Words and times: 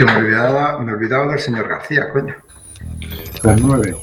Que 0.00 0.06
me 0.06 0.16
olvidaba, 0.16 0.78
me 0.78 0.94
olvidaba 0.94 1.30
del 1.30 1.38
señor 1.38 1.68
García, 1.68 2.08
coño. 2.08 2.34
Las 3.42 3.60
nueve. 3.60 3.94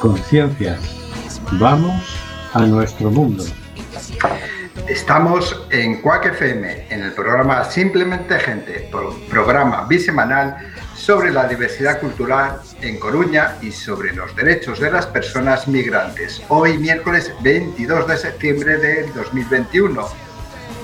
Conciencias. 0.00 0.78
Vamos 1.58 2.16
a 2.52 2.60
nuestro 2.60 3.10
mundo. 3.10 3.44
Estamos 4.86 5.66
en 5.70 6.00
Quack 6.00 6.26
FM, 6.26 6.86
en 6.90 7.02
el 7.02 7.12
programa 7.12 7.64
Simplemente 7.64 8.38
Gente, 8.38 8.88
programa 9.28 9.84
bisemanal 9.88 10.56
sobre 10.94 11.32
la 11.32 11.48
diversidad 11.48 11.98
cultural 11.98 12.60
en 12.82 13.00
Coruña 13.00 13.56
y 13.60 13.72
sobre 13.72 14.14
los 14.14 14.34
derechos 14.36 14.78
de 14.78 14.92
las 14.92 15.06
personas 15.06 15.66
migrantes. 15.66 16.40
Hoy, 16.48 16.78
miércoles 16.78 17.32
22 17.42 18.06
de 18.06 18.16
septiembre 18.16 18.76
del 18.78 19.12
2021, 19.12 20.08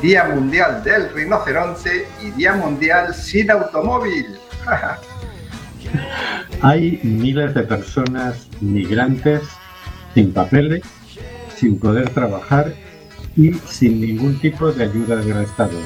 Día 0.03 0.25
Mundial 0.25 0.83
del 0.83 1.14
Rinoceronte 1.14 2.09
y 2.20 2.33
Día 2.33 2.55
Mundial 2.55 3.14
sin 3.14 3.53
Automóvil. 3.53 4.36
Hay 6.64 6.98
miles 7.02 7.52
de 7.52 7.62
personas 7.64 8.48
migrantes 8.62 9.42
sin 10.14 10.32
papeles, 10.32 10.82
sin 11.54 11.78
poder 11.78 12.08
trabajar 12.08 12.72
y 13.36 13.52
sin 13.52 14.00
ningún 14.00 14.40
tipo 14.40 14.72
de 14.72 14.84
ayuda 14.84 15.16
del 15.16 15.42
Estado. 15.42 15.78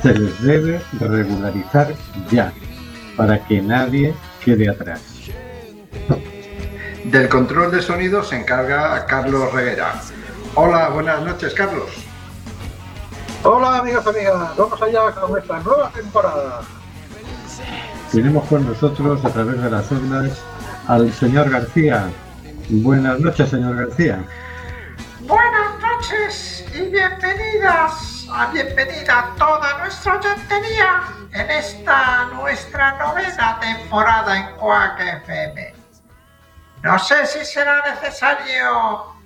Se 0.00 0.14
les 0.16 0.40
debe 0.40 0.80
regularizar 1.00 1.92
ya, 2.30 2.52
para 3.16 3.44
que 3.48 3.60
nadie 3.60 4.14
quede 4.44 4.68
atrás. 4.68 5.02
Del 7.02 7.28
control 7.28 7.72
de 7.72 7.82
sonido 7.82 8.22
se 8.22 8.36
encarga 8.36 9.04
Carlos 9.06 9.52
Reguera. 9.52 10.00
Hola, 10.54 10.88
buenas 10.90 11.20
noches, 11.22 11.52
Carlos. 11.52 11.90
Hola, 13.42 13.78
amigos, 13.78 14.04
y 14.06 14.08
amigas. 14.10 14.56
Vamos 14.56 14.80
allá 14.80 15.10
con 15.10 15.32
nuestra 15.32 15.58
nueva 15.58 15.90
temporada. 15.90 16.60
Tenemos 18.12 18.46
con 18.48 18.64
nosotros 18.66 19.24
a 19.24 19.30
través 19.30 19.60
de 19.60 19.70
las 19.70 19.90
ondas 19.90 20.38
al 20.86 21.12
señor 21.12 21.50
García. 21.50 22.08
Buenas 22.68 23.18
noches, 23.18 23.50
señor 23.50 23.76
García. 23.76 24.24
Buenas 25.20 25.80
noches 25.80 26.64
y 26.72 26.82
bienvenidas 26.82 28.26
a 28.32 28.46
bienvenida 28.52 29.32
toda 29.36 29.78
nuestra 29.78 30.18
oyentería 30.18 31.02
en 31.32 31.50
esta 31.50 32.26
nuestra 32.32 32.92
novena 32.98 33.58
temporada 33.60 34.36
en 34.36 34.56
Quack 34.56 35.00
FM. 35.00 35.74
No 36.82 36.98
sé 36.98 37.26
si 37.26 37.44
será 37.44 37.82
necesario, 37.90 39.16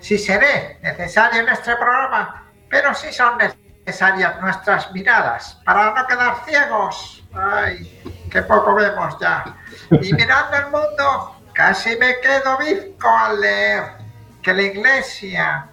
si 0.00 0.18
seré 0.18 0.78
necesario 0.82 1.42
en 1.42 1.48
este 1.48 1.76
programa, 1.76 2.44
pero 2.68 2.92
sí 2.94 3.12
son 3.12 3.38
necesarias 3.38 4.40
nuestras 4.40 4.92
miradas 4.92 5.60
para 5.64 5.94
no 5.94 6.06
quedar 6.06 6.36
ciegos. 6.44 7.24
Ay, 7.32 8.02
que 8.34 8.42
poco 8.42 8.74
vemos 8.74 9.16
ya. 9.20 9.44
Y 9.92 10.12
mirando 10.12 10.56
el 10.56 10.64
mundo, 10.64 11.36
casi 11.52 11.96
me 11.96 12.18
quedo 12.18 12.58
bizco 12.58 13.08
al 13.08 13.40
leer 13.40 13.84
que 14.42 14.52
la 14.52 14.62
Iglesia 14.62 15.68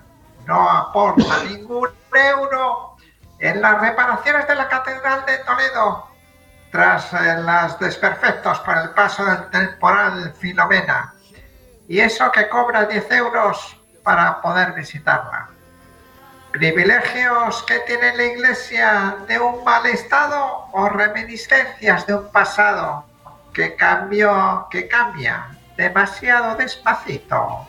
no 0.45 0.69
aporta 0.69 1.44
ningún 1.44 1.89
euro 2.13 2.97
en 3.39 3.61
las 3.61 3.81
reparaciones 3.81 4.47
de 4.47 4.53
la 4.53 4.67
Catedral 4.67 5.25
de 5.25 5.39
Toledo 5.39 6.07
tras 6.71 7.11
eh, 7.13 7.38
las 7.44 7.79
desperfectos 7.79 8.59
por 8.59 8.77
el 8.77 8.91
paso 8.91 9.25
del 9.25 9.50
temporal 9.50 10.31
Filomena. 10.39 11.16
Y 11.88 12.00
eso 12.00 12.31
que 12.31 12.47
cobra 12.47 12.85
10 12.85 13.11
euros 13.13 13.75
para 14.03 14.39
poder 14.39 14.73
visitarla. 14.73 15.50
¿Privilegios 16.51 17.63
que 17.63 17.79
tiene 17.88 18.16
la 18.17 18.23
Iglesia 18.25 19.16
de 19.28 19.39
un 19.39 19.63
mal 19.63 19.85
estado 19.85 20.67
o 20.73 20.89
reminiscencias 20.89 22.06
de 22.06 22.16
un 22.16 22.28
pasado 22.29 23.06
que 23.53 23.75
cambió, 23.75 24.67
que 24.69 24.88
cambia 24.88 25.45
demasiado 25.78 26.57
despacito? 26.57 27.66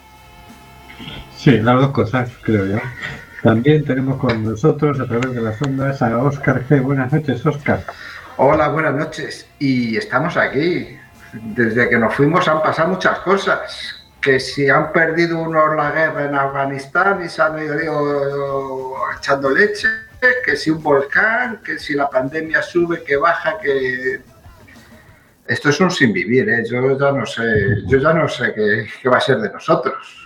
Sí, 1.37 1.59
las 1.59 1.81
dos 1.81 1.91
cosas, 1.93 2.31
creo 2.43 2.66
yo. 2.66 2.78
También 3.43 3.84
tenemos 3.84 4.19
con 4.19 4.44
nosotros 4.44 4.99
a 4.99 5.06
través 5.06 5.32
de 5.32 5.41
las 5.41 5.62
ondas 5.62 6.03
a 6.03 6.19
Óscar 6.19 6.66
G. 6.69 6.82
Buenas 6.82 7.12
noches, 7.12 7.44
Óscar. 7.47 7.84
Hola, 8.37 8.69
buenas 8.69 8.94
noches. 8.94 9.47
Y 9.60 9.97
estamos 9.97 10.37
aquí. 10.37 10.99
Desde 11.32 11.88
que 11.88 11.99
nos 11.99 12.14
fuimos 12.14 12.47
han 12.49 12.62
pasado 12.62 12.88
muchas 12.88 13.20
cosas 13.20 14.01
que 14.22 14.38
si 14.38 14.71
han 14.71 14.93
perdido 14.93 15.43
unos 15.43 15.75
la 15.77 15.91
guerra 15.91 16.25
en 16.27 16.34
Afganistán 16.37 17.25
y 17.25 17.28
se 17.28 17.43
han 17.43 17.59
ido 17.62 18.94
echando 19.19 19.50
leche, 19.50 19.88
que 20.44 20.56
si 20.56 20.71
un 20.71 20.83
volcán, 20.83 21.60
que 21.62 21.78
si 21.78 21.94
la 21.94 22.09
pandemia 22.09 22.62
sube, 22.62 23.03
que 23.03 23.16
baja, 23.16 23.59
que 23.61 24.21
esto 25.47 25.71
es 25.71 25.81
un 25.81 25.91
sin 25.91 26.12
vivir, 26.12 26.49
¿eh? 26.49 26.65
yo 26.65 26.97
ya 26.97 27.11
no 27.11 27.27
sé, 27.27 27.43
yo 27.87 27.99
ya 27.99 28.12
no 28.12 28.28
sé 28.28 28.55
qué, 28.55 29.09
va 29.09 29.16
a 29.16 29.21
ser 29.21 29.38
de 29.38 29.50
nosotros. 29.50 30.22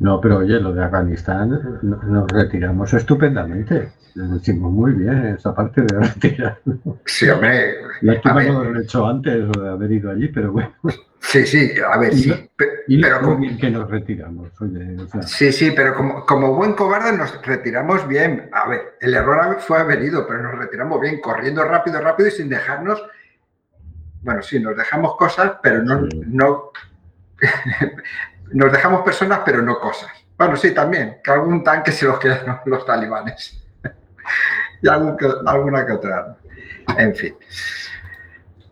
No, 0.00 0.20
pero 0.20 0.38
oye, 0.38 0.60
lo 0.60 0.72
de 0.72 0.84
Afganistán 0.84 1.78
nos 1.82 2.28
retiramos 2.28 2.92
estupendamente. 2.94 3.92
Lo 4.14 4.36
hicimos 4.36 4.72
muy 4.72 4.92
bien 4.92 5.26
esa 5.26 5.54
parte 5.54 5.82
de 5.82 5.98
retirar. 6.00 6.58
Sí, 7.04 7.28
hombre. 7.28 7.74
No 8.02 8.12
lo 8.12 8.80
hecho 8.80 9.06
antes 9.06 9.48
de 9.48 9.68
haber 9.68 9.92
ido 9.92 10.10
allí, 10.10 10.28
pero 10.28 10.52
bueno. 10.52 10.72
Sí, 11.20 11.44
sí, 11.46 11.72
a 11.86 11.98
ver, 11.98 12.14
sí. 12.14 12.32
pero 12.56 13.20
como, 13.20 13.36
bien 13.38 13.58
que 13.58 13.70
nos 13.70 13.90
retiramos. 13.90 14.50
Sí, 15.26 15.52
sí, 15.52 15.72
pero 15.72 15.94
como, 15.94 16.24
como, 16.24 16.54
buen 16.54 16.74
cobarde 16.74 17.16
nos 17.16 17.44
retiramos 17.44 18.06
bien. 18.06 18.48
A 18.52 18.68
ver, 18.68 18.96
el 19.00 19.14
error 19.14 19.58
fue 19.60 19.78
haber 19.78 20.02
ido, 20.02 20.26
pero 20.26 20.42
nos 20.42 20.56
retiramos 20.56 21.00
bien, 21.00 21.20
corriendo 21.20 21.64
rápido, 21.64 22.00
rápido 22.00 22.28
y 22.28 22.32
sin 22.32 22.48
dejarnos. 22.48 23.02
Bueno, 24.22 24.42
sí, 24.42 24.60
nos 24.60 24.76
dejamos 24.76 25.16
cosas, 25.16 25.54
pero 25.60 25.82
no. 25.82 26.06
no 26.26 26.70
nos 28.52 28.72
dejamos 28.72 29.02
personas, 29.02 29.40
pero 29.44 29.62
no 29.62 29.78
cosas. 29.78 30.10
Bueno, 30.36 30.56
sí, 30.56 30.72
también, 30.72 31.18
que 31.22 31.30
algún 31.30 31.64
tanque 31.64 31.92
se 31.92 32.06
los 32.06 32.18
quedaron 32.18 32.60
los 32.66 32.86
talibanes. 32.86 33.60
y 34.82 34.88
alguna 34.88 35.86
que 35.86 35.92
otra. 35.92 36.36
En 36.96 37.14
fin. 37.14 37.36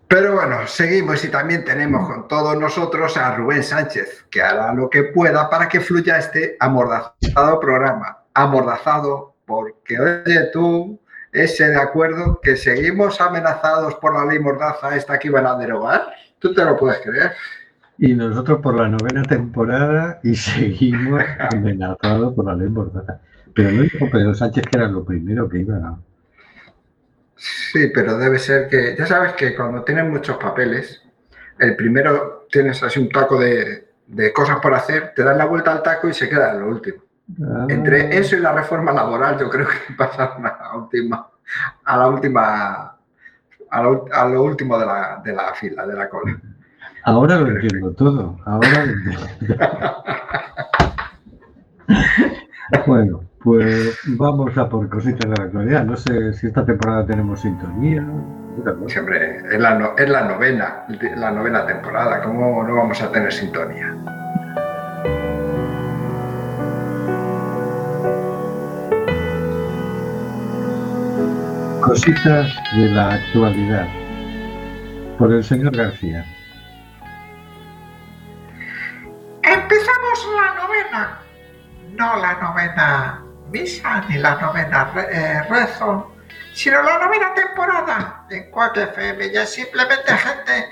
Pero 0.09 0.35
bueno, 0.35 0.69
seguimos 0.69 1.25
y 1.25 1.29
también 1.29 1.65
tenemos 1.65 2.09
con 2.09 2.29
todos 2.29 2.57
nosotros 2.57 3.17
a 3.17 3.35
Rubén 3.35 3.65
Sánchez, 3.65 4.27
que 4.31 4.41
hará 4.41 4.73
lo 4.73 4.89
que 4.89 5.03
pueda 5.03 5.51
para 5.51 5.69
que 5.69 5.81
fluya 5.81 6.19
este 6.19 6.57
amordazado 6.61 7.59
programa. 7.59 8.19
Amordazado 8.33 9.35
porque, 9.45 9.99
oye, 9.99 10.51
tú, 10.53 11.01
ese 11.33 11.71
de 11.71 11.81
acuerdo 11.81 12.41
que 12.41 12.57
seguimos 12.57 13.21
amenazados 13.21 13.97
por 13.97 14.15
la 14.15 14.25
ley 14.25 14.39
mordaza 14.39 14.95
esta 14.95 15.19
que 15.19 15.27
iban 15.27 15.47
a 15.47 15.57
derogar, 15.57 16.07
tú 16.39 16.55
te 16.55 16.65
lo 16.65 16.77
puedes 16.77 17.01
creer. 17.01 17.33
Y 17.99 18.15
nosotros 18.15 18.61
por 18.61 18.75
la 18.75 18.89
novena 18.89 19.23
temporada 19.23 20.21
y 20.23 20.35
seguimos 20.37 21.23
amenazados 21.39 22.35
por 22.35 22.47
la 22.47 22.55
ley 22.55 22.69
mordaza. 22.69 23.21
Pero 23.55 23.73
no 23.73 23.83
dijo 23.83 24.11
Pedro 24.11 24.35
Sánchez 24.35 24.65
que 24.71 24.79
era 24.79 24.89
lo 24.89 25.05
primero 25.05 25.49
que 25.49 25.61
iba 25.61 25.77
a 25.77 25.99
Sí, 27.37 27.89
pero 27.95 28.17
debe 28.17 28.39
ser 28.39 28.69
que, 28.69 28.97
ya 28.99 29.07
sabes 29.07 29.35
que 29.35 29.55
cuando 29.55 29.85
tienes 29.85 30.09
muchos 30.09 30.39
papeles, 30.39 31.03
el 31.59 31.77
primero 31.77 32.47
tienes 32.51 32.83
así 32.83 32.99
un 32.99 33.11
taco 33.11 33.39
de, 33.39 33.89
cosas 34.35 34.59
por 34.61 34.73
hacer, 34.73 35.13
te 35.15 35.23
das 35.23 35.37
la 35.37 35.45
vuelta 35.45 35.73
al 35.73 35.83
taco 35.83 36.09
y 36.09 36.15
se 36.15 36.29
queda 36.29 36.53
en 36.53 36.61
lo 36.61 36.69
último. 36.69 37.03
Ah. 37.43 37.67
Entre 37.69 38.17
eso 38.17 38.37
y 38.37 38.41
la 38.41 38.53
reforma 38.53 38.93
laboral, 38.93 39.39
yo 39.39 39.51
creo 39.51 39.67
que 39.69 39.95
pasaron 39.99 40.47
a 40.47 40.57
la 40.59 40.77
última, 40.77 41.29
a 41.85 41.97
la 41.97 42.09
última, 42.09 42.97
a 43.71 43.83
lo, 43.83 44.43
último 44.43 44.79
de 44.79 44.87
la, 44.87 45.21
de 45.23 45.33
la, 45.35 45.55
fila, 45.55 45.87
de 45.87 45.95
la 45.95 46.09
cola. 46.09 46.41
Ahora 47.07 47.39
lo 47.39 47.49
entiendo 47.49 47.93
todo. 47.93 48.37
Ahora 48.45 48.85
lo 48.85 48.93
entiendo. 48.93 49.27
bueno, 52.87 53.21
pues 53.45 53.97
vamos 54.19 54.59
a 54.59 54.69
por 54.69 54.89
cositas 54.89 55.31
de 55.31 55.37
la 55.37 55.45
actualidad. 55.45 55.85
No 55.85 55.97
sé 55.97 56.33
si 56.33 56.49
esta 56.49 56.65
temporada 56.65 57.07
tenemos 57.07 57.43
sintonía. 57.43 58.05
Siempre, 58.89 59.37
es 59.37 59.61
la, 59.61 59.79
no, 59.79 59.97
es 59.97 60.09
la 60.09 60.25
novena, 60.25 60.85
la 61.17 61.31
novena 61.31 61.65
temporada. 61.65 62.23
¿Cómo 62.23 62.65
no 62.65 62.75
vamos 62.75 63.01
a 63.01 63.13
tener 63.13 63.33
sintonía? 63.33 63.95
Cositas 71.83 72.53
de 72.75 72.89
la 72.89 73.13
actualidad. 73.13 73.87
Por 75.19 75.33
el 75.33 75.45
señor 75.45 75.77
García. 75.77 76.25
Empezamos 80.17 80.35
la 80.35 80.55
novena. 80.55 81.21
No 81.93 82.17
la 82.17 82.35
novena 82.35 83.23
misa 83.51 84.01
ni 84.09 84.19
la 84.19 84.35
novena 84.37 84.91
eh, 85.11 85.43
rezo, 85.49 86.13
sino 86.53 86.83
la 86.83 86.99
novena 86.99 87.35
temporada 87.35 88.27
en 88.31 88.51
Quack 88.51 88.77
FM. 88.77 89.31
Ya 89.33 89.43
es 89.43 89.55
simplemente 89.55 90.17
gente 90.17 90.69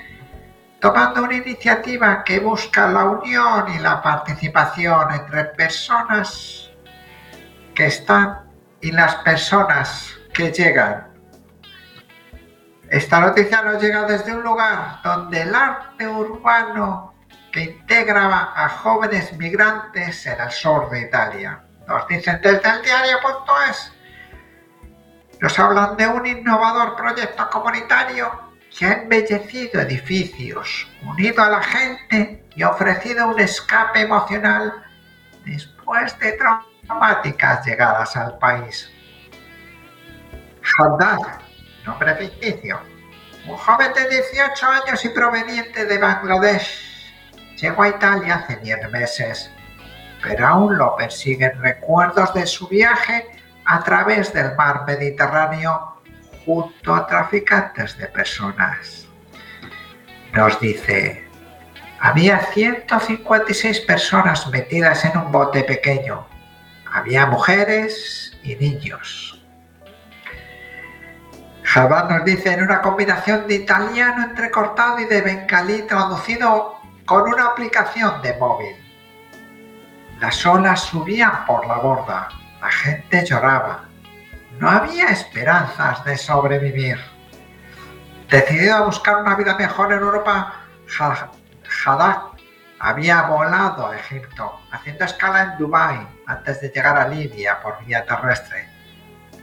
tomando 0.79 1.23
una 1.23 1.35
iniciativa 1.35 2.23
que 2.23 2.39
busca 2.39 2.87
la 2.87 3.05
unión 3.05 3.65
y 3.73 3.79
la 3.79 4.01
participación 4.01 5.11
entre 5.13 5.45
personas 5.45 6.71
que 7.73 7.87
están 7.87 8.51
y 8.81 8.91
las 8.91 9.15
personas 9.15 10.13
que 10.33 10.51
llegan. 10.51 11.07
Esta 12.89 13.19
noticia 13.19 13.61
nos 13.63 13.81
llega 13.81 14.03
desde 14.03 14.35
un 14.35 14.43
lugar 14.43 14.99
donde 15.03 15.41
el 15.41 15.55
arte 15.55 16.07
urbano 16.07 17.14
que 17.55 17.61
integraba 17.61 18.51
a 18.53 18.67
jóvenes 18.67 19.31
migrantes 19.37 20.25
en 20.25 20.41
el 20.41 20.51
sur 20.51 20.89
de 20.89 21.03
Italia. 21.03 21.61
Nos 21.87 22.05
dicen 22.09 22.41
desde 22.43 22.69
el 22.69 22.81
diario.es. 22.81 23.93
Nos 25.39 25.57
hablan 25.57 25.95
de 25.95 26.05
un 26.05 26.25
innovador 26.25 26.97
proyecto 26.97 27.49
comunitario 27.49 28.29
que 28.77 28.85
ha 28.85 28.93
embellecido 28.95 29.79
edificios, 29.79 30.85
unido 31.03 31.41
a 31.43 31.49
la 31.49 31.63
gente 31.63 32.45
y 32.57 32.63
ofrecido 32.63 33.29
un 33.29 33.39
escape 33.39 34.01
emocional 34.01 34.73
después 35.45 36.19
de 36.19 36.33
traumáticas 36.33 37.65
llegadas 37.65 38.17
al 38.17 38.37
país. 38.37 38.91
Haddad, 40.77 41.19
nombre 41.85 42.15
ficticio, 42.15 42.81
un 43.47 43.55
joven 43.55 43.93
de 43.93 44.09
18 44.09 44.67
años 44.67 45.05
y 45.05 45.09
proveniente 45.09 45.85
de 45.85 45.97
Bangladesh, 45.97 46.94
llegó 47.55 47.83
a 47.83 47.89
Italia 47.89 48.35
hace 48.35 48.57
10 48.57 48.91
meses, 48.91 49.51
pero 50.21 50.47
aún 50.47 50.77
lo 50.77 50.95
persiguen 50.95 51.61
recuerdos 51.61 52.33
de 52.33 52.45
su 52.45 52.67
viaje 52.67 53.25
a 53.65 53.83
través 53.83 54.33
del 54.33 54.55
mar 54.55 54.83
Mediterráneo 54.85 56.01
junto 56.45 56.93
a 56.93 57.07
traficantes 57.07 57.97
de 57.97 58.07
personas. 58.07 59.07
Nos 60.33 60.59
dice, 60.59 61.25
había 61.99 62.39
156 62.39 63.81
personas 63.81 64.47
metidas 64.49 65.05
en 65.05 65.17
un 65.17 65.31
bote 65.31 65.63
pequeño. 65.63 66.27
Había 66.91 67.25
mujeres 67.25 68.37
y 68.43 68.55
niños. 68.55 69.41
Jabán 71.63 72.07
nos 72.09 72.25
dice 72.25 72.53
en 72.53 72.63
una 72.63 72.81
combinación 72.81 73.47
de 73.47 73.55
italiano 73.55 74.23
entrecortado 74.23 74.99
y 74.99 75.05
de 75.05 75.21
bengalí 75.21 75.81
traducido 75.81 76.74
con 77.05 77.21
una 77.21 77.47
aplicación 77.47 78.21
de 78.21 78.37
móvil. 78.37 78.75
Las 80.19 80.45
olas 80.45 80.81
subían 80.81 81.45
por 81.45 81.65
la 81.67 81.75
borda, 81.75 82.29
la 82.61 82.71
gente 82.71 83.25
lloraba. 83.25 83.85
No 84.59 84.69
había 84.69 85.09
esperanzas 85.09 86.03
de 86.05 86.17
sobrevivir. 86.17 86.97
Decidido 88.29 88.75
a 88.75 88.81
buscar 88.81 89.17
una 89.17 89.35
vida 89.35 89.55
mejor 89.55 89.93
en 89.93 89.99
Europa, 89.99 90.53
Haddad 91.85 92.17
había 92.79 93.23
volado 93.23 93.87
a 93.87 93.97
Egipto, 93.97 94.59
haciendo 94.71 95.05
escala 95.05 95.43
en 95.43 95.57
Dubái 95.57 96.07
antes 96.25 96.61
de 96.61 96.69
llegar 96.69 96.97
a 96.97 97.07
Libia 97.07 97.61
por 97.61 97.83
vía 97.85 98.05
terrestre. 98.05 98.69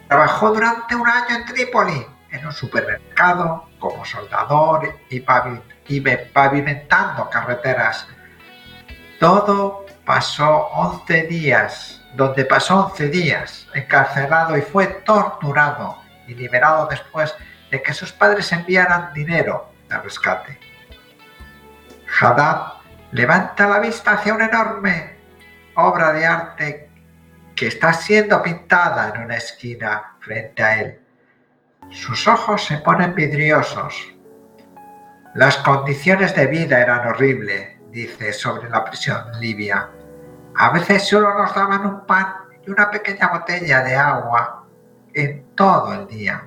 Trabajó 0.08 0.52
durante 0.52 0.94
un 0.94 1.08
año 1.08 1.36
en 1.36 1.46
Trípoli 1.46 2.06
en 2.32 2.46
un 2.46 2.52
supermercado 2.52 3.68
como 3.78 4.04
soldador 4.04 4.98
y, 5.08 5.20
pavimentando 5.20 7.28
carreteras. 7.30 8.08
Todo 9.20 9.86
pasó 10.04 10.68
11 10.72 11.22
días, 11.24 12.02
donde 12.14 12.44
pasó 12.44 12.86
11 12.86 13.08
días 13.08 13.68
encarcelado 13.74 14.56
y 14.56 14.62
fue 14.62 14.86
torturado 14.86 15.98
y 16.26 16.34
liberado 16.34 16.86
después 16.86 17.34
de 17.70 17.82
que 17.82 17.94
sus 17.94 18.12
padres 18.12 18.50
enviaran 18.52 19.12
dinero 19.12 19.72
de 19.88 19.98
rescate. 19.98 20.58
Haddad 22.20 22.74
levanta 23.12 23.68
la 23.68 23.78
vista 23.78 24.12
hacia 24.12 24.34
una 24.34 24.46
enorme 24.46 25.16
obra 25.74 26.12
de 26.12 26.26
arte 26.26 26.90
que 27.54 27.68
está 27.68 27.92
siendo 27.92 28.42
pintada 28.42 29.12
en 29.14 29.22
una 29.22 29.36
esquina 29.36 30.16
frente 30.20 30.62
a 30.62 30.80
él. 30.80 31.01
Sus 31.90 32.26
ojos 32.26 32.64
se 32.64 32.78
ponen 32.78 33.14
vidriosos. 33.14 34.14
Las 35.34 35.56
condiciones 35.58 36.34
de 36.34 36.46
vida 36.46 36.80
eran 36.80 37.06
horribles, 37.06 37.78
dice 37.90 38.32
sobre 38.32 38.68
la 38.68 38.84
prisión 38.84 39.24
libia. 39.40 39.88
A 40.56 40.70
veces 40.70 41.06
solo 41.08 41.34
nos 41.36 41.54
daban 41.54 41.86
un 41.86 42.06
pan 42.06 42.34
y 42.66 42.70
una 42.70 42.90
pequeña 42.90 43.28
botella 43.28 43.82
de 43.82 43.96
agua 43.96 44.64
en 45.14 45.54
todo 45.54 45.94
el 45.94 46.06
día. 46.06 46.46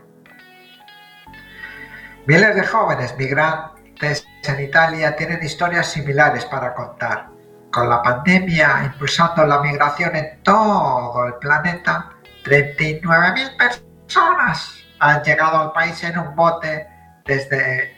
Miles 2.28 2.56
de 2.56 2.66
jóvenes 2.66 3.16
migrantes 3.18 4.28
en 4.44 4.64
Italia 4.64 5.16
tienen 5.16 5.44
historias 5.44 5.92
similares 5.92 6.46
para 6.46 6.74
contar. 6.74 7.30
Con 7.72 7.90
la 7.90 8.02
pandemia 8.02 8.84
impulsando 8.86 9.46
la 9.46 9.62
migración 9.62 10.16
en 10.16 10.42
todo 10.44 11.26
el 11.26 11.34
planeta, 11.36 12.12
39.000 12.44 13.58
personas 13.58 14.85
han 15.00 15.24
llegado 15.24 15.59
al 15.59 15.71
país 15.74 16.03
en 16.03 16.18
un 16.18 16.36
bote 16.36 16.88
desde... 17.25 17.95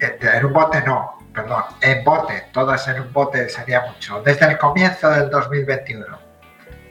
En 0.00 0.44
un 0.44 0.52
bote 0.52 0.80
no, 0.82 1.18
perdón, 1.34 1.64
en 1.80 2.04
bote, 2.04 2.46
todas 2.52 2.86
en 2.88 3.00
un 3.00 3.12
bote 3.12 3.48
sería 3.48 3.86
mucho, 3.86 4.22
desde 4.22 4.46
el 4.46 4.58
comienzo 4.58 5.10
del 5.10 5.28
2021. 5.28 6.06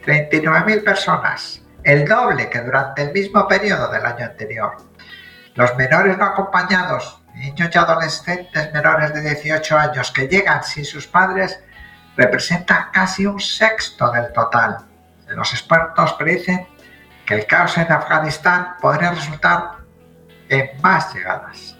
39.000 0.05 0.83
personas, 0.83 1.61
el 1.83 2.05
doble 2.05 2.49
que 2.49 2.61
durante 2.61 3.03
el 3.03 3.13
mismo 3.13 3.47
periodo 3.47 3.89
del 3.89 4.05
año 4.05 4.25
anterior. 4.25 4.77
Los 5.55 5.75
menores 5.75 6.17
no 6.17 6.25
acompañados, 6.25 7.21
niños 7.33 7.69
y 7.73 7.77
adolescentes 7.77 8.73
menores 8.73 9.13
de 9.13 9.21
18 9.21 9.77
años 9.77 10.11
que 10.11 10.27
llegan 10.27 10.63
sin 10.63 10.85
sus 10.85 11.07
padres, 11.07 11.61
representan 12.15 12.91
casi 12.91 13.25
un 13.25 13.39
sexto 13.39 14.11
del 14.11 14.31
total. 14.33 14.77
Los 15.29 15.51
expertos 15.53 16.13
predicen 16.13 16.67
que 17.27 17.35
el 17.35 17.45
caos 17.45 17.77
en 17.77 17.91
Afganistán 17.91 18.77
podría 18.79 19.11
resultar 19.11 19.79
en 20.47 20.81
más 20.81 21.13
llegadas. 21.13 21.75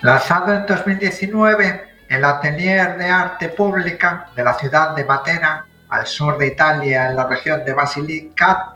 Lanzado 0.00 0.54
en 0.54 0.64
2019, 0.64 1.84
el 2.08 2.24
Atelier 2.24 2.96
de 2.96 3.10
Arte 3.10 3.50
Pública 3.50 4.28
de 4.34 4.42
la 4.42 4.54
ciudad 4.54 4.96
de 4.96 5.04
Matera, 5.04 5.66
al 5.90 6.06
sur 6.06 6.38
de 6.38 6.46
Italia, 6.46 7.10
en 7.10 7.16
la 7.16 7.26
región 7.26 7.62
de 7.62 7.74
Basilicata, 7.74 8.72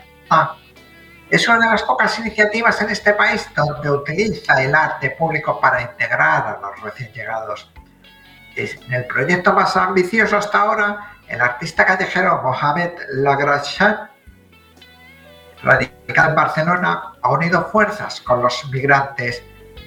es 1.27 1.47
una 1.47 1.57
de 1.57 1.71
las 1.71 1.81
pocas 1.81 2.19
iniciativas 2.19 2.79
en 2.83 2.91
este 2.91 3.13
país 3.13 3.49
donde 3.55 3.89
utiliza 3.89 4.61
el 4.61 4.75
arte 4.75 5.09
público 5.11 5.59
para 5.59 5.81
integrar 5.81 6.45
a 6.45 6.59
los 6.61 6.81
recién 6.81 7.11
llegados. 7.13 7.71
En 8.55 8.93
el 8.93 9.05
proyecto 9.05 9.53
más 9.53 9.75
ambicioso 9.75 10.37
hasta 10.37 10.59
ahora, 10.59 11.13
el 11.27 11.41
artista 11.41 11.83
callejero 11.83 12.41
Mohamed 12.43 12.91
Lagrachan 13.13 14.14
radical 15.65 16.29
en 16.29 16.35
Barcelona, 16.35 17.13
ha 17.21 17.29
unido 17.29 17.67
fuerzas 17.71 18.21
con 18.21 18.41
los 18.41 18.69
migrantes 18.69 19.43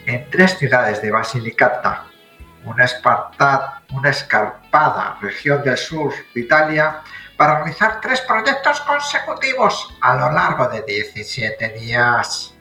en 0.07 0.29
tres 0.31 0.59
ciudades 0.59 1.01
de 1.01 1.13
Basilicata, 1.13 2.05
una, 2.65 2.87
una 3.93 4.11
escarpada 4.11 5.17
región 5.23 5.63
del 5.63 5.79
sur 5.79 6.13
de 6.35 6.41
Italia, 6.41 7.01
para 7.37 7.59
realizar 7.59 8.01
tres 8.01 8.21
proyectos 8.23 8.81
consecutivos 8.81 9.97
a 10.01 10.17
lo 10.17 10.33
largo 10.33 10.69
de 10.69 10.83
17 10.83 11.69
días. 11.79 12.55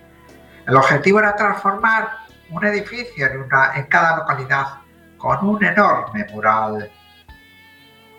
El 0.67 0.75
objetivo 0.75 1.19
era 1.19 1.35
transformar 1.35 2.09
un 2.51 2.63
edificio 2.65 3.25
en, 3.25 3.41
una, 3.41 3.71
en 3.75 3.85
cada 3.85 4.17
localidad 4.17 4.67
con 5.17 5.43
un 5.43 5.63
enorme 5.63 6.27
mural. 6.31 6.91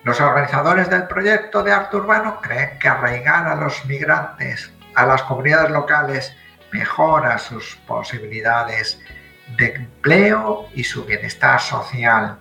Los 0.02 0.20
organizadores 0.20 0.90
del 0.90 1.06
proyecto 1.06 1.62
de 1.62 1.72
arte 1.72 1.96
urbano 1.96 2.40
creen 2.40 2.76
que 2.80 2.88
arraigar 2.88 3.46
a 3.46 3.54
los 3.54 3.84
migrantes 3.84 4.72
a 4.98 5.06
las 5.06 5.22
comunidades 5.22 5.70
locales 5.70 6.36
mejora 6.72 7.38
sus 7.38 7.76
posibilidades 7.86 9.00
de 9.56 9.72
empleo 9.74 10.68
y 10.74 10.82
su 10.82 11.04
bienestar 11.04 11.60
social. 11.60 12.36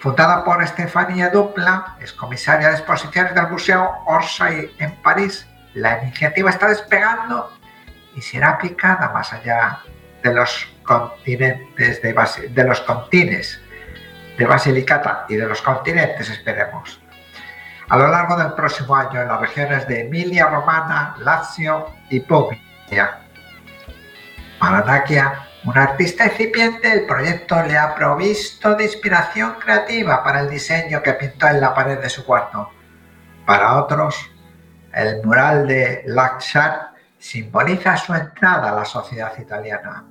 Fundada 0.00 0.42
por 0.42 0.62
Estefanía 0.62 1.28
Dupla, 1.28 1.96
es 2.00 2.14
comisaria 2.14 2.68
de 2.68 2.76
exposiciones 2.76 3.34
del 3.34 3.48
Museo 3.48 3.90
Orsay 4.06 4.74
en 4.78 4.96
París, 5.02 5.46
la 5.74 6.02
iniciativa 6.02 6.48
está 6.48 6.68
despegando 6.68 7.52
y 8.14 8.22
será 8.22 8.52
aplicada 8.52 9.10
más 9.10 9.34
allá 9.34 9.80
de 10.22 10.32
los 10.32 10.66
continentes 10.82 12.00
de, 12.00 12.48
de 12.54 12.64
los 12.64 12.80
continentes 12.80 13.60
de 14.38 14.46
Basilicata 14.46 15.26
y 15.28 15.36
de 15.36 15.46
los 15.46 15.60
continentes, 15.60 16.30
esperemos 16.30 17.00
a 17.88 17.96
lo 17.96 18.08
largo 18.08 18.36
del 18.36 18.52
próximo 18.52 18.96
año 18.96 19.20
en 19.20 19.28
las 19.28 19.40
regiones 19.40 19.86
de 19.86 20.00
Emilia 20.00 20.46
Romana, 20.46 21.14
Lazio 21.18 21.86
y 22.10 22.20
Puglia. 22.20 23.20
Para 24.58 24.82
Nakia, 24.82 25.46
un 25.64 25.76
artista 25.76 26.24
incipiente, 26.24 26.92
el 26.92 27.06
proyecto 27.06 27.62
le 27.62 27.76
ha 27.76 27.94
provisto 27.94 28.74
de 28.74 28.84
inspiración 28.84 29.54
creativa 29.60 30.22
para 30.24 30.40
el 30.40 30.50
diseño 30.50 31.02
que 31.02 31.12
pintó 31.14 31.48
en 31.48 31.60
la 31.60 31.74
pared 31.74 31.98
de 32.00 32.08
su 32.08 32.24
cuarto. 32.24 32.70
Para 33.44 33.76
otros, 33.76 34.30
el 34.92 35.22
mural 35.24 35.68
de 35.68 36.02
Lakshar 36.06 36.92
simboliza 37.18 37.96
su 37.96 38.14
entrada 38.14 38.70
a 38.70 38.74
la 38.74 38.84
sociedad 38.84 39.32
italiana. 39.38 40.04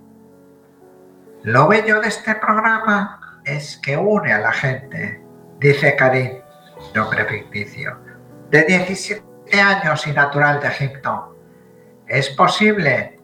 Lo 1.43 1.67
bello 1.67 1.99
de 2.01 2.07
este 2.07 2.35
programa 2.35 3.41
es 3.43 3.77
que 3.77 3.97
une 3.97 4.31
a 4.31 4.39
la 4.39 4.51
gente, 4.51 5.21
dice 5.59 5.95
Karim, 5.95 6.44
nombre 6.93 7.25
ficticio, 7.25 7.97
de 8.49 8.63
17 8.63 9.61
años 9.61 10.05
y 10.07 10.11
natural 10.11 10.59
de 10.59 10.67
Egipto. 10.67 11.35
Es 12.07 12.29
posible 12.29 13.19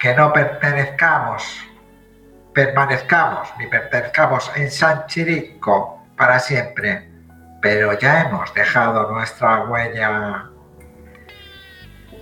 que 0.00 0.14
no 0.14 0.32
pertenezcamos, 0.32 1.60
permanezcamos 2.54 3.52
ni 3.58 3.66
pertenezcamos 3.66 4.50
en 4.56 4.70
San 4.70 5.06
Chirico 5.06 6.02
para 6.16 6.38
siempre, 6.38 7.10
pero 7.60 7.98
ya 7.98 8.22
hemos 8.22 8.52
dejado 8.54 9.10
nuestra 9.10 9.64
huella. 9.64 10.50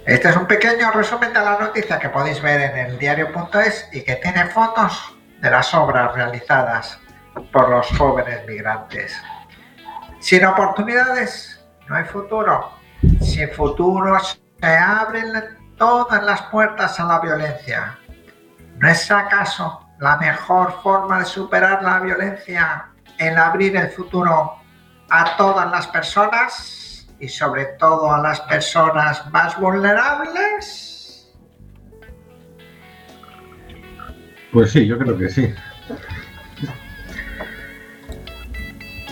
Este 0.06 0.28
es 0.28 0.36
un 0.36 0.46
pequeño 0.46 0.90
resumen 0.90 1.32
de 1.32 1.40
la 1.40 1.58
noticia 1.58 1.98
que 1.98 2.08
podéis 2.08 2.40
ver 2.42 2.60
en 2.62 2.78
el 2.78 2.98
diario.es 2.98 3.88
y 3.92 4.02
que 4.02 4.16
tiene 4.16 4.46
fotos 4.46 5.16
de 5.40 5.50
las 5.50 5.72
obras 5.74 6.14
realizadas 6.14 6.98
por 7.52 7.68
los 7.68 7.86
jóvenes 7.96 8.44
migrantes. 8.46 9.14
Sin 10.20 10.44
oportunidades 10.44 11.64
no 11.88 11.96
hay 11.96 12.04
futuro. 12.04 12.72
Sin 13.20 13.48
futuro 13.50 14.18
se 14.18 14.66
abren 14.66 15.32
todas 15.76 16.22
las 16.24 16.42
puertas 16.42 16.98
a 16.98 17.04
la 17.04 17.20
violencia. 17.20 17.98
¿No 18.76 18.88
es 18.88 19.10
acaso 19.10 19.88
la 20.00 20.16
mejor 20.16 20.72
forma 20.82 21.20
de 21.20 21.24
superar 21.24 21.82
la 21.82 22.00
violencia 22.00 22.88
el 23.18 23.36
abrir 23.36 23.76
el 23.76 23.88
futuro 23.90 24.54
a 25.10 25.36
todas 25.36 25.70
las 25.70 25.86
personas 25.88 27.08
y 27.18 27.28
sobre 27.28 27.64
todo 27.78 28.12
a 28.12 28.20
las 28.20 28.40
personas 28.42 29.30
más 29.30 29.58
vulnerables? 29.58 31.32
Pues 34.52 34.70
sí, 34.70 34.86
yo 34.86 34.98
creo 34.98 35.16
que 35.16 35.28
sí. 35.28 35.54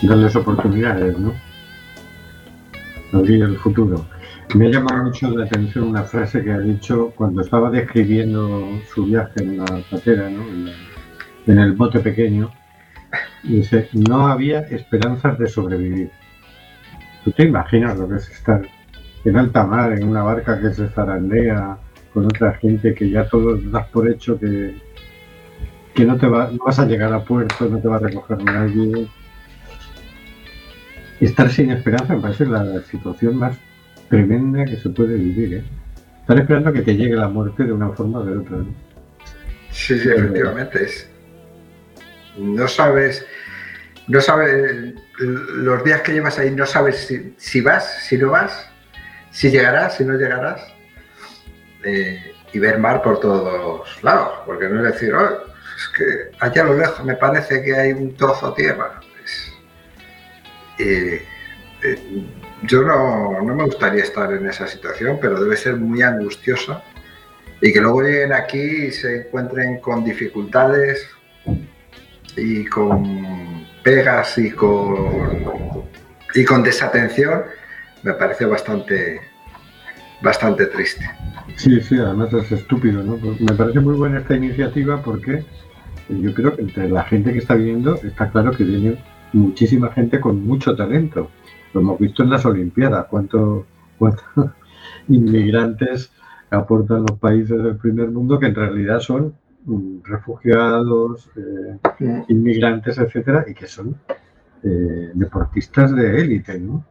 Darles 0.03 0.37
oportunidades, 0.37 1.19
¿no? 1.19 1.33
Abrir 3.13 3.43
el 3.43 3.57
futuro. 3.57 4.07
Me 4.55 4.67
ha 4.67 4.71
llamado 4.71 5.05
mucho 5.05 5.31
la 5.31 5.45
atención 5.45 5.89
una 5.89 6.05
frase 6.05 6.43
que 6.43 6.53
ha 6.53 6.59
dicho 6.59 7.13
cuando 7.17 7.43
estaba 7.43 7.71
describiendo 7.71 8.69
su 8.95 9.07
viaje 9.07 9.43
en 9.43 9.59
la 9.59 9.65
patera, 9.91 10.31
¿no? 10.31 10.45
en, 11.47 11.59
el 11.59 11.73
bote 11.73 12.01
pequeño. 12.01 12.53
Dice, 13.43 13.89
no 13.93 14.29
había 14.29 14.61
esperanzas 14.61 15.39
de 15.39 15.49
sobrevivir. 15.49 16.11
¿Tú 17.25 17.33
te 17.33 17.45
imaginas 17.45 17.99
lo 17.99 18.09
que 18.09 18.17
es 18.17 18.31
estar 18.31 18.63
en 19.25 19.37
alta 19.37 19.67
mar, 19.67 19.93
en 19.93 20.09
una 20.09 20.23
barca 20.23 20.61
que 20.61 20.73
se 20.73 20.89
zarandea 20.89 21.79
con 22.15 22.27
otra 22.27 22.55
gente 22.55 22.95
que 22.95 23.11
ya 23.11 23.29
todos 23.29 23.71
das 23.71 23.89
por 23.89 24.09
hecho 24.09 24.39
que, 24.39 24.77
que 25.95 26.05
no, 26.05 26.17
te 26.17 26.27
va, 26.29 26.51
no 26.51 26.65
vas 26.65 26.79
a 26.79 26.87
llegar 26.87 27.13
a 27.13 27.25
puerto, 27.25 27.69
no 27.69 27.79
te 27.79 27.89
va 27.89 27.97
a 27.97 28.01
recoger 28.01 28.43
nadie? 28.45 29.09
Estar 31.21 31.51
sin 31.51 31.71
esperanza 31.71 32.15
me 32.15 32.21
parece 32.21 32.47
la 32.47 32.81
situación 32.83 33.37
más 33.37 33.57
tremenda 34.09 34.65
que 34.65 34.77
se 34.77 34.91
puede 34.91 35.17
vivir, 35.17 35.55
¿eh? 35.55 35.65
Estar 36.21 36.39
esperando 36.39 36.73
que 36.73 36.83
te 36.83 36.97
llegue 36.97 37.15
la 37.15 37.29
muerte 37.29 37.65
de 37.65 37.73
una 37.73 37.91
forma 37.91 38.19
o 38.19 38.25
de 38.25 38.37
otra. 38.37 38.59
Sí, 39.71 39.99
sí, 39.99 40.09
efectivamente. 40.09 40.85
Es, 40.85 41.09
no 42.37 42.67
sabes, 42.69 43.25
no 44.09 44.21
sabes, 44.21 44.95
los 45.19 45.85
días 45.85 46.03
que 46.03 46.13
llevas 46.13 46.39
ahí, 46.39 46.51
no 46.51 46.67
sabes 46.67 47.13
si, 47.37 47.61
vas, 47.61 48.03
si 48.05 48.19
no 48.19 48.31
vas, 48.31 48.69
si 49.31 49.51
llegarás, 49.51 49.97
si 49.97 50.05
no 50.05 50.15
llegarás. 50.15 50.61
Eh, 51.85 52.33
y 52.53 52.59
ver 52.59 52.79
mar 52.79 53.03
por 53.03 53.21
todos 53.21 54.03
lados, 54.03 54.41
porque 54.47 54.69
no 54.69 54.85
es 54.85 54.95
decir, 54.95 55.13
oh, 55.15 55.29
es 55.77 55.89
que 55.97 56.37
allá 56.41 56.63
a 56.63 56.65
lo 56.65 56.79
lejos 56.79 57.05
me 57.05 57.15
parece 57.15 57.63
que 57.63 57.75
hay 57.75 57.93
un 57.93 58.15
trozo 58.17 58.51
de 58.51 58.57
tierra. 58.57 59.01
Eh, 60.79 61.23
eh, 61.83 61.99
yo 62.63 62.83
no, 62.83 63.43
me 63.43 63.65
gustaría 63.65 64.03
estar 64.03 64.33
en 64.33 64.47
esa 64.47 64.67
situación, 64.67 65.19
pero 65.21 65.43
debe 65.43 65.57
ser 65.57 65.77
muy 65.77 66.03
angustiosa 66.03 66.83
y 67.61 67.73
que 67.73 67.81
luego 67.81 68.03
lleguen 68.03 68.33
aquí 68.33 68.59
y 68.59 68.91
se 68.91 69.27
encuentren 69.27 69.81
con 69.81 70.05
dificultades 70.05 71.09
y 72.37 72.65
con 72.67 73.67
pegas 73.83 74.37
y 74.39 74.51
con, 74.51 75.85
y 76.35 76.45
con 76.45 76.63
desatención, 76.63 77.43
me 78.03 78.15
parece 78.15 78.45
bastante, 78.45 79.21
bastante 80.23 80.67
triste. 80.67 81.09
Sí, 81.57 81.81
sí, 81.81 81.99
además 81.99 82.33
es 82.33 82.53
estúpido, 82.53 83.03
¿no? 83.03 83.17
Pues 83.17 83.41
me 83.41 83.53
parece 83.55 83.81
muy 83.81 83.95
buena 83.95 84.19
esta 84.19 84.35
iniciativa 84.35 85.01
porque 85.03 85.45
yo 86.09 86.35
creo 86.35 86.55
que 86.55 86.63
entre 86.63 86.89
la 86.89 87.05
gente 87.05 87.33
que 87.33 87.39
está 87.39 87.55
viniendo 87.55 87.97
está 88.03 88.31
claro 88.31 88.51
que 88.51 88.65
viene 88.65 88.99
muchísima 89.37 89.93
gente 89.93 90.21
con 90.21 90.45
mucho 90.45 90.75
talento. 90.75 91.31
Lo 91.73 91.81
hemos 91.81 91.99
visto 91.99 92.23
en 92.23 92.31
las 92.31 92.45
Olimpiadas, 92.47 93.07
cuántos 93.07 93.65
inmigrantes 95.09 96.11
aportan 96.51 97.05
los 97.09 97.19
países 97.19 97.63
del 97.63 97.77
primer 97.77 98.11
mundo 98.11 98.39
que 98.39 98.47
en 98.47 98.55
realidad 98.55 99.01
son 99.01 99.35
mm, 99.65 99.99
refugiados, 100.05 101.31
eh, 101.37 102.25
inmigrantes, 102.29 102.99
etcétera, 102.99 103.45
y 103.49 103.55
que 103.55 103.67
son 103.67 103.97
eh, 104.63 105.11
deportistas 105.15 105.95
de 105.95 106.21
élite, 106.21 106.59
¿no? 106.59 106.85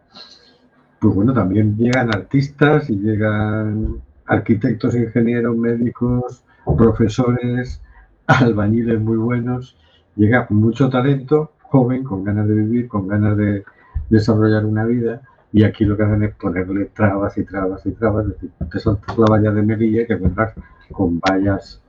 Pues 0.99 1.13
bueno, 1.13 1.33
también 1.33 1.75
llegan 1.77 2.13
artistas 2.13 2.89
y 2.89 2.97
llegan 2.97 4.01
arquitectos, 4.25 4.95
ingenieros, 4.95 5.55
médicos, 5.55 6.43
profesores, 6.77 7.81
albañiles 8.27 8.99
muy 8.99 9.17
buenos, 9.17 9.77
llega 10.15 10.47
mucho 10.49 10.89
talento, 10.89 11.54
joven, 11.69 12.03
con 12.03 12.23
ganas 12.23 12.47
de 12.47 12.55
vivir, 12.55 12.87
con 12.87 13.07
ganas 13.07 13.37
de 13.37 13.63
desarrollar 14.09 14.65
una 14.65 14.85
vida 14.85 15.21
y 15.55 15.63
aquí 15.63 15.85
lo 15.85 15.95
que 15.95 16.03
hacen 16.03 16.23
es 16.23 16.35
ponerle 16.35 16.85
trabas 16.93 17.37
y 17.37 17.45
trabas 17.45 17.85
y 17.85 17.91
trabas, 17.91 18.25
es 18.25 18.33
decir, 18.33 18.51
te 18.69 18.77
saltas 18.77 19.17
la 19.17 19.25
valla 19.25 19.51
de 19.51 19.61
Melilla 19.61 20.05
que 20.05 20.15
vendrás 20.15 20.53
con 20.91 21.19
vallas 21.21 21.81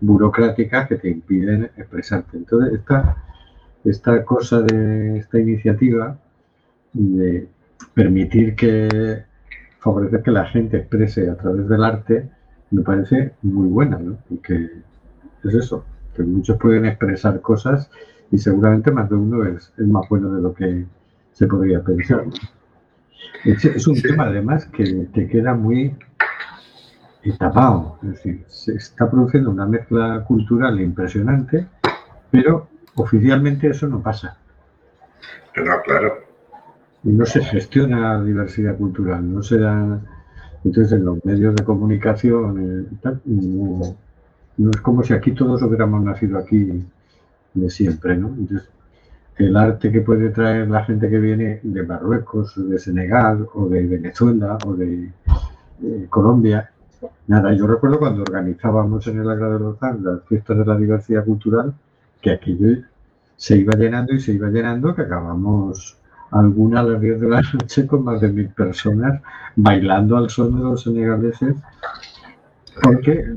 burocráticas 0.00 0.88
que 0.88 0.96
te 0.96 1.10
impiden 1.10 1.64
expresarte. 1.76 2.38
Entonces, 2.38 2.78
esta, 2.78 3.16
esta 3.84 4.24
cosa 4.24 4.62
de 4.62 5.18
esta 5.18 5.38
iniciativa 5.38 6.16
de 6.94 7.46
permitir 7.92 8.56
que 8.56 9.24
favorecer 9.80 10.22
que 10.22 10.30
la 10.30 10.46
gente 10.46 10.78
exprese 10.78 11.28
a 11.28 11.36
través 11.36 11.68
del 11.68 11.84
arte 11.84 12.26
me 12.70 12.80
parece 12.80 13.34
muy 13.42 13.68
buena, 13.68 13.98
¿no? 13.98 14.16
que 14.42 14.70
es 15.44 15.54
eso, 15.54 15.84
que 16.16 16.22
muchos 16.22 16.56
pueden 16.58 16.86
expresar 16.86 17.40
cosas 17.42 17.90
y 18.30 18.38
seguramente 18.38 18.90
más 18.90 19.08
de 19.08 19.16
uno 19.16 19.44
es, 19.44 19.72
es 19.76 19.86
más 19.86 20.08
bueno 20.08 20.32
de 20.32 20.42
lo 20.42 20.54
que 20.54 20.86
se 21.32 21.46
podría 21.46 21.82
pensar. 21.82 22.24
Es, 23.44 23.86
un 23.86 24.00
tema 24.00 24.24
además 24.24 24.66
que 24.66 24.84
te 25.12 25.26
queda 25.26 25.54
muy 25.54 25.94
tapado, 27.38 27.98
es 28.02 28.08
decir, 28.10 28.44
se 28.48 28.74
está 28.74 29.10
produciendo 29.10 29.50
una 29.50 29.66
mezcla 29.66 30.24
cultural 30.26 30.80
impresionante, 30.80 31.66
pero 32.30 32.68
oficialmente 32.94 33.68
eso 33.68 33.88
no 33.88 34.02
pasa. 34.02 34.36
No, 35.56 35.82
claro. 35.82 36.14
Y 37.04 37.10
no 37.10 37.24
se 37.24 37.42
gestiona 37.42 38.18
la 38.18 38.24
diversidad 38.24 38.76
cultural, 38.76 39.32
no 39.32 39.42
se 39.42 39.58
da. 39.58 40.00
Entonces, 40.64 40.92
en 40.92 41.06
los 41.06 41.24
medios 41.24 41.56
de 41.56 41.64
comunicación, 41.64 42.88
eh, 43.02 43.20
no, 43.24 43.96
no, 44.58 44.70
es 44.70 44.80
como 44.82 45.02
si 45.02 45.14
aquí 45.14 45.32
todos 45.32 45.62
hubiéramos 45.62 46.02
nacido 46.04 46.38
aquí 46.38 46.84
de 47.54 47.70
siempre, 47.70 48.16
¿no? 48.16 48.28
Entonces, 48.28 48.68
el 49.36 49.56
arte 49.56 49.90
que 49.90 50.02
puede 50.02 50.30
traer 50.30 50.68
la 50.68 50.84
gente 50.84 51.08
que 51.08 51.18
viene 51.18 51.60
de 51.62 51.82
Marruecos, 51.82 52.54
de 52.56 52.78
Senegal, 52.78 53.48
o 53.54 53.68
de 53.68 53.86
Venezuela, 53.86 54.58
o 54.66 54.74
de 54.74 55.10
eh, 55.82 56.06
Colombia. 56.10 56.70
Nada, 57.26 57.52
yo 57.54 57.66
recuerdo 57.66 57.98
cuando 57.98 58.22
organizábamos 58.22 59.06
en 59.06 59.20
el 59.20 59.30
Agra 59.30 59.48
de 59.50 59.58
Lozán 59.58 60.04
las 60.04 60.22
fiestas 60.24 60.58
de 60.58 60.66
la 60.66 60.76
diversidad 60.76 61.24
cultural, 61.24 61.72
que 62.20 62.32
aquello 62.32 62.82
se 63.36 63.56
iba 63.56 63.72
llenando 63.74 64.12
y 64.12 64.20
se 64.20 64.32
iba 64.32 64.48
llenando, 64.48 64.94
que 64.94 65.02
acabamos 65.02 65.96
alguna 66.30 66.80
a 66.80 66.82
las 66.82 67.00
10 67.00 67.20
de 67.20 67.28
la 67.28 67.40
noche 67.54 67.86
con 67.86 68.04
más 68.04 68.20
de 68.20 68.28
mil 68.28 68.48
personas 68.50 69.22
bailando 69.56 70.16
al 70.16 70.28
son 70.28 70.56
de 70.56 70.62
los 70.62 70.82
senegaleses, 70.82 71.56
porque 72.82 73.12
eh, 73.12 73.36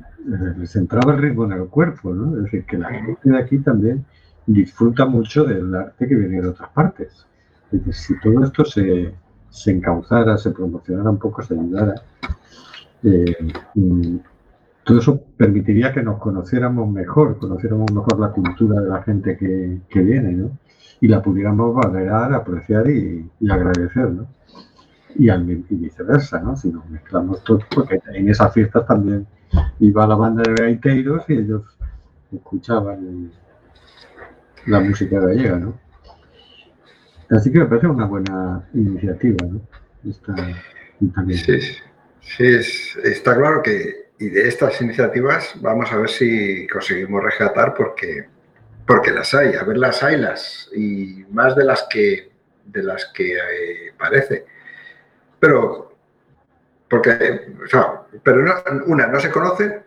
les 0.58 0.76
entraba 0.76 1.14
el 1.14 1.22
ritmo 1.22 1.46
en 1.46 1.54
el 1.54 1.68
cuerpo, 1.68 2.14
¿no? 2.14 2.38
Es 2.38 2.44
decir, 2.44 2.66
que 2.66 2.78
la 2.78 2.90
gente 2.90 3.30
de 3.30 3.38
aquí 3.38 3.60
también 3.60 4.06
disfruta 4.46 5.06
mucho 5.06 5.44
del 5.44 5.74
arte 5.74 6.08
que 6.08 6.16
viene 6.16 6.42
de 6.42 6.50
otras 6.50 6.70
partes. 6.70 7.26
si 7.92 8.20
todo 8.20 8.44
esto 8.44 8.66
se, 8.66 9.14
se, 9.50 9.72
encauzara, 9.72 10.38
se 10.38 10.52
promocionara 10.52 11.10
un 11.10 11.18
poco, 11.18 11.42
se 11.42 11.54
ayudara, 11.54 11.96
eh, 13.04 13.36
mm, 13.76 14.18
todo 14.84 15.00
eso 15.00 15.22
permitiría 15.38 15.94
que 15.94 16.04
nos 16.04 16.20
conociéramos 16.20 16.92
mejor, 16.92 17.38
conociéramos 17.38 17.92
mejor 17.92 18.20
la 18.20 18.32
cultura 18.32 18.82
de 18.82 18.90
la 18.90 19.02
gente 19.04 19.38
que, 19.38 19.80
que 19.90 20.02
viene, 20.02 20.34
¿no? 20.34 20.52
Y 21.00 21.08
la 21.08 21.22
pudiéramos 21.22 21.76
valorar, 21.76 22.34
apreciar 22.34 22.90
y, 22.90 23.30
y 23.40 23.52
agradecer, 23.52 24.12
¿no? 24.12 24.28
Y, 25.16 25.30
y, 25.30 25.76
viceversa, 25.76 26.40
¿no? 26.40 26.56
Si 26.56 26.70
nos 26.70 26.90
mezclamos 26.90 27.44
todos, 27.44 27.64
porque 27.74 28.00
en 28.14 28.30
esas 28.30 28.54
fiestas 28.54 28.86
también 28.88 29.28
iba 29.80 30.08
la 30.08 30.16
banda 30.16 30.44
de 30.44 30.54
gaiteiros 30.54 31.24
y 31.28 31.34
ellos 31.34 31.64
escuchaban 32.32 33.32
la 34.66 34.80
música 34.80 35.20
gallega, 35.20 35.58
¿no? 35.58 35.78
Así 37.30 37.52
que 37.52 37.60
me 37.60 37.66
parece 37.66 37.88
una 37.88 38.06
buena 38.06 38.68
iniciativa, 38.74 39.48
¿no? 39.48 39.62
Esta, 40.08 40.36
sí, 41.30 41.60
sí 42.22 42.46
es, 42.46 42.96
está 43.04 43.36
claro 43.36 43.62
que 43.62 44.04
y 44.20 44.30
de 44.30 44.48
estas 44.48 44.80
iniciativas 44.82 45.54
vamos 45.60 45.92
a 45.92 45.98
ver 45.98 46.10
si 46.10 46.68
conseguimos 46.68 47.24
rescatar 47.24 47.74
porque, 47.74 48.26
porque 48.86 49.12
las 49.12 49.34
hay, 49.34 49.56
a 49.56 49.64
ver 49.64 49.78
las 49.78 50.04
hay 50.04 50.18
las 50.18 50.70
y 50.76 51.26
más 51.32 51.56
de 51.56 51.66
las 51.66 51.88
que 51.90 52.32
de 52.66 52.84
las 52.84 53.06
que 53.14 53.34
eh, 53.34 53.94
parece. 53.98 54.46
Pero 55.44 55.92
porque 56.88 57.54
o 57.66 57.68
sea, 57.68 58.04
pero 58.24 58.46
una 58.86 59.08
no 59.08 59.20
se 59.20 59.30
conoce 59.30 59.84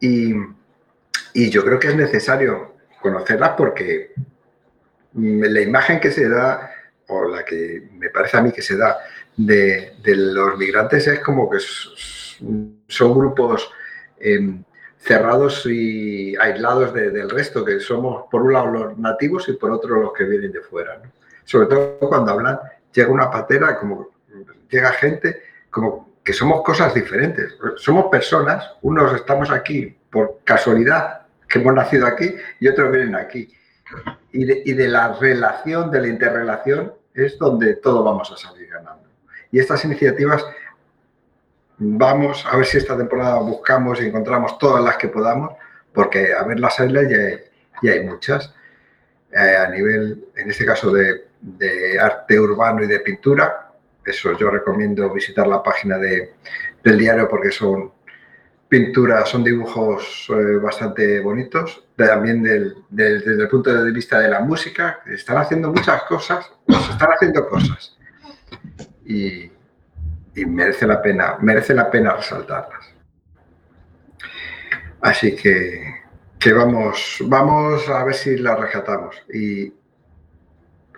y, 0.00 0.34
y 1.34 1.50
yo 1.50 1.64
creo 1.64 1.78
que 1.78 1.86
es 1.86 1.94
necesario 1.94 2.74
conocerlas 3.00 3.50
porque 3.56 4.12
la 5.14 5.60
imagen 5.60 6.00
que 6.00 6.10
se 6.10 6.28
da, 6.28 6.68
o 7.06 7.28
la 7.28 7.44
que 7.44 7.90
me 7.92 8.10
parece 8.10 8.38
a 8.38 8.42
mí 8.42 8.50
que 8.50 8.60
se 8.60 8.76
da 8.76 8.98
de, 9.36 9.94
de 10.02 10.16
los 10.16 10.58
migrantes 10.58 11.06
es 11.06 11.20
como 11.20 11.48
que 11.48 11.58
son 11.60 13.14
grupos 13.16 13.70
eh, 14.18 14.64
cerrados 14.98 15.64
y 15.66 16.34
aislados 16.34 16.92
de, 16.92 17.12
del 17.12 17.30
resto, 17.30 17.64
que 17.64 17.78
somos 17.78 18.24
por 18.28 18.42
un 18.42 18.52
lado 18.52 18.66
los 18.66 18.98
nativos 18.98 19.48
y 19.48 19.52
por 19.52 19.70
otro 19.70 20.02
los 20.02 20.12
que 20.12 20.24
vienen 20.24 20.50
de 20.50 20.60
fuera. 20.60 21.00
Sobre 21.44 21.68
todo 21.68 22.00
cuando 22.00 22.32
hablan, 22.32 22.58
llega 22.92 23.12
una 23.12 23.30
patera, 23.30 23.78
como 23.78 24.15
llega 24.70 24.92
gente, 24.92 25.42
como 25.70 26.16
que 26.24 26.32
somos 26.32 26.62
cosas 26.62 26.92
diferentes. 26.94 27.56
Somos 27.76 28.06
personas, 28.06 28.72
unos 28.82 29.14
estamos 29.14 29.50
aquí 29.50 29.96
por 30.10 30.40
casualidad, 30.44 31.22
que 31.48 31.60
hemos 31.60 31.74
nacido 31.74 32.06
aquí, 32.06 32.34
y 32.58 32.68
otros 32.68 32.90
vienen 32.90 33.14
aquí. 33.14 33.52
Y 34.32 34.44
de, 34.44 34.62
y 34.64 34.72
de 34.72 34.88
la 34.88 35.12
relación, 35.12 35.90
de 35.90 36.00
la 36.00 36.08
interrelación, 36.08 36.92
es 37.14 37.38
donde 37.38 37.76
todo 37.76 38.02
vamos 38.02 38.30
a 38.32 38.36
salir 38.36 38.68
ganando. 38.68 39.08
Y 39.52 39.60
estas 39.60 39.84
iniciativas 39.84 40.44
vamos 41.78 42.44
a 42.46 42.56
ver 42.56 42.66
si 42.66 42.78
esta 42.78 42.96
temporada 42.96 43.38
buscamos 43.38 44.00
y 44.00 44.06
encontramos 44.06 44.58
todas 44.58 44.82
las 44.82 44.96
que 44.96 45.08
podamos, 45.08 45.52
porque 45.92 46.32
a 46.34 46.42
ver 46.42 46.60
las 46.60 46.78
islas 46.80 47.08
ya, 47.08 47.18
ya 47.82 47.92
hay 47.92 48.04
muchas. 48.04 48.52
Eh, 49.32 49.56
a 49.56 49.68
nivel, 49.68 50.26
en 50.34 50.50
este 50.50 50.64
caso, 50.64 50.90
de, 50.92 51.26
de, 51.40 51.98
arte 52.00 52.38
urbano 52.40 52.82
y 52.82 52.86
de 52.86 53.00
pintura, 53.00 53.65
eso 54.06 54.36
yo 54.38 54.50
recomiendo 54.50 55.12
visitar 55.12 55.46
la 55.46 55.62
página 55.62 55.98
de, 55.98 56.34
del 56.82 56.98
diario 56.98 57.28
porque 57.28 57.50
son 57.50 57.92
pinturas, 58.68 59.28
son 59.28 59.44
dibujos 59.44 60.28
eh, 60.30 60.56
bastante 60.56 61.20
bonitos. 61.20 61.84
También 61.96 62.42
del, 62.42 62.76
desde 62.90 63.42
el 63.42 63.48
punto 63.48 63.72
de 63.72 63.90
vista 63.90 64.20
de 64.20 64.28
la 64.28 64.40
música, 64.40 65.00
están 65.06 65.38
haciendo 65.38 65.72
muchas 65.72 66.02
cosas, 66.04 66.50
nos 66.66 66.88
están 66.90 67.10
haciendo 67.12 67.48
cosas. 67.48 67.96
Y, 69.04 69.50
y 70.34 70.44
merece 70.46 70.86
la 70.86 71.00
pena, 71.00 71.38
merece 71.40 71.74
la 71.74 71.90
pena 71.90 72.14
resaltarlas. 72.14 72.94
Así 75.00 75.34
que, 75.36 76.02
que 76.38 76.52
vamos, 76.52 77.18
vamos 77.26 77.88
a 77.88 78.04
ver 78.04 78.14
si 78.14 78.36
las 78.36 78.58
rescatamos. 78.58 79.16
Y 79.32 79.72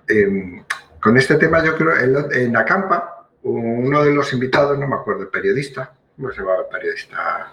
eh, 0.09 0.65
con 1.01 1.17
este 1.17 1.37
tema 1.37 1.65
yo 1.65 1.77
creo, 1.77 1.97
en, 1.97 2.33
en 2.33 2.57
Acampa, 2.57 3.29
uno 3.43 4.05
de 4.05 4.13
los 4.13 4.33
invitados, 4.33 4.79
no 4.79 4.87
me 4.87 4.97
acuerdo, 4.97 5.23
el 5.23 5.29
periodista, 5.29 5.93
¿cómo 6.17 6.31
se 6.31 6.41
llama 6.41 6.57
el 6.57 6.67
periodista? 6.71 7.53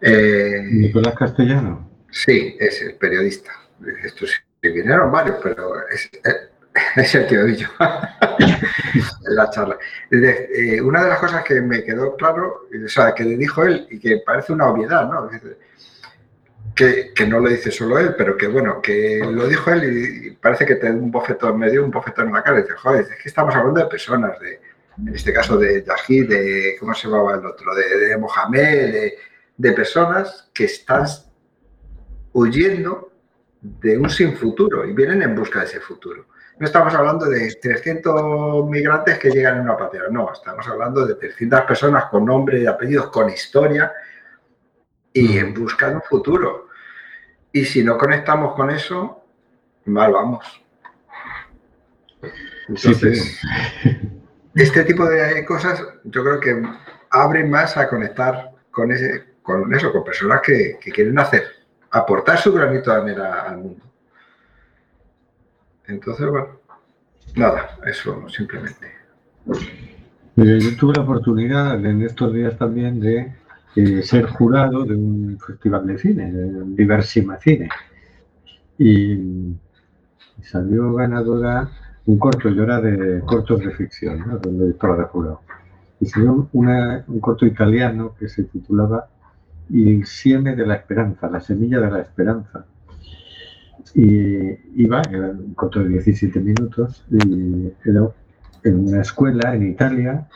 Eh, 0.00 0.62
Nicolás 0.70 1.14
Castellano. 1.14 1.88
Sí, 2.10 2.56
es 2.58 2.82
el 2.82 2.94
periodista. 2.94 3.52
Estos 4.02 4.32
vinieron 4.62 5.10
varios, 5.10 5.38
pero 5.42 5.88
es, 5.88 6.10
es 6.96 7.14
el 7.14 7.26
que 7.26 7.34
he 7.36 7.44
dicho 7.44 7.70
en 8.38 9.36
la 9.36 9.50
charla. 9.50 9.78
Eh, 10.10 10.80
una 10.80 11.02
de 11.02 11.10
las 11.10 11.18
cosas 11.18 11.44
que 11.44 11.60
me 11.60 11.84
quedó 11.84 12.16
claro, 12.16 12.68
o 12.84 12.88
sea, 12.88 13.14
que 13.14 13.24
le 13.24 13.36
dijo 13.36 13.64
él 13.64 13.86
y 13.90 13.98
que 13.98 14.22
parece 14.24 14.52
una 14.52 14.68
obviedad, 14.68 15.08
¿no? 15.08 15.28
Que, 16.78 17.12
que, 17.12 17.26
no 17.26 17.40
lo 17.40 17.48
dice 17.48 17.72
solo 17.72 17.98
él, 17.98 18.14
pero 18.16 18.36
que 18.36 18.46
bueno, 18.46 18.80
que 18.80 19.18
lo 19.18 19.48
dijo 19.48 19.72
él 19.72 19.82
y 19.84 20.30
parece 20.30 20.64
que 20.64 20.76
te 20.76 20.88
un 20.88 21.10
bofetón, 21.10 21.58
me 21.58 21.68
dio 21.68 21.84
un 21.84 21.90
bofetón 21.90 22.28
en 22.28 22.34
la 22.34 22.42
cara 22.44 22.60
y 22.60 22.62
dice, 22.62 22.74
joder, 22.76 23.00
es 23.00 23.20
que 23.20 23.28
estamos 23.28 23.52
hablando 23.56 23.80
de 23.80 23.86
personas, 23.86 24.38
de, 24.38 24.60
en 24.96 25.12
este 25.12 25.32
caso 25.32 25.58
de 25.58 25.84
Yahid, 25.84 26.28
de, 26.28 26.76
¿cómo 26.78 26.94
se 26.94 27.08
llamaba 27.08 27.34
el 27.34 27.44
otro? 27.44 27.74
De, 27.74 27.98
de 27.98 28.16
Mohamed, 28.16 28.92
de, 28.92 29.18
de 29.56 29.72
personas 29.72 30.50
que 30.54 30.66
están 30.66 31.04
huyendo 32.32 33.10
de 33.60 33.98
un 33.98 34.08
sin 34.08 34.36
futuro 34.36 34.84
y 34.84 34.92
vienen 34.92 35.22
en 35.22 35.34
busca 35.34 35.58
de 35.58 35.66
ese 35.66 35.80
futuro. 35.80 36.26
No 36.58 36.66
estamos 36.66 36.94
hablando 36.94 37.26
de 37.26 37.52
300 37.60 38.68
migrantes 38.68 39.18
que 39.18 39.30
llegan 39.30 39.56
en 39.56 39.62
una 39.62 39.76
patera, 39.76 40.04
no, 40.10 40.32
estamos 40.32 40.66
hablando 40.68 41.04
de 41.04 41.16
300 41.16 41.62
personas 41.62 42.04
con 42.06 42.24
nombre 42.24 42.60
y 42.60 42.66
apellidos, 42.66 43.10
con 43.10 43.28
historia 43.30 43.92
y 45.12 45.38
en 45.38 45.54
busca 45.54 45.88
de 45.88 45.96
un 45.96 46.02
futuro. 46.02 46.67
Y 47.52 47.64
si 47.64 47.82
no 47.82 47.96
conectamos 47.96 48.54
con 48.54 48.70
eso, 48.70 49.24
mal 49.86 50.12
vamos. 50.12 50.44
Entonces, 52.68 53.40
este 54.54 54.84
tipo 54.84 55.06
de 55.06 55.44
cosas 55.44 55.82
yo 56.04 56.22
creo 56.22 56.40
que 56.40 56.62
abren 57.10 57.50
más 57.50 57.76
a 57.76 57.88
conectar 57.88 58.52
con, 58.70 58.92
ese, 58.92 59.24
con 59.42 59.74
eso, 59.74 59.90
con 59.92 60.04
personas 60.04 60.42
que, 60.42 60.78
que 60.80 60.90
quieren 60.90 61.18
hacer, 61.18 61.44
aportar 61.90 62.38
su 62.38 62.52
granito 62.52 62.90
de 62.90 62.96
arena 62.96 63.40
al 63.42 63.58
mundo. 63.58 63.84
Entonces, 65.86 66.28
bueno, 66.28 66.60
nada, 67.34 67.78
eso 67.86 68.28
simplemente. 68.28 68.92
Eh, 70.36 70.58
yo 70.60 70.76
tuve 70.76 70.94
la 70.94 71.02
oportunidad 71.02 71.84
en 71.84 72.02
estos 72.02 72.32
días 72.34 72.56
también 72.58 73.00
de 73.00 73.32
ser 74.02 74.26
jurado 74.26 74.84
de 74.84 74.96
un 74.96 75.38
festival 75.38 75.86
de 75.86 75.98
cine, 75.98 76.32
de 76.32 76.64
Diversima 76.74 77.38
Cine. 77.38 77.68
Y 78.78 79.54
salió 80.42 80.94
ganadora 80.94 81.68
un 82.06 82.18
corto, 82.18 82.48
yo 82.48 82.62
era 82.62 82.80
de 82.80 83.20
cortos 83.20 83.60
de 83.60 83.70
ficción, 83.72 84.20
¿no? 84.26 84.38
de 84.38 84.50
directora 84.50 84.96
de 84.96 85.04
jurado. 85.04 85.40
Y 86.00 86.06
salió 86.06 86.48
un 86.52 87.20
corto 87.20 87.44
italiano 87.44 88.14
que 88.18 88.28
se 88.28 88.44
titulaba 88.44 89.08
Il 89.70 90.06
Sieme 90.06 90.56
de 90.56 90.66
la 90.66 90.76
Esperanza, 90.76 91.28
la 91.28 91.40
semilla 91.40 91.80
de 91.80 91.90
la 91.90 92.00
esperanza 92.00 92.64
y 93.94 94.82
iba, 94.82 95.02
era 95.10 95.30
un 95.30 95.54
corto 95.54 95.80
de 95.80 95.88
17 95.88 96.40
minutos, 96.40 97.04
y 97.10 97.72
era 97.84 98.10
en 98.64 98.88
una 98.88 99.00
escuela 99.00 99.54
en 99.54 99.70
Italia, 99.70 100.28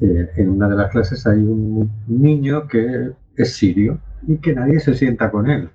eh, 0.00 0.30
en 0.36 0.50
una 0.50 0.68
de 0.68 0.76
las 0.76 0.90
clases 0.90 1.26
hay 1.26 1.38
un 1.38 1.90
niño 2.06 2.68
que 2.68 3.10
es 3.36 3.54
sirio 3.54 3.98
y 4.26 4.36
que 4.36 4.54
nadie 4.54 4.78
se 4.78 4.94
sienta 4.94 5.30
con 5.30 5.50
él. 5.50 5.68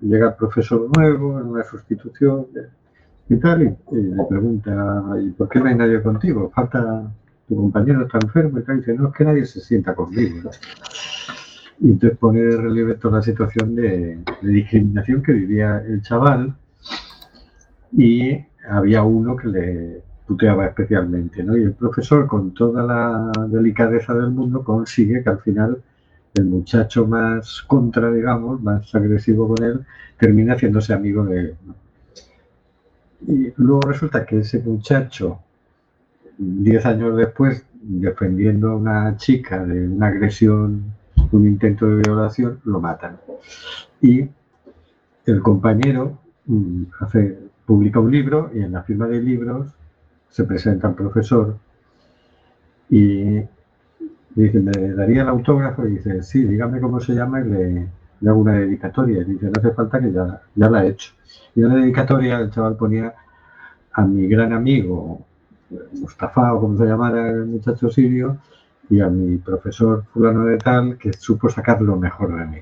Llega 0.00 0.28
el 0.28 0.34
profesor 0.34 0.88
nuevo 0.96 1.38
en 1.38 1.46
una 1.46 1.62
sustitución 1.64 2.46
y 3.28 3.36
tal, 3.36 3.62
y, 3.62 3.96
le 3.96 4.24
pregunta, 4.28 5.04
¿y 5.22 5.30
por 5.30 5.48
qué 5.48 5.60
no 5.60 5.66
hay 5.66 5.76
nadie 5.76 6.02
contigo? 6.02 6.50
Falta 6.52 7.12
tu 7.46 7.56
compañero 7.56 8.02
está 8.02 8.18
enfermo 8.20 8.58
y 8.58 8.62
tal, 8.62 8.76
y 8.76 8.78
dice, 8.80 8.94
no, 8.94 9.08
es 9.08 9.14
que 9.14 9.24
nadie 9.24 9.44
se 9.44 9.60
sienta 9.60 9.94
conmigo. 9.94 10.50
Y 11.78 11.90
entonces 11.90 12.18
pone 12.18 12.40
de 12.40 12.56
relieve 12.56 12.94
toda 12.94 13.18
la 13.18 13.22
situación 13.22 13.74
de, 13.74 14.18
de, 14.42 14.48
discriminación 14.48 15.22
que 15.22 15.32
vivía 15.32 15.78
el 15.78 16.02
chaval 16.02 16.54
y 17.92 18.38
había 18.68 19.02
uno 19.02 19.36
que 19.36 19.48
le 19.48 20.02
puteaba 20.30 20.64
especialmente, 20.64 21.42
¿no? 21.42 21.58
Y 21.58 21.64
el 21.64 21.72
profesor, 21.72 22.28
con 22.28 22.54
toda 22.54 22.84
la 22.84 23.32
delicadeza 23.48 24.14
del 24.14 24.30
mundo, 24.30 24.62
consigue 24.62 25.24
que 25.24 25.28
al 25.28 25.40
final 25.40 25.82
el 26.34 26.44
muchacho 26.44 27.04
más 27.04 27.62
contra, 27.62 28.12
digamos, 28.12 28.62
más 28.62 28.94
agresivo 28.94 29.48
con 29.48 29.64
él, 29.64 29.84
termina 30.16 30.54
haciéndose 30.54 30.92
amigo 30.92 31.24
de 31.24 31.40
él. 31.40 31.54
Y 33.26 33.52
luego 33.56 33.80
resulta 33.80 34.24
que 34.24 34.38
ese 34.38 34.60
muchacho, 34.60 35.40
diez 36.38 36.86
años 36.86 37.16
después, 37.16 37.66
defendiendo 37.82 38.70
a 38.70 38.76
una 38.76 39.16
chica 39.16 39.64
de 39.64 39.88
una 39.88 40.06
agresión 40.06 40.94
un 41.32 41.44
intento 41.44 41.86
de 41.86 42.02
violación, 42.02 42.60
lo 42.64 42.80
matan. 42.80 43.18
Y 44.00 44.28
el 45.26 45.40
compañero 45.40 46.20
mm, 46.46 46.84
hace, 47.00 47.36
publica 47.66 47.98
un 47.98 48.12
libro 48.12 48.52
y 48.54 48.60
en 48.60 48.70
la 48.70 48.84
firma 48.84 49.08
de 49.08 49.20
libros 49.20 49.74
se 50.30 50.44
presenta 50.44 50.88
al 50.88 50.94
profesor 50.94 51.56
y 52.88 53.40
Dice, 54.34 54.60
¿me 54.60 54.72
daría 54.94 55.22
el 55.22 55.28
autógrafo? 55.28 55.86
Y 55.86 55.92
dice, 55.92 56.22
sí, 56.22 56.44
dígame 56.44 56.80
cómo 56.80 57.00
se 57.00 57.14
llama 57.14 57.40
y 57.40 57.44
le, 57.44 57.88
le 58.20 58.30
hago 58.30 58.40
una 58.40 58.54
dedicatoria. 58.54 59.22
Y 59.22 59.24
dice, 59.24 59.46
no 59.46 59.52
hace 59.58 59.72
falta 59.72 60.00
que 60.00 60.12
ya, 60.12 60.40
ya 60.54 60.70
la 60.70 60.84
he 60.84 60.88
hecho. 60.90 61.12
Y 61.54 61.62
en 61.62 61.68
la 61.68 61.74
dedicatoria 61.76 62.38
el 62.38 62.50
chaval 62.50 62.76
ponía 62.76 63.14
a 63.92 64.02
mi 64.02 64.28
gran 64.28 64.52
amigo 64.52 65.26
Mustafa 65.92 66.54
o 66.54 66.60
como 66.60 66.78
se 66.78 66.84
llamara 66.84 67.30
el 67.30 67.46
muchacho 67.46 67.90
sirio 67.90 68.38
y 68.88 69.00
a 69.00 69.08
mi 69.08 69.36
profesor 69.38 70.04
fulano 70.12 70.44
de 70.46 70.58
tal 70.58 70.96
que 70.96 71.12
supo 71.12 71.48
sacar 71.48 71.80
lo 71.82 71.96
mejor 71.96 72.36
de 72.36 72.46
mí. 72.46 72.58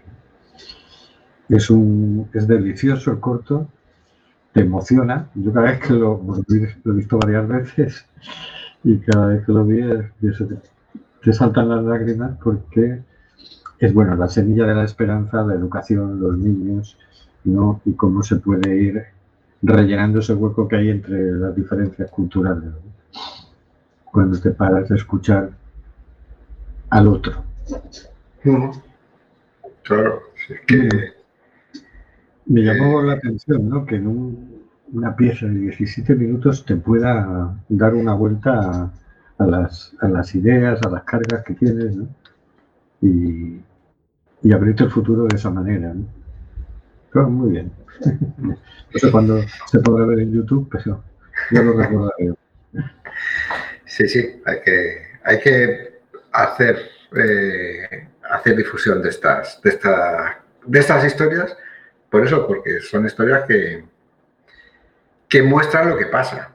Es, 1.50 1.70
un, 1.70 2.28
es 2.33 2.46
delicioso 2.46 3.11
el 3.11 3.20
corto, 3.20 3.68
te 4.53 4.61
emociona. 4.61 5.29
Yo 5.35 5.53
cada 5.53 5.73
vez 5.73 5.81
que 5.81 5.93
lo, 5.93 6.23
lo 6.23 6.93
he 6.93 6.97
visto 6.97 7.19
varias 7.19 7.49
veces 7.49 8.07
y 8.85 8.99
cada 8.99 9.27
vez 9.29 9.45
que 9.45 9.53
lo 9.53 9.65
vi 9.65 9.81
te 11.23 11.33
saltan 11.33 11.69
las 11.69 11.85
lágrimas 11.85 12.39
porque 12.43 13.01
es 13.79 13.95
bueno 13.95 14.17
la 14.17 14.29
semilla 14.29 14.67
de 14.67 14.75
la 14.75 14.85
esperanza, 14.85 15.43
la 15.43 15.55
educación, 15.55 16.21
los 16.21 16.37
niños, 16.37 16.97
¿no? 17.45 17.81
Y 17.85 17.93
cómo 17.93 18.23
se 18.23 18.37
puede 18.37 18.77
ir 18.77 19.05
rellenando 19.63 20.21
ese 20.21 20.35
hueco 20.35 20.69
que 20.69 20.77
hay 20.77 20.91
entre 20.91 21.33
las 21.33 21.55
diferencias 21.55 22.11
culturales. 22.11 22.71
Cuando 24.05 24.41
te 24.41 24.51
paras 24.51 24.91
a 24.91 24.95
escuchar 24.95 25.51
al 26.91 27.09
otro. 27.09 27.45
Claro, 29.83 30.23
es 30.49 30.61
que... 30.67 31.17
Me 32.49 32.63
llamó 32.63 33.03
la 33.03 33.15
atención, 33.15 33.69
¿no? 33.69 33.85
Que 33.85 33.97
en 33.97 34.63
una 34.93 35.15
pieza 35.15 35.47
de 35.47 35.55
17 35.55 36.15
minutos 36.15 36.65
te 36.65 36.77
pueda 36.77 37.55
dar 37.69 37.95
una 37.95 38.15
vuelta 38.15 38.91
a, 39.39 39.47
las, 39.47 39.95
a 40.01 40.09
las, 40.09 40.35
ideas, 40.35 40.81
a 40.83 40.89
las 40.89 41.05
cargas 41.05 41.45
que 41.45 41.55
tienes, 41.55 41.95
¿no? 41.95 42.09
Y, 43.03 43.61
y 44.43 44.53
abrirte 44.53 44.85
el 44.85 44.91
futuro 44.91 45.27
de 45.27 45.37
esa 45.37 45.51
manera, 45.51 45.93
¿no? 45.93 46.07
Pero 47.13 47.29
muy 47.29 47.51
bien. 47.53 47.73
No 48.91 48.99
sé 48.99 49.11
cuándo 49.11 49.43
se 49.67 49.81
podrá 49.81 50.07
ver 50.07 50.21
en 50.21 50.33
YouTube, 50.33 50.67
pero 50.73 51.05
yo 51.51 51.63
lo 51.63 51.75
recordaré. 51.75 52.33
Sí, 53.85 54.09
sí, 54.09 54.41
hay 54.47 54.61
que, 54.65 55.03
hay 55.25 55.41
que 55.41 56.01
hacer, 56.33 56.79
eh, 57.15 58.09
hacer 58.31 58.57
difusión 58.57 59.03
de 59.03 59.11
estas, 59.11 59.61
de, 59.63 59.79
de 60.67 60.79
estas 60.79 61.05
historias, 61.05 61.55
por 62.11 62.25
eso, 62.25 62.47
porque 62.47 62.81
son 62.81 63.07
historias 63.07 63.44
que, 63.47 63.85
que 65.29 65.42
muestran 65.42 65.90
lo 65.90 65.97
que 65.97 66.07
pasa. 66.07 66.55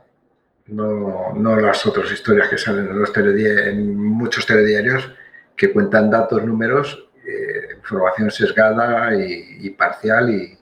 No, 0.68 1.34
no, 1.36 1.60
las 1.60 1.86
otras 1.86 2.12
historias 2.12 2.48
que 2.48 2.58
salen 2.58 2.88
en, 2.88 3.00
los 3.00 3.16
en 3.16 3.98
muchos 3.98 4.46
telediarios 4.46 5.12
que 5.56 5.72
cuentan 5.72 6.10
datos, 6.10 6.44
números, 6.44 7.10
eh, 7.26 7.76
información 7.76 8.32
sesgada 8.32 9.14
y, 9.16 9.70
parcial 9.72 10.30
y, 10.30 10.58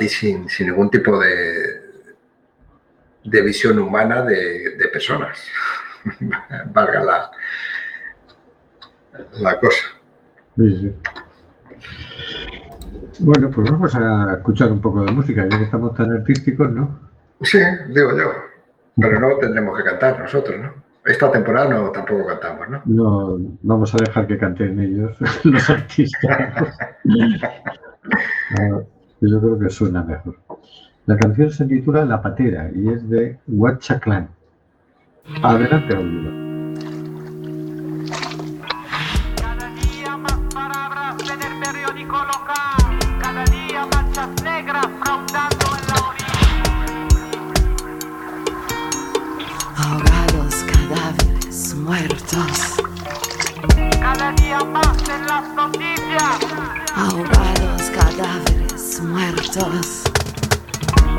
y 0.00 0.08
sin, 0.08 0.48
sin, 0.48 0.68
ningún 0.68 0.90
tipo 0.90 1.18
de, 1.20 1.82
de 3.24 3.42
visión 3.42 3.78
humana 3.78 4.22
de, 4.22 4.76
de 4.76 4.88
personas. 4.88 5.38
Valga 6.72 7.04
la, 7.04 7.30
la 9.38 9.60
cosa. 9.60 9.84
Sí, 10.56 10.80
sí. 10.80 10.94
Bueno, 13.20 13.50
pues 13.50 13.70
vamos 13.70 13.94
a 13.94 14.34
escuchar 14.34 14.70
un 14.72 14.80
poco 14.80 15.04
de 15.04 15.12
música, 15.12 15.46
ya 15.48 15.58
que 15.58 15.64
estamos 15.64 15.94
tan 15.94 16.12
artísticos, 16.12 16.70
¿no? 16.70 16.98
Sí, 17.42 17.58
digo 17.88 18.16
yo. 18.16 18.32
Pero 18.96 19.20
no 19.20 19.36
tendremos 19.38 19.76
que 19.76 19.84
cantar 19.84 20.18
nosotros, 20.18 20.58
¿no? 20.60 20.72
Esta 21.04 21.30
temporada 21.30 21.68
no 21.68 21.90
tampoco 21.90 22.26
cantamos, 22.26 22.68
¿no? 22.68 22.82
No, 22.84 23.38
vamos 23.62 23.94
a 23.94 23.98
dejar 23.98 24.26
que 24.26 24.38
canten 24.38 24.80
ellos, 24.80 25.16
los 25.44 25.70
artistas. 25.70 26.74
yo 29.20 29.40
creo 29.40 29.58
que 29.58 29.70
suena 29.70 30.02
mejor. 30.02 30.36
La 31.06 31.16
canción 31.16 31.50
se 31.50 31.64
titula 31.66 32.04
La 32.04 32.20
Patera 32.20 32.70
y 32.74 32.88
es 32.88 33.08
de 33.08 33.38
Huachaclán. 33.46 34.28
Adelante, 35.42 35.96
Olvido. 35.96 36.55
Ahogados 56.94 57.82
cadáveres 57.94 59.00
muertos. 59.02 60.02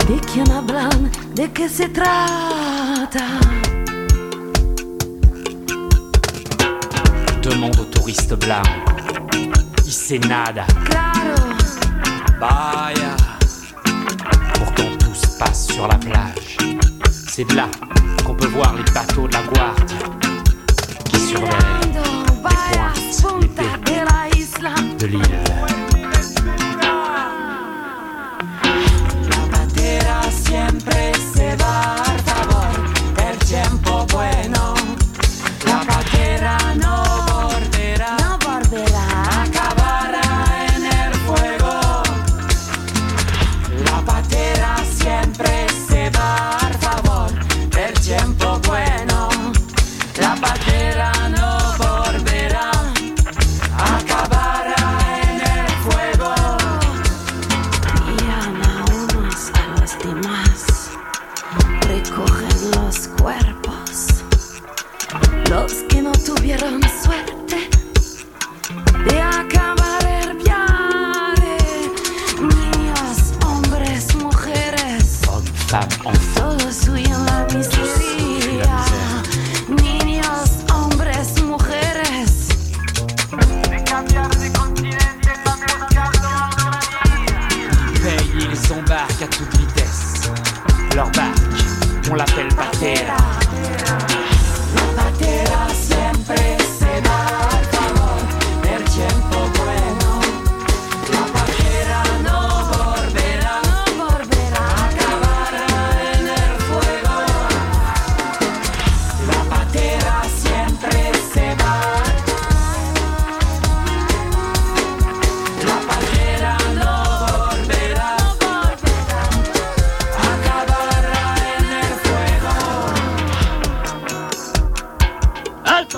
¿De 0.07 0.19
quién 0.31 0.51
hablan? 0.51 1.11
¿De 1.35 1.51
qué 1.51 1.69
se 1.69 1.87
trata? 1.89 3.27
Demande 7.41 7.79
au 7.79 7.85
touriste 7.85 8.35
blanc. 8.35 8.63
Sait 9.85 10.19
nada. 10.19 10.65
Claro, 10.85 11.35
Vaya. 12.39 13.15
Pourtant 14.53 14.97
tout 14.99 15.13
se 15.13 15.37
passe 15.37 15.67
sur 15.67 15.87
la 15.87 15.95
plage. 15.95 16.57
C'est 17.27 17.45
de 17.45 17.55
là 17.55 17.67
qu'on 18.25 18.33
peut 18.33 18.47
voir 18.47 18.73
les 18.75 18.83
bateaux 18.93 19.27
de 19.27 19.33
la 19.33 19.43
guardia 19.43 19.97
qui 21.05 21.19
surveillent 21.19 21.77
isla. 22.67 23.66
De 24.97 25.05
l'île. 25.05 25.36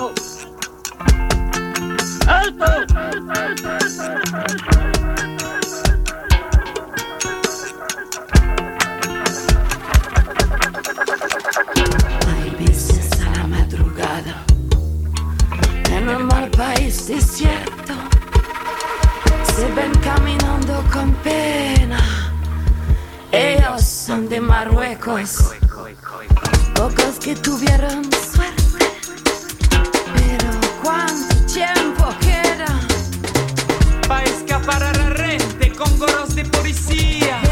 ¡Alto! 0.00 0.14
¡Alto! 2.26 2.64
Hay 12.26 12.50
veces 12.58 13.20
a 13.20 13.30
la 13.36 13.46
madrugada 13.46 14.44
en 15.90 16.08
el 16.08 16.24
mar 16.24 16.50
país 16.52 17.06
desierto 17.06 17.92
se 19.54 19.70
ven 19.72 19.92
caminando 20.02 20.82
con 20.90 21.12
pena. 21.16 22.00
Ellos 23.32 23.82
son 23.84 24.30
de 24.30 24.40
Marruecos, 24.40 25.52
pocos 26.74 27.18
que 27.20 27.36
tuvieron 27.36 28.02
suerte 28.12 28.49
¿cuánto 30.82 31.36
tiempo 31.46 32.14
queda? 32.20 32.80
Pa' 34.08 34.22
escapar 34.24 34.82
a 34.82 34.92
la 34.92 35.10
rente 35.10 35.72
con 35.72 35.98
gorros 35.98 36.34
de 36.34 36.44
policía. 36.44 37.49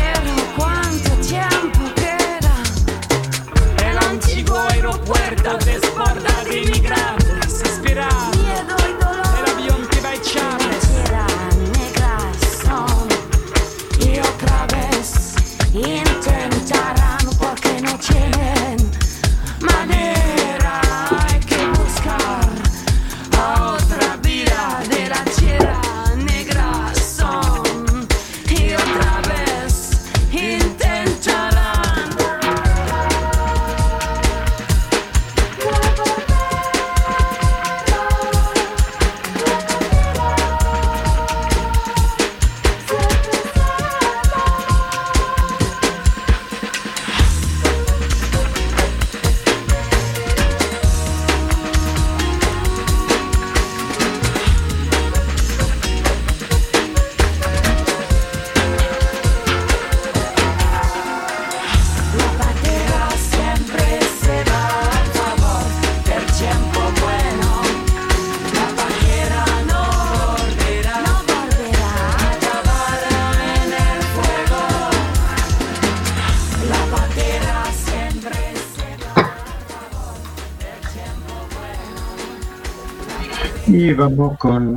Y 83.80 83.92
vamos 83.92 84.36
con 84.38 84.76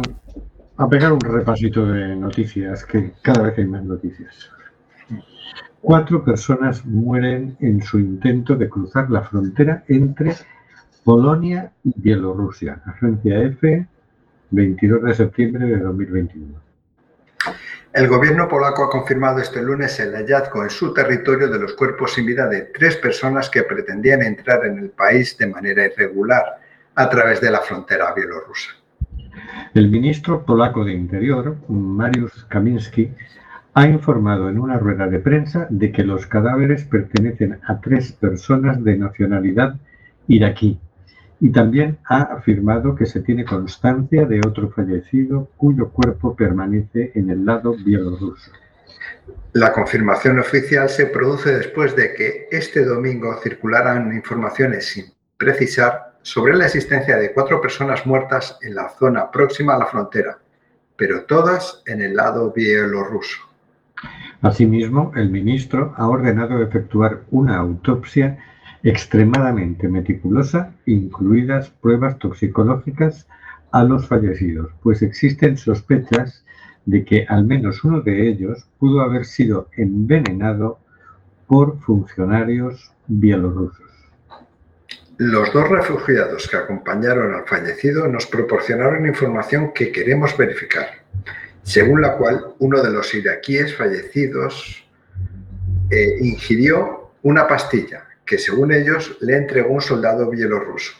a 0.77 0.87
pegar 0.87 1.11
un 1.11 1.21
repasito 1.21 1.87
de 1.87 2.15
noticias, 2.15 2.85
que 2.85 3.13
cada 3.23 3.41
vez 3.41 3.57
hay 3.57 3.65
más 3.65 3.83
noticias. 3.83 4.51
Cuatro 5.81 6.23
personas 6.23 6.85
mueren 6.85 7.57
en 7.61 7.81
su 7.81 7.97
intento 7.97 8.55
de 8.55 8.69
cruzar 8.69 9.09
la 9.09 9.23
frontera 9.23 9.83
entre 9.87 10.35
Polonia 11.03 11.71
y 11.83 11.93
Bielorrusia. 11.95 12.79
Agencia 12.85 13.39
EFE, 13.39 13.87
22 14.51 15.01
de 15.01 15.15
septiembre 15.15 15.65
de 15.65 15.79
2021. 15.79 16.61
El 17.93 18.07
gobierno 18.07 18.47
polaco 18.47 18.83
ha 18.83 18.89
confirmado 18.91 19.39
este 19.39 19.63
lunes 19.63 19.99
el 19.99 20.13
hallazgo 20.13 20.61
en 20.61 20.69
su 20.69 20.93
territorio 20.93 21.47
de 21.47 21.57
los 21.57 21.73
cuerpos 21.73 22.13
sin 22.13 22.27
vida 22.27 22.47
de 22.47 22.69
tres 22.71 22.97
personas 22.97 23.49
que 23.49 23.63
pretendían 23.63 24.21
entrar 24.21 24.63
en 24.63 24.77
el 24.77 24.91
país 24.91 25.35
de 25.39 25.47
manera 25.47 25.87
irregular 25.87 26.59
a 26.93 27.09
través 27.09 27.41
de 27.41 27.49
la 27.49 27.61
frontera 27.61 28.13
bielorrusa. 28.13 28.80
El 29.73 29.89
ministro 29.89 30.45
polaco 30.45 30.83
de 30.83 30.93
Interior, 30.93 31.57
Mariusz 31.69 32.45
Kamiński, 32.49 33.11
ha 33.73 33.87
informado 33.87 34.49
en 34.49 34.59
una 34.59 34.77
rueda 34.77 35.07
de 35.07 35.19
prensa 35.19 35.67
de 35.69 35.91
que 35.91 36.03
los 36.03 36.27
cadáveres 36.27 36.83
pertenecen 36.83 37.59
a 37.65 37.79
tres 37.79 38.11
personas 38.11 38.83
de 38.83 38.97
nacionalidad 38.97 39.75
iraquí 40.27 40.79
y 41.39 41.51
también 41.51 41.97
ha 42.05 42.21
afirmado 42.21 42.95
que 42.95 43.05
se 43.05 43.21
tiene 43.21 43.45
constancia 43.45 44.25
de 44.25 44.41
otro 44.45 44.69
fallecido 44.69 45.49
cuyo 45.57 45.89
cuerpo 45.89 46.35
permanece 46.35 47.11
en 47.15 47.29
el 47.29 47.45
lado 47.45 47.75
bielorruso. 47.75 48.51
La 49.53 49.73
confirmación 49.73 50.39
oficial 50.39 50.87
se 50.87 51.07
produce 51.07 51.55
después 51.55 51.95
de 51.95 52.13
que 52.13 52.47
este 52.51 52.85
domingo 52.85 53.35
circularan 53.41 54.13
informaciones 54.13 54.85
sin 54.85 55.05
precisar 55.37 56.10
sobre 56.21 56.55
la 56.55 56.65
existencia 56.65 57.17
de 57.17 57.33
cuatro 57.33 57.61
personas 57.61 58.05
muertas 58.05 58.57
en 58.61 58.75
la 58.75 58.89
zona 58.89 59.31
próxima 59.31 59.75
a 59.75 59.79
la 59.79 59.85
frontera, 59.85 60.39
pero 60.95 61.23
todas 61.23 61.81
en 61.85 62.01
el 62.01 62.15
lado 62.15 62.51
bielorruso. 62.51 63.39
Asimismo, 64.41 65.11
el 65.15 65.29
ministro 65.29 65.93
ha 65.97 66.07
ordenado 66.07 66.61
efectuar 66.61 67.21
una 67.29 67.57
autopsia 67.57 68.39
extremadamente 68.83 69.87
meticulosa, 69.87 70.73
incluidas 70.85 71.69
pruebas 71.69 72.17
toxicológicas 72.17 73.27
a 73.71 73.83
los 73.83 74.07
fallecidos, 74.07 74.71
pues 74.81 75.01
existen 75.01 75.57
sospechas 75.57 76.43
de 76.85 77.05
que 77.05 77.25
al 77.29 77.45
menos 77.45 77.83
uno 77.83 78.01
de 78.01 78.27
ellos 78.27 78.67
pudo 78.79 79.01
haber 79.01 79.25
sido 79.25 79.69
envenenado 79.77 80.79
por 81.47 81.79
funcionarios 81.81 82.91
bielorrusos. 83.07 83.90
Los 85.23 85.53
dos 85.53 85.69
refugiados 85.69 86.47
que 86.47 86.57
acompañaron 86.57 87.35
al 87.35 87.45
fallecido 87.45 88.07
nos 88.07 88.25
proporcionaron 88.25 89.05
información 89.05 89.71
que 89.71 89.91
queremos 89.91 90.35
verificar, 90.35 91.03
según 91.61 92.01
la 92.01 92.17
cual 92.17 92.55
uno 92.57 92.81
de 92.81 92.89
los 92.89 93.13
iraquíes 93.13 93.77
fallecidos 93.77 94.83
eh, 95.91 96.15
ingirió 96.21 97.11
una 97.21 97.47
pastilla 97.47 98.07
que, 98.25 98.39
según 98.39 98.73
ellos, 98.73 99.15
le 99.21 99.37
entregó 99.37 99.75
un 99.75 99.81
soldado 99.81 100.27
bielorruso. 100.27 100.93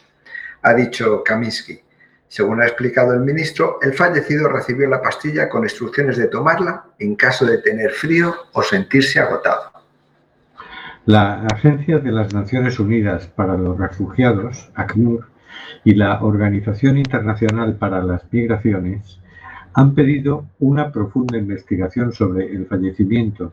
Ha 0.62 0.72
dicho 0.72 1.24
Kaminsky. 1.24 1.82
Según 2.28 2.62
ha 2.62 2.66
explicado 2.66 3.14
el 3.14 3.20
ministro, 3.22 3.80
el 3.82 3.92
fallecido 3.92 4.48
recibió 4.48 4.88
la 4.88 5.02
pastilla 5.02 5.48
con 5.48 5.64
instrucciones 5.64 6.16
de 6.16 6.28
tomarla 6.28 6.84
en 7.00 7.16
caso 7.16 7.44
de 7.44 7.58
tener 7.58 7.90
frío 7.90 8.36
o 8.52 8.62
sentirse 8.62 9.18
agotado. 9.18 9.71
La 11.04 11.46
Agencia 11.52 11.98
de 11.98 12.12
las 12.12 12.32
Naciones 12.32 12.78
Unidas 12.78 13.26
para 13.26 13.56
los 13.56 13.76
Refugiados, 13.76 14.70
ACNUR, 14.76 15.26
y 15.82 15.94
la 15.94 16.22
Organización 16.22 16.96
Internacional 16.96 17.74
para 17.74 18.04
las 18.04 18.32
Migraciones 18.32 19.18
han 19.74 19.96
pedido 19.96 20.46
una 20.60 20.92
profunda 20.92 21.38
investigación 21.38 22.12
sobre 22.12 22.54
el 22.54 22.66
fallecimiento 22.66 23.52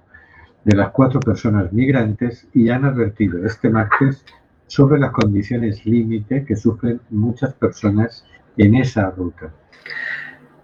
de 0.63 0.75
las 0.75 0.89
cuatro 0.91 1.19
personas 1.19 1.73
migrantes 1.73 2.47
y 2.53 2.69
han 2.69 2.85
advertido 2.85 3.43
este 3.43 3.69
martes 3.69 4.23
sobre 4.67 4.99
las 4.99 5.11
condiciones 5.11 5.83
límite 5.87 6.45
que 6.45 6.55
sufren 6.55 7.01
muchas 7.09 7.55
personas 7.55 8.27
en 8.57 8.75
esa 8.75 9.09
ruta. 9.09 9.51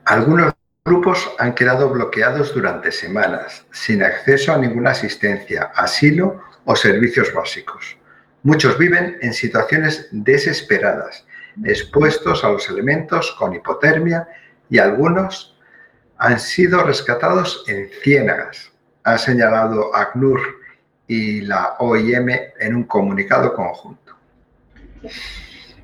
Algunos 0.05 0.53
grupos 0.85 1.31
han 1.39 1.55
quedado 1.55 1.89
bloqueados 1.89 2.53
durante 2.53 2.91
semanas, 2.91 3.65
sin 3.71 4.03
acceso 4.03 4.53
a 4.53 4.59
ninguna 4.59 4.91
asistencia, 4.91 5.71
asilo 5.73 6.41
o 6.65 6.75
servicios 6.75 7.33
básicos. 7.33 7.97
Muchos 8.43 8.77
viven 8.77 9.17
en 9.21 9.33
situaciones 9.33 10.07
desesperadas, 10.11 11.25
expuestos 11.63 12.43
a 12.43 12.49
los 12.49 12.69
elementos 12.69 13.31
con 13.39 13.55
hipotermia 13.55 14.27
y 14.69 14.77
algunos 14.77 15.57
han 16.17 16.39
sido 16.39 16.83
rescatados 16.83 17.63
en 17.67 17.89
ciénagas, 18.03 18.71
ha 19.03 19.17
señalado 19.17 19.95
ACNUR 19.95 20.39
y 21.07 21.41
la 21.41 21.75
OIM 21.79 22.29
en 22.59 22.75
un 22.75 22.83
comunicado 22.83 23.53
conjunto. 23.53 24.13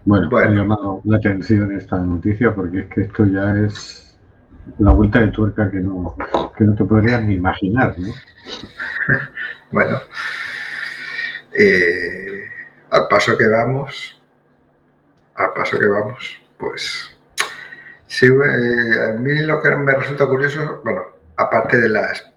Bueno, 0.06 0.30
Bueno. 0.30 0.50
ha 0.50 0.56
llamado 0.56 1.02
la 1.06 1.18
atención 1.18 1.72
esta 1.78 1.98
noticia 1.98 2.54
porque 2.56 2.80
es 2.80 2.86
que 2.88 3.02
esto 3.02 3.26
ya 3.26 3.54
es 3.66 4.18
la 4.80 4.92
vuelta 4.94 5.20
de 5.20 5.28
tuerca 5.28 5.70
que 5.70 5.80
no, 5.80 6.16
que 6.58 6.64
no 6.64 6.76
te 6.76 6.86
podrías 6.86 7.24
ni 7.24 7.36
imaginar, 7.36 7.96
¿no? 7.98 8.14
Bueno, 9.72 10.00
eh, 11.54 12.50
al 12.90 13.08
paso 13.08 13.38
que 13.38 13.48
vamos, 13.48 14.22
al 15.36 15.54
paso 15.54 15.80
que 15.80 15.88
vamos, 15.88 16.42
pues 16.58 17.18
sí, 18.08 18.28
eh, 18.28 19.10
a 19.10 19.14
mí 19.14 19.40
lo 19.40 19.62
que 19.62 19.76
me 19.76 19.94
resulta 19.94 20.28
curioso, 20.28 20.82
bueno, 20.84 21.04
aparte 21.38 21.80
de 21.80 21.90
las 21.90 22.32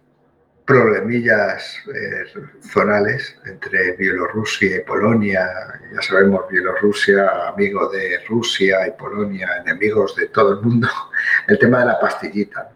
problemillas 0.64 1.76
eh, 1.94 2.24
zonales 2.62 3.36
entre 3.44 3.92
Bielorrusia 3.96 4.76
y 4.76 4.80
Polonia. 4.80 5.46
Ya 5.92 6.02
sabemos, 6.02 6.48
Bielorrusia, 6.48 7.48
amigo 7.48 7.88
de 7.90 8.20
Rusia 8.26 8.86
y 8.86 8.92
Polonia, 8.92 9.58
enemigos 9.60 10.16
de 10.16 10.28
todo 10.28 10.54
el 10.54 10.62
mundo. 10.62 10.88
El 11.48 11.58
tema 11.58 11.80
de 11.80 11.86
la 11.86 12.00
pastillita. 12.00 12.70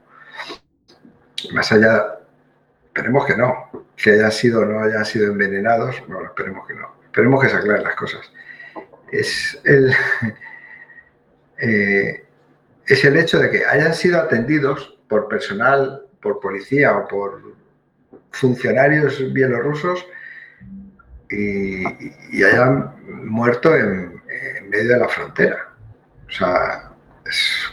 Más 1.53 1.73
allá, 1.73 2.19
esperemos 2.99 3.27
que 3.27 3.37
no, 3.37 3.71
que 3.97 4.11
hayan 4.11 4.33
sido 4.33 4.61
o 4.63 4.65
no 4.65 4.81
hayan 4.81 5.05
sido 5.05 5.31
envenenados, 5.31 6.03
bueno, 6.09 6.27
esperemos 6.27 6.67
que 6.67 6.75
no. 6.75 6.97
Esperemos 7.05 7.41
que 7.41 7.49
se 7.49 7.57
aclaren 7.57 7.85
las 7.85 7.95
cosas. 7.95 8.33
Es 9.13 9.61
el, 9.65 9.93
eh, 11.59 12.25
es 12.87 13.05
el 13.05 13.17
hecho 13.17 13.39
de 13.39 13.51
que 13.51 13.65
hayan 13.65 13.95
sido 13.95 14.21
atendidos 14.21 14.99
por 15.09 15.29
personal, 15.29 16.07
por 16.21 16.41
policía 16.41 16.97
o 16.97 17.07
por 17.07 17.41
funcionarios 18.33 19.33
bielorrusos 19.33 20.05
y, 21.31 21.85
hayan 22.43 22.95
muerto 23.25 23.77
en, 23.77 24.21
medio 24.69 24.95
de 24.95 24.99
la 24.99 25.09
frontera. 25.09 25.69
O 26.27 26.31
sea, 26.31 26.91
es- 27.25 27.73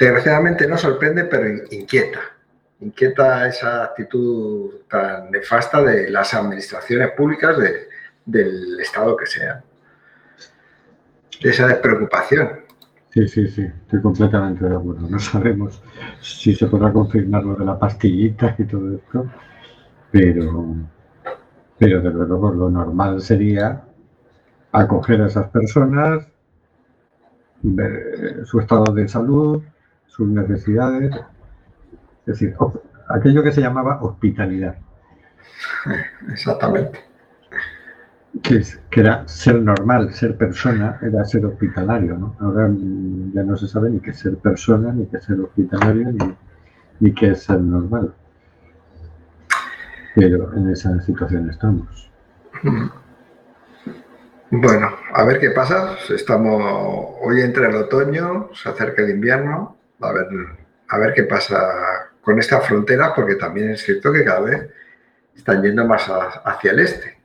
desgraciadamente 0.00 0.66
no 0.66 0.76
sorprende, 0.76 1.24
pero 1.24 1.48
in- 1.48 1.62
inquieta. 1.70 2.20
Inquieta 2.80 3.46
esa 3.46 3.84
actitud 3.84 4.70
tan 4.88 5.30
nefasta 5.30 5.82
de 5.82 6.10
las 6.10 6.32
administraciones 6.34 7.10
públicas 7.12 7.56
de- 7.58 7.88
del 8.24 8.80
Estado 8.80 9.16
que 9.16 9.26
sea. 9.26 9.62
Esa 11.40 11.66
despreocupación. 11.68 12.60
Sí, 13.10 13.26
sí, 13.28 13.48
sí, 13.48 13.62
estoy 13.62 14.00
completamente 14.00 14.64
de 14.66 14.76
acuerdo. 14.76 15.08
No 15.08 15.18
sabemos 15.18 15.82
si 16.20 16.54
se 16.54 16.66
podrá 16.66 16.92
confirmar 16.92 17.42
lo 17.44 17.56
de 17.56 17.64
la 17.64 17.78
pastillita 17.78 18.54
y 18.58 18.64
todo 18.64 18.94
esto, 18.94 19.26
pero, 20.12 20.76
pero 21.78 22.00
desde 22.00 22.26
luego 22.26 22.50
lo 22.52 22.70
normal 22.70 23.20
sería 23.20 23.82
acoger 24.72 25.22
a 25.22 25.26
esas 25.26 25.48
personas, 25.50 26.26
ver 27.62 28.46
su 28.46 28.60
estado 28.60 28.84
de 28.94 29.08
salud, 29.08 29.62
sus 30.20 30.28
necesidades, 30.28 31.14
es 31.14 32.26
decir, 32.26 32.54
aquello 33.08 33.42
que 33.42 33.52
se 33.52 33.62
llamaba 33.62 34.02
hospitalidad, 34.02 34.76
Exactamente. 36.30 37.00
que, 38.42 38.62
era 39.00 39.26
ser 39.26 39.62
normal, 39.62 40.12
ser 40.12 40.36
persona, 40.36 40.98
era 41.00 41.24
ser 41.24 41.46
hospitalario, 41.46 42.18
¿no? 42.18 42.36
Ahora 42.38 42.70
ya 43.32 43.42
no 43.42 43.56
se 43.56 43.66
sabe 43.66 43.88
ni 43.88 44.00
qué 44.00 44.12
ser 44.12 44.36
persona, 44.36 44.92
ni 44.92 45.06
qué 45.06 45.18
ser 45.22 45.40
hospitalario, 45.40 46.12
ni, 46.12 46.36
ni 47.00 47.14
qué 47.14 47.30
es 47.30 47.44
ser 47.44 47.62
normal. 47.62 48.12
Pero 50.14 50.54
en 50.54 50.68
esa 50.68 51.00
situación 51.00 51.48
estamos. 51.48 52.10
Bueno, 54.50 54.90
a 55.14 55.24
ver 55.24 55.40
qué 55.40 55.50
pasa. 55.52 55.96
Estamos 56.14 56.62
hoy 57.22 57.40
entra 57.40 57.70
el 57.70 57.76
otoño, 57.76 58.50
se 58.52 58.68
acerca 58.68 59.00
el 59.00 59.10
invierno. 59.10 59.79
A 60.00 60.12
ver, 60.12 60.26
a 60.88 60.98
ver 60.98 61.14
qué 61.14 61.24
pasa 61.24 62.10
con 62.20 62.38
esta 62.38 62.60
frontera, 62.60 63.14
porque 63.14 63.36
también 63.36 63.70
es 63.70 63.82
cierto 63.82 64.12
que 64.12 64.24
cada 64.24 64.40
vez 64.40 64.70
están 65.34 65.62
yendo 65.62 65.84
más 65.84 66.06
hacia 66.08 66.70
el 66.72 66.80
este. 66.80 67.18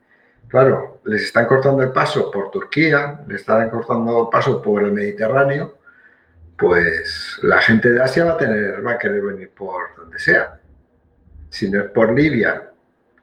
Claro, 0.48 1.02
les 1.06 1.24
están 1.24 1.48
cortando 1.48 1.84
el 1.84 1.92
paso 1.92 2.32
por 2.32 2.52
Turquía, 2.52 3.20
les 3.28 3.42
están 3.42 3.70
cortando 3.70 4.24
el 4.24 4.30
paso 4.30 4.62
por 4.62 4.84
el 4.84 4.92
Mediterráneo. 4.92 5.80
Pues 6.58 7.40
la 7.42 7.60
gente 7.62 7.90
de 7.90 8.02
Asia 8.02 8.24
va 8.26 8.32
a 8.34 8.38
tener, 8.38 8.86
va 8.86 8.94
a 8.94 8.98
querer 8.98 9.22
venir 9.22 9.52
por 9.54 9.96
donde 9.98 10.18
sea. 10.20 10.60
Si 11.50 11.70
no 11.70 11.82
es 11.82 11.90
por 11.90 12.14
Libia 12.14 12.72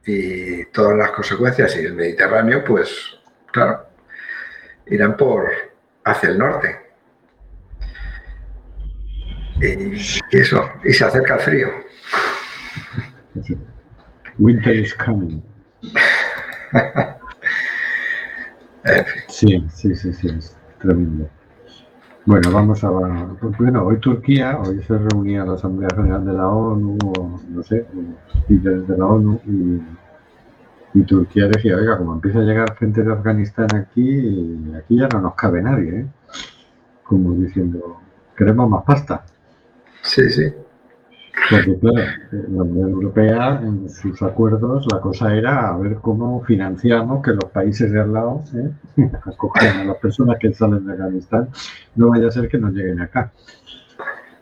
y 0.04 0.66
todas 0.66 0.96
las 0.96 1.12
consecuencias 1.12 1.74
y 1.76 1.86
el 1.86 1.94
Mediterráneo, 1.94 2.62
pues 2.64 3.18
claro, 3.50 3.86
irán 4.86 5.16
por 5.16 5.48
hacia 6.04 6.28
el 6.28 6.38
norte. 6.38 6.81
Y, 9.62 10.36
eso, 10.36 10.60
y 10.84 10.92
se 10.92 11.04
acerca 11.04 11.36
el 11.36 11.40
frío. 11.40 11.68
Winter 14.38 14.74
is 14.74 14.92
coming. 14.94 15.40
Sí, 19.28 19.64
sí, 19.72 19.94
sí, 19.94 20.12
sí, 20.12 20.28
es 20.28 20.56
tremendo. 20.80 21.28
Bueno, 22.24 22.50
vamos 22.50 22.82
a... 22.82 22.90
Bueno, 22.90 23.84
hoy 23.84 23.98
Turquía, 24.00 24.58
hoy 24.58 24.82
se 24.82 24.98
reunía 24.98 25.44
la 25.44 25.54
Asamblea 25.54 25.90
General 25.94 26.24
de 26.24 26.32
la 26.32 26.48
ONU, 26.48 26.98
o 27.16 27.40
no 27.48 27.62
sé, 27.62 27.86
líderes 28.48 28.88
de 28.88 28.98
la 28.98 29.06
ONU, 29.06 29.40
y, 29.46 30.98
y 30.98 31.02
Turquía 31.04 31.46
decía, 31.46 31.76
oiga, 31.76 31.98
como 31.98 32.14
empieza 32.14 32.40
a 32.40 32.42
llegar 32.42 32.76
gente 32.76 33.02
de 33.02 33.12
Afganistán 33.12 33.68
aquí, 33.74 34.58
aquí 34.76 34.98
ya 34.98 35.08
no 35.08 35.20
nos 35.20 35.34
cabe 35.34 35.62
nadie, 35.62 36.00
¿eh? 36.00 36.06
Como 37.04 37.34
diciendo, 37.34 38.00
queremos 38.36 38.68
más 38.68 38.84
pasta. 38.84 39.24
Sí, 40.02 40.30
sí. 40.30 40.52
Porque 41.50 41.78
claro, 41.78 42.00
eh, 42.00 42.44
la 42.50 42.62
Unión 42.62 42.90
Europea 42.90 43.60
en 43.62 43.88
sus 43.88 44.20
acuerdos 44.22 44.86
la 44.92 45.00
cosa 45.00 45.34
era 45.34 45.70
a 45.70 45.76
ver 45.78 45.96
cómo 45.96 46.42
financiamos 46.44 47.22
que 47.22 47.32
los 47.32 47.46
países 47.46 47.90
de 47.90 48.00
al 48.00 48.12
lado 48.12 48.44
¿eh? 48.54 48.70
acojan 49.24 49.78
a 49.78 49.84
las 49.84 49.96
personas 49.96 50.36
que 50.38 50.52
salen 50.52 50.86
de 50.86 50.92
Afganistán. 50.92 51.48
No 51.96 52.10
vaya 52.10 52.28
a 52.28 52.30
ser 52.30 52.48
que 52.48 52.58
nos 52.58 52.72
lleguen 52.72 53.00
acá. 53.00 53.32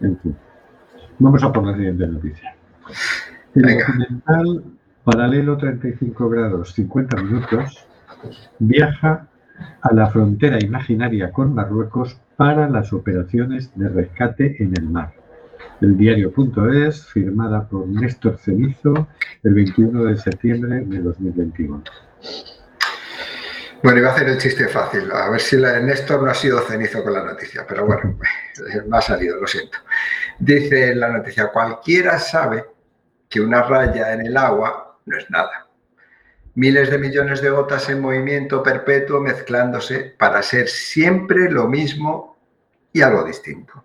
En 0.00 0.18
fin. 0.18 0.36
Vamos 1.18 1.42
a 1.44 1.52
por 1.52 1.66
la 1.66 1.76
siguiente 1.76 2.06
noticia. 2.06 2.54
El 3.54 3.62
Venga. 3.62 3.86
documental 3.86 4.64
Paralelo 5.04 5.56
35 5.56 6.28
grados 6.28 6.74
50 6.74 7.22
minutos 7.22 7.86
viaja 8.58 9.28
a 9.80 9.94
la 9.94 10.08
frontera 10.10 10.58
imaginaria 10.62 11.32
con 11.32 11.54
Marruecos 11.54 12.20
para 12.36 12.68
las 12.68 12.92
operaciones 12.92 13.70
de 13.74 13.88
rescate 13.88 14.62
en 14.62 14.74
el 14.76 14.88
mar. 14.88 15.12
El 15.80 15.96
diario.es, 15.96 17.06
firmada 17.06 17.66
por 17.68 17.86
Néstor 17.86 18.38
Cenizo, 18.38 19.08
el 19.42 19.54
21 19.54 20.04
de 20.04 20.16
septiembre 20.16 20.82
de 20.84 20.98
2021. 20.98 21.82
Bueno, 23.82 23.98
iba 23.98 24.10
a 24.10 24.12
hacer 24.12 24.28
el 24.28 24.38
chiste 24.38 24.68
fácil. 24.68 25.10
A 25.10 25.30
ver 25.30 25.40
si 25.40 25.56
la 25.56 25.72
de 25.72 25.82
Néstor 25.82 26.22
no 26.22 26.30
ha 26.30 26.34
sido 26.34 26.60
cenizo 26.60 27.02
con 27.02 27.14
la 27.14 27.24
noticia, 27.24 27.64
pero 27.66 27.86
bueno, 27.86 28.18
me 28.86 28.96
ha 28.96 29.00
salido, 29.00 29.40
lo 29.40 29.46
siento. 29.46 29.78
Dice 30.38 30.94
la 30.94 31.08
noticia, 31.08 31.48
cualquiera 31.48 32.18
sabe 32.18 32.66
que 33.28 33.40
una 33.40 33.62
raya 33.62 34.12
en 34.12 34.26
el 34.26 34.36
agua 34.36 34.98
no 35.06 35.16
es 35.16 35.30
nada. 35.30 35.66
Miles 36.56 36.90
de 36.90 36.98
millones 36.98 37.40
de 37.40 37.48
gotas 37.48 37.88
en 37.88 38.00
movimiento 38.00 38.62
perpetuo 38.62 39.20
mezclándose 39.20 40.14
para 40.18 40.42
ser 40.42 40.68
siempre 40.68 41.50
lo 41.50 41.68
mismo 41.68 42.36
y 42.92 43.00
algo 43.00 43.24
distinto. 43.24 43.84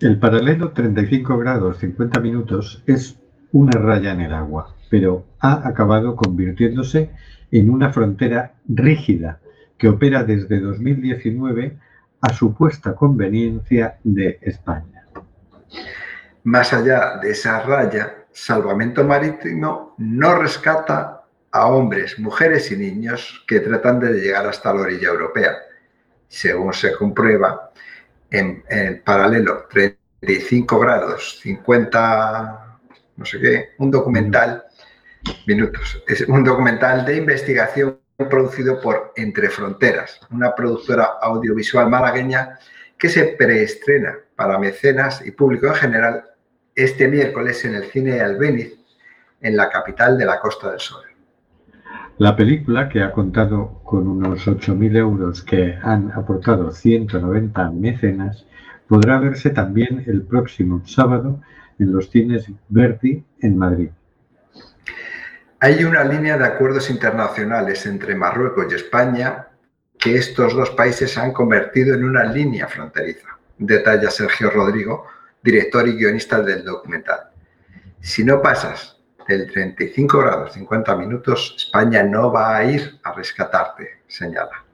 El 0.00 0.20
paralelo 0.20 0.70
35 0.70 1.38
grados 1.38 1.78
50 1.78 2.20
minutos 2.20 2.84
es 2.86 3.18
una 3.50 3.72
raya 3.80 4.12
en 4.12 4.20
el 4.20 4.32
agua, 4.32 4.76
pero 4.88 5.24
ha 5.40 5.66
acabado 5.66 6.14
convirtiéndose 6.14 7.10
en 7.50 7.68
una 7.68 7.92
frontera 7.92 8.52
rígida 8.68 9.40
que 9.76 9.88
opera 9.88 10.22
desde 10.22 10.60
2019 10.60 11.78
a 12.20 12.32
supuesta 12.32 12.94
conveniencia 12.94 13.98
de 14.04 14.38
España. 14.40 15.04
Más 16.44 16.72
allá 16.72 17.16
de 17.20 17.32
esa 17.32 17.60
raya, 17.64 18.26
Salvamento 18.30 19.02
Marítimo 19.02 19.96
no 19.98 20.36
rescata 20.36 21.24
a 21.50 21.66
hombres, 21.66 22.20
mujeres 22.20 22.70
y 22.70 22.76
niños 22.76 23.44
que 23.48 23.58
tratan 23.58 23.98
de 23.98 24.12
llegar 24.12 24.46
hasta 24.46 24.72
la 24.72 24.82
orilla 24.82 25.08
europea. 25.08 25.54
Según 26.28 26.72
se 26.72 26.92
comprueba, 26.92 27.67
en, 28.30 28.64
en 28.68 29.02
paralelo 29.02 29.66
35 29.70 30.78
grados, 30.78 31.38
50, 31.40 32.78
no 33.16 33.24
sé 33.24 33.40
qué, 33.40 33.68
un 33.78 33.90
documental, 33.90 34.64
minutos, 35.46 36.02
es 36.06 36.22
un 36.22 36.44
documental 36.44 37.04
de 37.04 37.16
investigación 37.16 37.98
producido 38.16 38.80
por 38.80 39.12
Entre 39.16 39.48
Fronteras, 39.48 40.20
una 40.30 40.54
productora 40.54 41.18
audiovisual 41.20 41.88
malagueña 41.88 42.58
que 42.98 43.08
se 43.08 43.24
preestrena 43.38 44.18
para 44.34 44.58
mecenas 44.58 45.24
y 45.24 45.30
público 45.30 45.68
en 45.68 45.74
general 45.74 46.24
este 46.74 47.08
miércoles 47.08 47.64
en 47.64 47.76
el 47.76 47.84
cine 47.84 48.20
Albéniz, 48.20 48.74
en 49.40 49.56
la 49.56 49.70
capital 49.70 50.18
de 50.18 50.26
la 50.26 50.40
Costa 50.40 50.70
del 50.70 50.80
Sol. 50.80 51.07
La 52.18 52.34
película, 52.34 52.88
que 52.88 53.00
ha 53.00 53.12
contado 53.12 53.80
con 53.84 54.08
unos 54.08 54.48
8.000 54.48 54.96
euros 54.96 55.40
que 55.44 55.78
han 55.80 56.10
aportado 56.10 56.72
190 56.72 57.70
mecenas, 57.70 58.44
podrá 58.88 59.20
verse 59.20 59.50
también 59.50 60.02
el 60.04 60.22
próximo 60.22 60.82
sábado 60.84 61.40
en 61.78 61.92
los 61.92 62.10
cines 62.10 62.46
Verdi 62.68 63.24
en 63.40 63.56
Madrid. 63.56 63.90
Hay 65.60 65.84
una 65.84 66.02
línea 66.02 66.36
de 66.36 66.44
acuerdos 66.44 66.90
internacionales 66.90 67.86
entre 67.86 68.16
Marruecos 68.16 68.66
y 68.68 68.74
España 68.74 69.46
que 69.96 70.16
estos 70.16 70.56
dos 70.56 70.70
países 70.70 71.16
han 71.18 71.32
convertido 71.32 71.94
en 71.94 72.04
una 72.04 72.24
línea 72.24 72.66
fronteriza, 72.66 73.28
detalla 73.58 74.10
Sergio 74.10 74.50
Rodrigo, 74.50 75.04
director 75.40 75.86
y 75.86 75.92
guionista 75.92 76.42
del 76.42 76.64
documental. 76.64 77.30
Si 78.00 78.24
no 78.24 78.42
pasas 78.42 78.97
del 79.28 79.50
35 79.50 80.18
grados 80.18 80.54
50 80.54 80.96
minutos, 80.96 81.54
España 81.58 82.02
no 82.02 82.32
va 82.32 82.56
a 82.56 82.64
ir 82.64 82.98
a 83.04 83.12
rescatarte, 83.12 84.00
señala. 84.08 84.64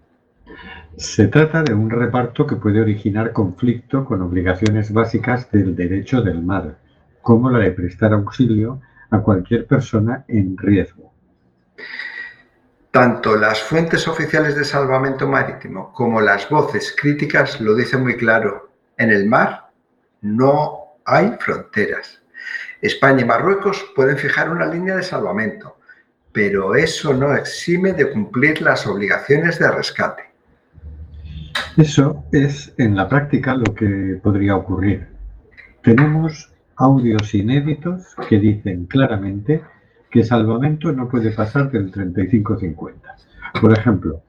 Se 0.97 1.27
trata 1.27 1.63
de 1.63 1.75
un 1.75 1.91
reparto 1.91 2.47
que 2.47 2.57
puede 2.57 2.81
originar 2.81 3.33
conflicto 3.33 4.05
con 4.05 4.23
obligaciones 4.23 4.93
básicas 4.93 5.51
del 5.51 5.75
derecho 5.75 6.23
del 6.23 6.41
mar, 6.41 6.77
como 7.21 7.51
la 7.51 7.59
de 7.59 7.73
prestar 7.73 8.13
auxilio 8.13 8.81
a 9.11 9.21
cualquier 9.21 9.67
persona 9.67 10.25
en 10.29 10.57
riesgo. 10.57 11.13
Tanto 12.93 13.35
las 13.35 13.61
fuentes 13.61 14.07
oficiales 14.07 14.55
de 14.55 14.65
salvamento 14.65 15.27
marítimo 15.27 15.93
como 15.93 16.21
las 16.21 16.49
voces 16.49 16.95
críticas 16.97 17.61
lo 17.61 17.75
dicen 17.75 18.03
muy 18.05 18.17
claro. 18.17 18.71
En 18.97 19.11
el 19.11 19.27
mar 19.27 19.71
no 20.21 20.99
hay 21.05 21.35
fronteras. 21.41 22.24
España 22.85 23.23
y 23.23 23.25
Marruecos 23.25 23.83
pueden 23.97 24.19
fijar 24.19 24.51
una 24.51 24.67
línea 24.67 24.97
de 24.97 25.03
salvamento, 25.03 25.79
pero 26.33 26.75
eso 26.75 27.15
no 27.15 27.35
exime 27.35 27.95
de 27.95 28.11
cumplir 28.11 28.61
las 28.61 28.87
obligaciones 28.87 29.59
de 29.59 29.71
rescate. 29.71 30.25
Eso 31.79 32.23
es 32.31 32.75
en 32.77 32.95
la 32.95 33.09
práctica 33.09 33.55
lo 33.55 33.75
que 33.75 34.21
podría 34.23 34.57
ocurrir. 34.57 35.07
Tenemos 35.83 36.53
audios 36.77 37.35
inéditos 37.35 38.15
que 38.29 38.39
dicen 38.39 38.85
claramente 38.85 39.63
que 40.11 40.23
salvamento 40.23 40.93
no 40.93 41.09
puede 41.09 41.31
pasar 41.31 41.71
del 41.71 41.91
35-50. 41.91 42.97
Por 43.63 43.73
ejemplo, 43.73 44.21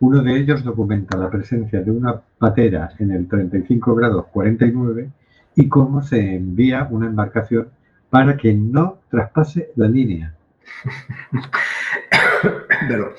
uno 0.00 0.22
de 0.22 0.36
ellos 0.36 0.62
documenta 0.62 1.16
la 1.16 1.30
presencia 1.30 1.80
de 1.80 1.90
una 1.90 2.20
patera 2.38 2.90
en 2.98 3.10
el 3.12 3.26
35 3.26 3.94
grados 3.94 4.26
49 4.32 5.10
y 5.54 5.68
cómo 5.68 6.02
se 6.02 6.34
envía 6.34 6.86
una 6.90 7.06
embarcación 7.06 7.68
para 8.12 8.36
que 8.36 8.52
no 8.52 8.98
traspase 9.10 9.72
la 9.74 9.88
línea. 9.88 10.34
Pero 12.86 13.14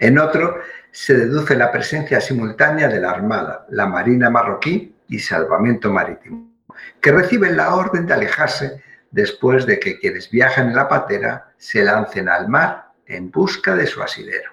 en 0.00 0.18
otro 0.18 0.56
se 0.90 1.18
deduce 1.18 1.54
la 1.54 1.70
presencia 1.70 2.18
simultánea 2.18 2.88
de 2.88 2.98
la 2.98 3.10
Armada, 3.10 3.66
la 3.68 3.86
Marina 3.86 4.30
marroquí 4.30 4.94
y 5.06 5.18
Salvamento 5.18 5.92
Marítimo, 5.92 6.50
que 6.98 7.12
reciben 7.12 7.58
la 7.58 7.74
orden 7.74 8.06
de 8.06 8.14
alejarse 8.14 8.82
después 9.10 9.66
de 9.66 9.78
que 9.78 9.98
quienes 9.98 10.30
viajan 10.30 10.68
en 10.68 10.76
la 10.76 10.88
patera 10.88 11.52
se 11.58 11.84
lancen 11.84 12.30
al 12.30 12.48
mar 12.48 12.92
en 13.06 13.30
busca 13.30 13.76
de 13.76 13.86
su 13.86 14.00
asidero. 14.00 14.52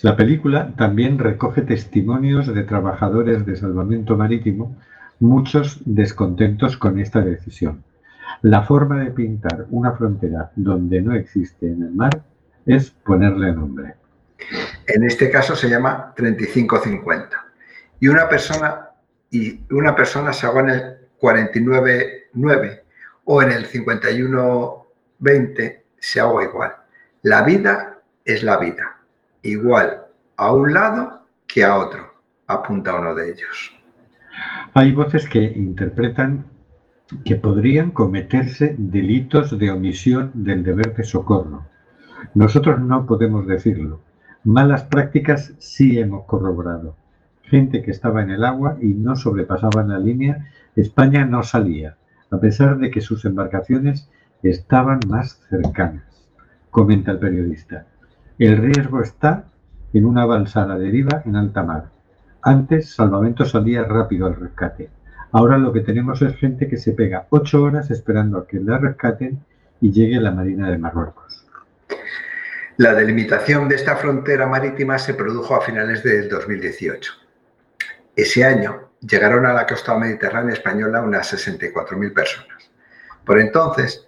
La 0.00 0.16
película 0.16 0.72
también 0.76 1.20
recoge 1.20 1.62
testimonios 1.62 2.52
de 2.52 2.64
trabajadores 2.64 3.46
de 3.46 3.54
salvamento 3.54 4.16
marítimo, 4.16 4.76
muchos 5.20 5.80
descontentos 5.84 6.76
con 6.76 6.98
esta 6.98 7.20
decisión. 7.20 7.84
La 8.40 8.62
forma 8.62 9.00
de 9.00 9.10
pintar 9.10 9.66
una 9.70 9.92
frontera 9.92 10.50
donde 10.56 11.02
no 11.02 11.14
existe 11.14 11.66
en 11.66 11.82
el 11.82 11.92
mar 11.92 12.22
es 12.66 12.90
ponerle 12.90 13.52
nombre. 13.52 13.94
En 14.86 15.04
este 15.04 15.30
caso 15.30 15.54
se 15.54 15.68
llama 15.68 16.14
35-50. 16.16 17.28
Y 18.00 18.08
una 18.08 18.26
persona, 18.28 18.88
y 19.30 19.60
una 19.70 19.94
persona 19.94 20.32
se 20.32 20.46
ahoga 20.46 20.62
en 20.62 20.70
el 20.70 20.96
49-9 21.20 22.80
o 23.24 23.42
en 23.42 23.52
el 23.52 23.68
51-20 23.68 25.82
se 25.98 26.20
ahoga 26.20 26.44
igual. 26.44 26.72
La 27.22 27.42
vida 27.42 27.98
es 28.24 28.42
la 28.42 28.56
vida, 28.56 28.96
igual 29.42 30.06
a 30.36 30.52
un 30.52 30.72
lado 30.72 31.26
que 31.46 31.62
a 31.64 31.76
otro, 31.76 32.14
apunta 32.48 32.96
uno 32.96 33.14
de 33.14 33.30
ellos. 33.30 33.78
Hay 34.74 34.90
voces 34.92 35.28
que 35.28 35.38
interpretan 35.38 36.46
que 37.24 37.36
podrían 37.36 37.90
cometerse 37.90 38.74
delitos 38.78 39.58
de 39.58 39.70
omisión 39.70 40.30
del 40.34 40.62
deber 40.62 40.94
de 40.94 41.04
socorro. 41.04 41.66
Nosotros 42.34 42.80
no 42.80 43.06
podemos 43.06 43.46
decirlo. 43.46 44.00
Malas 44.44 44.84
prácticas 44.84 45.54
sí 45.58 45.98
hemos 45.98 46.24
corroborado. 46.24 46.96
Gente 47.42 47.82
que 47.82 47.90
estaba 47.90 48.22
en 48.22 48.30
el 48.30 48.44
agua 48.44 48.78
y 48.80 48.94
no 48.94 49.16
sobrepasaban 49.16 49.88
la 49.88 49.98
línea, 49.98 50.48
España 50.74 51.24
no 51.24 51.42
salía, 51.42 51.96
a 52.30 52.38
pesar 52.38 52.78
de 52.78 52.90
que 52.90 53.00
sus 53.00 53.24
embarcaciones 53.24 54.08
estaban 54.42 55.00
más 55.06 55.40
cercanas, 55.48 56.04
comenta 56.70 57.12
el 57.12 57.18
periodista. 57.18 57.86
El 58.38 58.56
riesgo 58.56 59.02
está 59.02 59.44
en 59.92 60.06
una 60.06 60.24
balsa 60.24 60.62
a 60.62 60.66
la 60.66 60.78
deriva 60.78 61.22
en 61.26 61.36
alta 61.36 61.62
mar. 61.62 61.90
Antes 62.40 62.94
Salvamento 62.94 63.44
salía 63.44 63.84
rápido 63.84 64.26
al 64.26 64.34
rescate. 64.34 64.88
Ahora 65.32 65.56
lo 65.56 65.72
que 65.72 65.80
tenemos 65.80 66.20
es 66.20 66.36
gente 66.36 66.68
que 66.68 66.76
se 66.76 66.92
pega 66.92 67.26
ocho 67.30 67.62
horas 67.62 67.90
esperando 67.90 68.38
a 68.38 68.46
que 68.46 68.60
la 68.60 68.76
rescaten 68.76 69.42
y 69.80 69.90
llegue 69.90 70.20
la 70.20 70.30
Marina 70.30 70.70
de 70.70 70.76
Marruecos. 70.76 71.46
La 72.76 72.94
delimitación 72.94 73.66
de 73.68 73.76
esta 73.76 73.96
frontera 73.96 74.46
marítima 74.46 74.98
se 74.98 75.14
produjo 75.14 75.54
a 75.54 75.62
finales 75.62 76.02
del 76.02 76.28
2018. 76.28 77.12
Ese 78.14 78.44
año 78.44 78.90
llegaron 79.00 79.46
a 79.46 79.54
la 79.54 79.66
costa 79.66 79.96
mediterránea 79.98 80.52
española 80.52 81.00
unas 81.00 81.32
64.000 81.32 82.12
personas. 82.12 82.70
Por 83.24 83.40
entonces, 83.40 84.06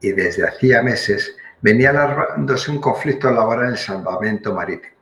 y 0.00 0.12
desde 0.12 0.46
hacía 0.46 0.80
meses, 0.82 1.36
venía 1.60 1.90
alargándose 1.90 2.70
un 2.70 2.80
conflicto 2.80 3.30
laboral 3.32 3.66
en 3.66 3.72
el 3.72 3.78
salvamento 3.78 4.54
marítimo. 4.54 4.94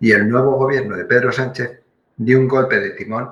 Y 0.00 0.12
el 0.12 0.28
nuevo 0.28 0.56
gobierno 0.56 0.96
de 0.96 1.04
Pedro 1.04 1.30
Sánchez 1.30 1.80
dio 2.16 2.38
un 2.38 2.48
golpe 2.48 2.80
de 2.80 2.90
timón 2.90 3.30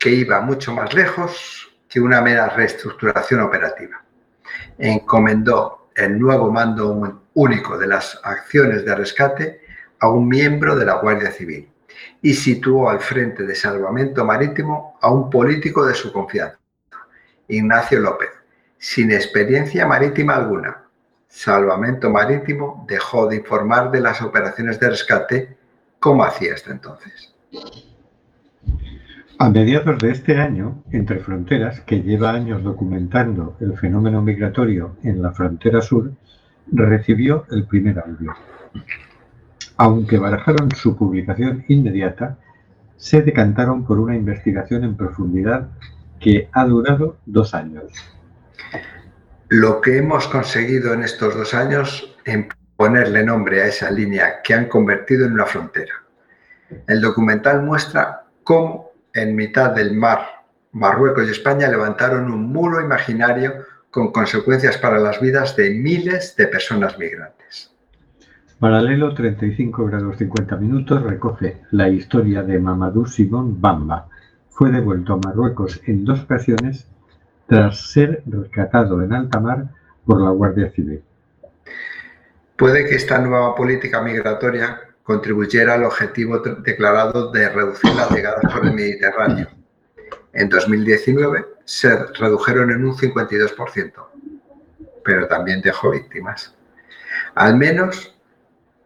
que 0.00 0.10
iba 0.10 0.40
mucho 0.40 0.72
más 0.72 0.94
lejos 0.94 1.70
que 1.86 2.00
una 2.00 2.22
mera 2.22 2.48
reestructuración 2.48 3.40
operativa. 3.42 4.02
Encomendó 4.78 5.90
el 5.94 6.18
nuevo 6.18 6.50
mando 6.50 7.22
único 7.34 7.76
de 7.76 7.86
las 7.86 8.18
acciones 8.24 8.84
de 8.84 8.94
rescate 8.94 9.60
a 9.98 10.08
un 10.08 10.26
miembro 10.26 10.74
de 10.74 10.86
la 10.86 10.94
Guardia 10.94 11.30
Civil 11.30 11.68
y 12.22 12.32
situó 12.32 12.88
al 12.88 13.00
frente 13.00 13.44
de 13.44 13.54
salvamento 13.54 14.24
marítimo 14.24 14.98
a 15.02 15.10
un 15.10 15.28
político 15.28 15.84
de 15.84 15.94
su 15.94 16.10
confianza, 16.12 16.58
Ignacio 17.48 18.00
López, 18.00 18.30
sin 18.78 19.12
experiencia 19.12 19.86
marítima 19.86 20.34
alguna. 20.36 20.84
Salvamento 21.28 22.10
Marítimo 22.10 22.84
dejó 22.88 23.28
de 23.28 23.36
informar 23.36 23.92
de 23.92 24.00
las 24.00 24.20
operaciones 24.20 24.80
de 24.80 24.90
rescate 24.90 25.56
como 26.00 26.24
hacía 26.24 26.54
hasta 26.54 26.72
entonces. 26.72 27.32
A 29.42 29.48
mediados 29.48 29.98
de 30.00 30.10
este 30.10 30.36
año, 30.36 30.84
Entre 30.90 31.18
Fronteras, 31.18 31.80
que 31.80 32.02
lleva 32.02 32.32
años 32.32 32.62
documentando 32.62 33.56
el 33.60 33.74
fenómeno 33.78 34.20
migratorio 34.20 34.98
en 35.02 35.22
la 35.22 35.32
frontera 35.32 35.80
sur, 35.80 36.12
recibió 36.70 37.46
el 37.50 37.64
primer 37.64 38.00
audio. 38.00 38.34
Aunque 39.78 40.18
barajaron 40.18 40.70
su 40.72 40.94
publicación 40.94 41.64
inmediata, 41.68 42.36
se 42.98 43.22
decantaron 43.22 43.86
por 43.86 43.98
una 43.98 44.14
investigación 44.14 44.84
en 44.84 44.94
profundidad 44.94 45.68
que 46.20 46.50
ha 46.52 46.66
durado 46.66 47.16
dos 47.24 47.54
años. 47.54 47.84
Lo 49.48 49.80
que 49.80 49.96
hemos 49.96 50.28
conseguido 50.28 50.92
en 50.92 51.02
estos 51.02 51.34
dos 51.34 51.54
años 51.54 52.14
en 52.26 52.46
ponerle 52.76 53.24
nombre 53.24 53.62
a 53.62 53.68
esa 53.68 53.90
línea 53.90 54.42
que 54.44 54.52
han 54.52 54.66
convertido 54.66 55.24
en 55.24 55.32
una 55.32 55.46
frontera. 55.46 55.94
El 56.86 57.00
documental 57.00 57.62
muestra 57.62 58.26
cómo 58.44 58.89
en 59.14 59.34
mitad 59.34 59.74
del 59.74 59.94
mar 59.94 60.40
Marruecos 60.72 61.26
y 61.26 61.32
España 61.32 61.68
levantaron 61.68 62.30
un 62.30 62.52
muro 62.52 62.80
imaginario 62.80 63.64
con 63.90 64.12
consecuencias 64.12 64.78
para 64.78 64.98
las 64.98 65.20
vidas 65.20 65.56
de 65.56 65.70
miles 65.70 66.36
de 66.36 66.46
personas 66.46 66.96
migrantes. 66.98 67.72
Paralelo 68.60 69.14
35 69.14 69.86
grados 69.86 70.18
50 70.18 70.56
minutos 70.56 71.02
recoge 71.02 71.62
la 71.72 71.88
historia 71.88 72.42
de 72.42 72.58
Mamadou 72.58 73.06
Simón 73.06 73.60
Bamba. 73.60 74.06
Fue 74.50 74.70
devuelto 74.70 75.14
a 75.14 75.20
Marruecos 75.24 75.80
en 75.86 76.04
dos 76.04 76.20
ocasiones 76.20 76.86
tras 77.46 77.90
ser 77.90 78.22
rescatado 78.26 79.02
en 79.02 79.12
alta 79.12 79.40
mar 79.40 79.70
por 80.04 80.20
la 80.20 80.30
Guardia 80.30 80.70
Civil. 80.70 81.02
Puede 82.56 82.86
que 82.86 82.94
esta 82.94 83.18
nueva 83.18 83.54
política 83.56 84.02
migratoria 84.02 84.78
contribuyera 85.10 85.74
al 85.74 85.82
objetivo 85.82 86.38
declarado 86.38 87.32
de 87.32 87.48
reducir 87.48 87.92
las 87.96 88.12
llegadas 88.12 88.44
por 88.52 88.64
el 88.64 88.74
Mediterráneo. 88.74 89.48
En 90.32 90.48
2019 90.48 91.46
se 91.64 91.96
redujeron 92.14 92.70
en 92.70 92.84
un 92.84 92.96
52%, 92.96 93.92
pero 95.04 95.26
también 95.26 95.62
dejó 95.62 95.90
víctimas. 95.90 96.54
Al 97.34 97.56
menos 97.56 98.16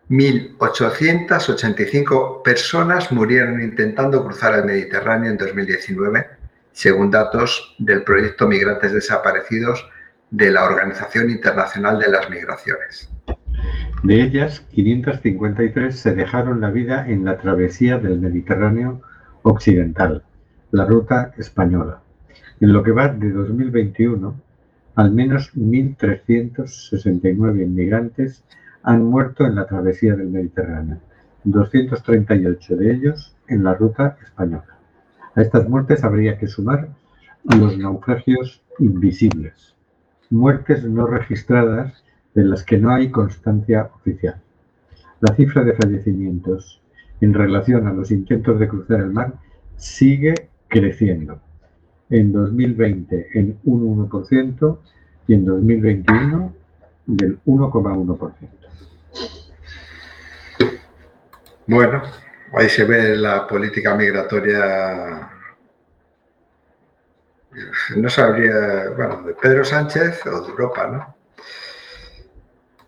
1.885 0.09 2.43
personas 2.43 3.13
murieron 3.13 3.61
intentando 3.61 4.25
cruzar 4.25 4.55
el 4.55 4.65
Mediterráneo 4.65 5.31
en 5.31 5.37
2019, 5.37 6.27
según 6.73 7.11
datos 7.11 7.77
del 7.79 8.03
proyecto 8.03 8.49
Migrantes 8.49 8.95
Desaparecidos 8.95 9.87
de 10.31 10.51
la 10.51 10.65
Organización 10.65 11.29
Internacional 11.29 11.99
de 11.99 12.09
las 12.09 12.31
Migraciones. 12.31 13.11
De 14.03 14.23
ellas, 14.23 14.61
553 14.73 15.99
se 15.99 16.15
dejaron 16.15 16.61
la 16.61 16.71
vida 16.71 17.09
en 17.09 17.25
la 17.25 17.39
travesía 17.39 17.99
del 17.99 18.21
Mediterráneo 18.21 19.01
occidental, 19.43 20.23
la 20.71 20.85
ruta 20.85 21.33
española. 21.39 22.01
En 22.61 22.73
lo 22.73 22.83
que 22.83 22.91
va 22.93 23.09
de 23.09 23.31
2021, 23.31 24.35
al 24.95 25.11
menos 25.11 25.55
1.369 25.55 27.63
inmigrantes 27.63 28.45
han 28.83 29.05
muerto 29.05 29.47
en 29.47 29.55
la 29.55 29.67
travesía 29.67 30.15
del 30.15 30.29
Mediterráneo, 30.29 30.99
238 31.45 32.77
de 32.77 32.93
ellos 32.93 33.35
en 33.49 33.65
la 33.65 33.73
ruta 33.75 34.19
española. 34.23 34.77
A 35.35 35.41
estas 35.43 35.69
muertes 35.69 36.05
habría 36.05 36.39
que 36.39 36.47
sumar 36.47 36.89
los 37.45 37.77
naufragios 37.79 38.63
invisibles, 38.79 39.75
muertes 40.31 40.85
no 40.85 41.07
registradas 41.07 42.04
de 42.35 42.45
las 42.45 42.65
que 42.65 42.79
no 42.79 42.91
hay 42.91 43.11
constancia 43.11 43.91
oficial. 43.95 44.41
La 45.21 45.35
cifra 45.35 45.63
de 45.65 45.75
fallecimientos 45.75 46.83
en 47.21 47.33
relación 47.33 47.87
a 47.87 47.93
los 47.93 48.11
intentos 48.11 48.59
de 48.59 48.69
cruzar 48.69 49.01
el 49.01 49.11
mar 49.11 49.35
sigue 49.77 50.51
creciendo. 50.69 51.41
En 52.11 52.33
2020 52.33 53.29
en 53.35 53.59
un 53.65 54.09
1% 54.09 54.79
y 55.27 55.35
en 55.35 55.45
2021 55.45 56.55
del 57.07 57.41
1,1%. 57.45 58.35
Bueno, 61.67 62.03
ahí 62.53 62.69
se 62.69 62.85
ve 62.85 63.17
la 63.17 63.47
política 63.47 63.95
migratoria. 63.95 65.31
No 67.97 68.11
sabría, 68.11 68.91
bueno, 68.95 69.23
de 69.23 69.35
Pedro 69.35 69.65
Sánchez 69.65 70.27
o 70.27 70.43
de 70.43 70.49
Europa, 70.49 70.87
¿no? 70.89 71.24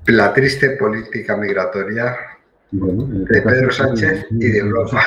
La 0.08 0.32
triste 0.32 0.70
política 0.70 1.36
migratoria 1.36 2.16
Bueno, 2.70 3.06
de 3.06 3.22
este 3.24 3.42
caso, 3.42 3.56
Pedro 3.56 3.72
Sánchez 3.72 4.26
y 4.30 4.48
de 4.48 4.58
Europa. 4.58 5.02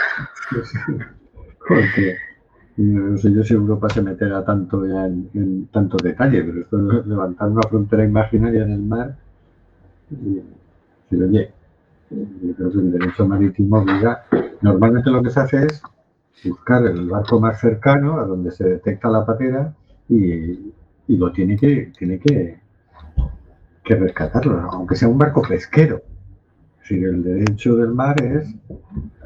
Porque 1.67 2.15
no 2.77 3.17
sé 3.17 3.33
yo 3.33 3.43
si 3.43 3.53
Europa 3.53 3.89
se 3.89 4.01
meterá 4.01 4.43
tanto 4.43 4.85
ya 4.85 5.05
en, 5.05 5.29
en 5.33 5.67
tanto 5.67 5.97
detalle, 5.97 6.43
pero 6.43 6.61
esto 6.61 6.99
es 6.99 7.07
levantar 7.07 7.49
una 7.49 7.61
frontera 7.63 8.03
imaginaria 8.05 8.63
en 8.63 8.71
el 8.71 8.81
mar. 8.81 9.17
Y, 10.11 10.41
y, 11.11 11.21
oye, 11.21 11.51
yo 12.09 12.55
creo 12.55 12.71
que 12.71 12.77
el 12.77 12.91
derecho 12.91 13.27
marítimo 13.27 13.79
obliga. 13.79 14.23
Normalmente 14.61 15.11
lo 15.11 15.21
que 15.21 15.29
se 15.29 15.39
hace 15.39 15.65
es 15.65 15.81
buscar 16.43 16.85
el 16.85 17.07
barco 17.07 17.39
más 17.39 17.59
cercano 17.59 18.19
a 18.19 18.25
donde 18.25 18.51
se 18.51 18.63
detecta 18.63 19.09
la 19.09 19.25
patera 19.25 19.73
y, 20.07 20.73
y 21.07 21.17
lo 21.17 21.31
tiene 21.31 21.57
que, 21.57 21.91
tiene 21.97 22.19
que, 22.19 22.59
que 23.89 23.95
rescatarlo, 23.95 24.59
aunque 24.71 24.95
sea 24.95 25.07
un 25.07 25.17
barco 25.17 25.41
pesquero. 25.41 26.03
Si 26.83 26.93
el 27.03 27.23
derecho 27.23 27.75
del 27.75 27.89
mar 27.89 28.21
es, 28.21 28.47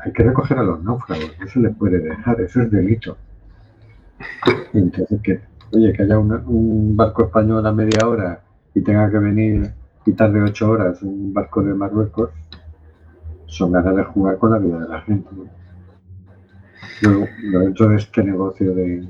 hay 0.01 0.13
que 0.13 0.23
recoger 0.23 0.57
a 0.57 0.63
los 0.63 0.81
náufragos, 0.81 1.33
no 1.37 1.47
se 1.47 1.59
les 1.59 1.75
puede 1.75 1.99
dejar, 1.99 2.39
eso 2.39 2.61
es 2.61 2.71
delito. 2.71 3.17
Entonces, 4.73 5.19
que, 5.21 5.41
oye, 5.73 5.91
que 5.91 6.03
haya 6.03 6.17
una- 6.17 6.41
un 6.47 6.95
barco 6.95 7.25
español 7.25 7.65
a 7.67 7.73
media 7.73 8.07
hora 8.07 8.41
y 8.73 8.79
tenga 8.79 9.11
que 9.11 9.17
venir 9.17 9.73
y 10.05 10.13
tarde 10.13 10.41
ocho 10.41 10.69
horas 10.69 11.01
un 11.01 11.33
barco 11.33 11.61
de 11.61 11.73
Marruecos, 11.73 12.29
son 13.47 13.73
ganas 13.73 13.97
de 13.97 14.03
jugar 14.05 14.37
con 14.37 14.51
la 14.51 14.59
vida 14.59 14.79
de 14.79 14.87
la 14.87 15.01
gente. 15.01 15.27
Luego, 17.01 17.25
dentro 17.51 17.89
de 17.89 17.97
este 17.97 18.23
negocio 18.23 18.73
de 18.73 19.09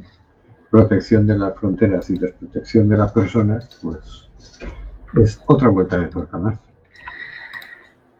protección 0.72 1.28
de 1.28 1.38
las 1.38 1.54
fronteras 1.56 2.10
y 2.10 2.18
desprotección 2.18 2.90
de 2.90 2.98
las 2.98 3.12
personas, 3.12 3.80
pues 3.84 4.30
es 5.22 5.40
otra 5.48 5.70
vuelta 5.70 5.98
de 5.98 6.08
tuerca 6.08 6.38
más. 6.38 6.60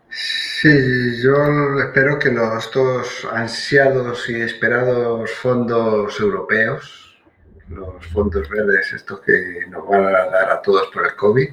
Sí, 0.10 1.22
yo 1.22 1.80
espero 1.80 2.18
que 2.20 2.32
los 2.32 2.72
dos 2.72 3.28
ansiados 3.32 4.30
y 4.30 4.42
esperados 4.42 5.32
fondos 5.32 6.20
europeos, 6.20 7.22
los 7.68 8.06
fondos 8.08 8.48
verdes, 8.48 8.94
estos 8.94 9.20
que 9.22 9.66
nos 9.70 9.88
van 9.88 10.06
a 10.06 10.26
dar 10.28 10.52
a 10.52 10.62
todos 10.62 10.88
por 10.94 11.06
el 11.06 11.16
COVID, 11.16 11.50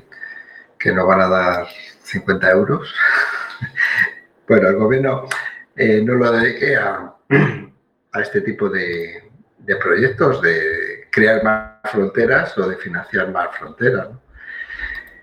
que 0.78 0.92
nos 0.92 1.06
van 1.06 1.22
a 1.22 1.28
dar 1.28 1.66
50 2.02 2.50
euros, 2.50 2.94
bueno, 4.48 4.68
el 4.68 4.76
gobierno 4.76 5.26
eh, 5.74 6.02
no 6.04 6.14
lo 6.14 6.30
dedique 6.30 6.76
a, 6.76 7.12
a 8.12 8.20
este 8.20 8.42
tipo 8.42 8.68
de, 8.68 9.30
de 9.58 9.76
proyectos, 9.76 10.40
de 10.40 11.08
crear 11.10 11.42
más 11.42 11.80
fronteras 11.90 12.56
o 12.58 12.68
de 12.68 12.76
financiar 12.76 13.30
más 13.32 13.56
fronteras. 13.56 14.08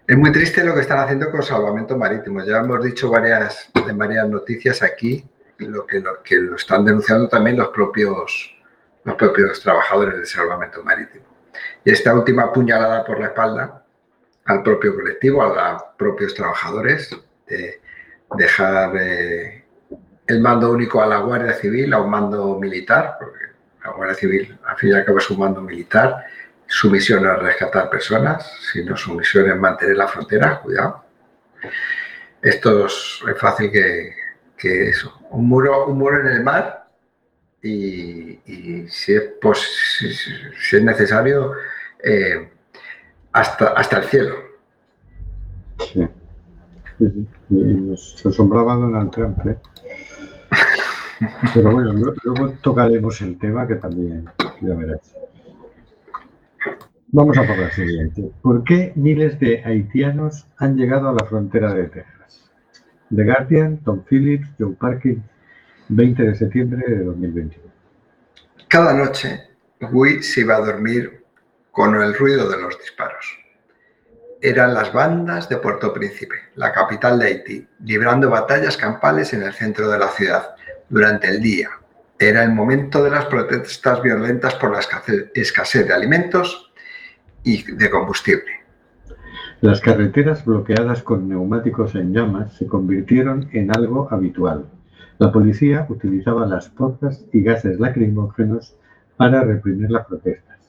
Es 0.08 0.18
muy 0.18 0.32
triste 0.32 0.64
lo 0.64 0.74
que 0.74 0.80
están 0.80 1.00
haciendo 1.00 1.30
con 1.30 1.44
salvamento 1.44 1.98
marítimo. 1.98 2.42
Ya 2.42 2.60
hemos 2.60 2.82
dicho 2.82 3.10
varias, 3.10 3.70
varias 3.94 4.30
noticias 4.30 4.82
aquí 4.82 5.28
lo 5.58 5.86
que, 5.86 6.00
lo 6.00 6.24
que 6.24 6.38
lo 6.38 6.56
están 6.56 6.86
denunciando 6.86 7.28
también 7.28 7.58
los 7.58 7.68
propios, 7.70 8.56
los 9.04 9.16
propios 9.16 9.60
trabajadores 9.60 10.16
del 10.16 10.26
salvamento 10.26 10.82
marítimo. 10.82 11.26
Y 11.84 11.92
esta 11.92 12.14
última 12.16 12.54
puñalada 12.54 13.04
por 13.04 13.20
la 13.20 13.28
espalda 13.28 13.84
al 14.46 14.64
propio 14.64 14.96
colectivo, 14.96 15.44
a 15.44 15.74
los 15.74 15.84
propios 15.98 16.34
trabajadores, 16.34 17.10
de 17.46 17.82
dejar 18.38 18.96
eh, 18.96 19.66
el 20.26 20.40
mando 20.40 20.72
único 20.72 21.02
a 21.02 21.06
la 21.06 21.18
Guardia 21.18 21.54
Civil, 21.54 21.94
a 21.94 22.00
un 22.00 22.10
mando 22.10 22.58
militar, 22.58 23.18
porque 23.20 23.44
la 23.84 23.92
Guardia 23.92 24.16
Civil 24.16 24.58
al 24.66 24.78
fin 24.78 24.92
y 24.92 24.94
al 24.94 25.04
cabo 25.04 25.18
es 25.18 25.30
un 25.30 25.40
mando 25.40 25.60
militar, 25.60 26.24
su 26.68 26.92
misión 26.92 27.24
no 27.24 27.34
es 27.34 27.40
rescatar 27.40 27.90
personas, 27.90 28.52
sino 28.72 28.96
su 28.96 29.14
misión 29.16 29.50
es 29.50 29.58
mantener 29.58 29.96
la 29.96 30.08
frontera, 30.08 30.60
cuidado. 30.60 31.04
Esto 32.42 32.86
es, 32.86 33.24
fácil 33.38 33.72
que, 33.72 34.90
eso, 34.90 35.18
un 35.32 35.48
muro, 35.48 35.88
un 35.88 35.98
muro 35.98 36.20
en 36.20 36.28
el 36.28 36.44
mar 36.44 36.88
y, 37.62 38.40
si, 38.90 39.14
es 39.14 39.24
pos, 39.42 39.66
si, 39.98 40.78
es 40.78 40.84
necesario, 40.84 41.54
eh, 42.04 42.50
hasta, 43.32 43.70
hasta 43.70 43.98
el 43.98 44.04
cielo. 44.06 44.36
Sí. 45.80 46.08
Sí, 46.98 47.28
nos 47.50 48.26
asombraba 48.26 48.76
Donald 48.76 49.12
Trump, 49.12 49.46
¿eh? 49.46 49.58
Pero 51.54 51.72
bueno, 51.72 51.94
luego, 51.94 52.54
tocaremos 52.62 53.22
el 53.22 53.38
tema 53.38 53.68
que 53.68 53.76
también, 53.76 54.26
ya. 54.62 54.76
Vamos 57.10 57.38
a 57.38 57.48
por 57.48 57.58
la 57.58 57.72
siguiente. 57.72 58.32
¿Por 58.42 58.66
qué 58.66 58.92
miles 58.96 59.40
de 59.40 59.64
haitianos 59.64 60.46
han 60.58 60.76
llegado 60.76 61.08
a 61.08 61.14
la 61.14 61.26
frontera 61.26 61.74
de 61.74 61.86
Texas? 61.86 62.52
The 63.16 63.24
Guardian, 63.24 63.78
Tom 63.78 64.04
Phillips, 64.04 64.50
Joe 64.60 64.74
Parkin, 64.74 65.24
20 65.88 66.24
de 66.24 66.36
septiembre 66.36 66.84
de 66.86 67.06
2021. 67.06 67.72
Cada 68.68 68.94
noche, 68.94 69.42
Guy 69.80 70.22
se 70.22 70.42
iba 70.42 70.58
a 70.58 70.60
dormir 70.60 71.24
con 71.72 71.96
el 71.96 72.14
ruido 72.14 72.50
de 72.50 72.62
los 72.62 72.78
disparos. 72.78 73.26
Eran 74.42 74.74
las 74.74 74.92
bandas 74.92 75.48
de 75.48 75.58
Puerto 75.58 75.94
Príncipe, 75.94 76.36
la 76.56 76.74
capital 76.74 77.20
de 77.20 77.28
Haití, 77.28 77.68
librando 77.86 78.30
batallas 78.30 78.76
campales 78.76 79.32
en 79.32 79.44
el 79.44 79.54
centro 79.54 79.90
de 79.90 79.98
la 79.98 80.10
ciudad 80.10 80.56
durante 80.90 81.30
el 81.30 81.42
día. 81.42 81.70
Era 82.20 82.44
el 82.44 82.52
momento 82.52 83.02
de 83.02 83.12
las 83.12 83.26
protestas 83.28 84.02
violentas 84.02 84.56
por 84.56 84.74
la 84.74 84.82
escasez 85.34 85.88
de 85.88 85.94
alimentos 85.94 86.67
y 87.48 87.64
de 87.64 87.90
combustible. 87.90 88.52
Las 89.62 89.80
carreteras 89.80 90.44
bloqueadas 90.44 91.02
con 91.02 91.30
neumáticos 91.30 91.96
en 91.96 92.14
llamas 92.14 92.54
se 92.54 92.68
convirtieron 92.68 93.48
en 93.54 93.74
algo 93.74 94.10
habitual. 94.12 94.66
La 95.18 95.32
policía 95.32 95.86
utilizaba 95.90 96.46
las 96.46 96.68
porras 96.68 97.26
y 97.32 97.42
gases 97.42 97.80
lacrimógenos 97.80 98.76
para 99.16 99.44
reprimir 99.44 99.90
las 99.90 100.06
protestas. 100.06 100.60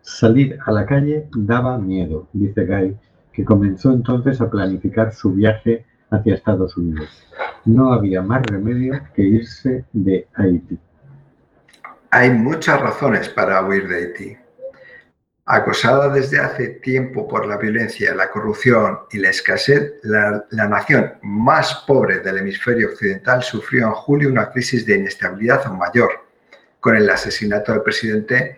Salir 0.00 0.58
a 0.64 0.72
la 0.72 0.86
calle 0.86 1.28
daba 1.36 1.78
miedo, 1.78 2.26
dice 2.32 2.64
Guy, 2.64 2.96
que 3.30 3.44
comenzó 3.44 3.92
entonces 3.92 4.40
a 4.40 4.50
planificar 4.50 5.12
su 5.12 5.32
viaje 5.32 5.84
hacia 6.10 6.34
Estados 6.34 6.76
Unidos. 6.78 7.08
No 7.66 7.92
había 7.92 8.22
más 8.22 8.42
remedio 8.46 8.94
que 9.14 9.22
irse 9.22 9.84
de 9.92 10.26
Haití. 10.34 10.78
Hay 12.10 12.30
muchas 12.30 12.80
razones 12.80 13.28
para 13.28 13.62
huir 13.66 13.86
de 13.88 13.96
Haití. 13.96 14.43
Acosada 15.46 16.08
desde 16.08 16.38
hace 16.38 16.68
tiempo 16.68 17.28
por 17.28 17.46
la 17.46 17.58
violencia, 17.58 18.14
la 18.14 18.30
corrupción 18.30 19.00
y 19.10 19.18
la 19.18 19.28
escasez, 19.28 19.92
la, 20.02 20.46
nación 20.50 21.18
más 21.22 21.84
pobre 21.86 22.20
del 22.20 22.38
hemisferio 22.38 22.88
occidental 22.88 23.42
sufrió 23.42 23.88
en 23.88 23.92
julio 23.92 24.30
una 24.30 24.50
crisis 24.50 24.86
de 24.86 24.96
inestabilidad 24.96 25.66
aún 25.66 25.78
mayor, 25.78 26.26
con 26.80 26.96
el 26.96 27.10
asesinato 27.10 27.72
del 27.72 27.82
presidente 27.82 28.56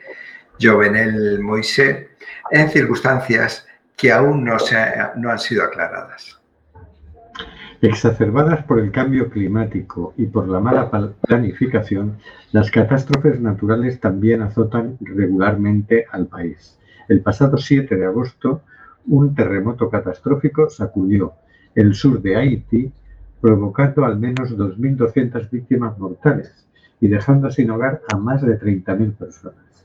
Jovenel 0.61 1.41
Moise 1.41 2.11
en 2.53 2.71
circunstancias 2.71 3.67
que 3.97 4.13
aún 4.13 4.45
no, 4.45 4.59
se, 4.61 4.77
no 5.17 5.31
han 5.31 5.41
sido 5.41 5.65
aclaradas. 5.65 6.41
Exacerbadas 7.83 8.65
por 8.65 8.79
el 8.79 8.91
cambio 8.91 9.29
climático 9.29 10.15
y 10.17 10.27
por 10.27 10.49
la 10.49 10.61
mala 10.61 10.91
planificación, 11.21 12.17
las 12.53 12.71
catástrofes 12.71 13.41
naturales 13.41 14.01
también 14.01 14.41
azotan 14.43 14.97
regularmente 15.01 16.07
al 16.11 16.27
país. 16.27 16.79
El 17.09 17.21
pasado 17.21 17.59
7 17.59 17.97
de 17.97 18.07
agosto, 18.07 18.63
un 19.07 19.35
terremoto 19.35 19.91
catastrófico 19.91 20.71
sacudió 20.71 21.35
el 21.75 21.95
sur 21.95 22.23
de 22.23 22.37
Haití, 22.37 22.91
provocando 23.41 24.05
al 24.07 24.19
menos 24.19 24.57
2.200 24.57 25.51
víctimas 25.51 25.99
mortales 25.99 26.67
y 27.01 27.09
dejando 27.09 27.51
sin 27.51 27.71
hogar 27.71 28.01
a 28.13 28.17
más 28.17 28.41
de 28.41 28.59
30.000 28.59 29.15
personas. 29.15 29.85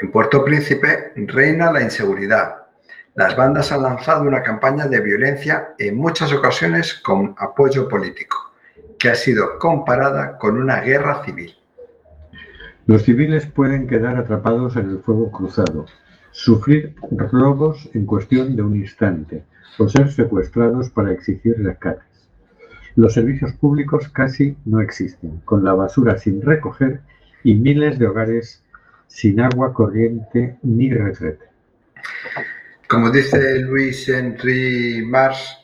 En 0.00 0.12
Puerto 0.12 0.44
Príncipe 0.44 1.12
reina 1.16 1.72
la 1.72 1.82
inseguridad. 1.82 2.65
Las 3.16 3.34
bandas 3.34 3.72
han 3.72 3.82
lanzado 3.82 4.24
una 4.24 4.42
campaña 4.42 4.88
de 4.88 5.00
violencia 5.00 5.68
en 5.78 5.96
muchas 5.96 6.34
ocasiones 6.34 6.92
con 6.92 7.34
apoyo 7.38 7.88
político, 7.88 8.52
que 8.98 9.08
ha 9.08 9.14
sido 9.14 9.58
comparada 9.58 10.36
con 10.36 10.58
una 10.58 10.82
guerra 10.82 11.24
civil. 11.24 11.54
Los 12.84 13.04
civiles 13.04 13.46
pueden 13.46 13.86
quedar 13.86 14.18
atrapados 14.18 14.76
en 14.76 14.90
el 14.90 14.98
fuego 14.98 15.30
cruzado, 15.30 15.86
sufrir 16.30 16.94
robos 17.10 17.88
en 17.94 18.04
cuestión 18.04 18.54
de 18.54 18.60
un 18.60 18.76
instante 18.76 19.44
o 19.78 19.88
ser 19.88 20.12
secuestrados 20.12 20.90
para 20.90 21.10
exigir 21.10 21.56
rescates. 21.56 22.28
Los 22.96 23.14
servicios 23.14 23.54
públicos 23.54 24.10
casi 24.10 24.58
no 24.66 24.82
existen, 24.82 25.40
con 25.46 25.64
la 25.64 25.72
basura 25.72 26.18
sin 26.18 26.42
recoger 26.42 27.00
y 27.42 27.54
miles 27.54 27.98
de 27.98 28.08
hogares 28.08 28.62
sin 29.06 29.40
agua 29.40 29.72
corriente 29.72 30.58
ni 30.62 30.92
retrete. 30.92 31.46
Como 32.88 33.10
dice 33.10 33.58
Luis 33.60 34.08
Henry 34.08 35.02
Mars, 35.04 35.58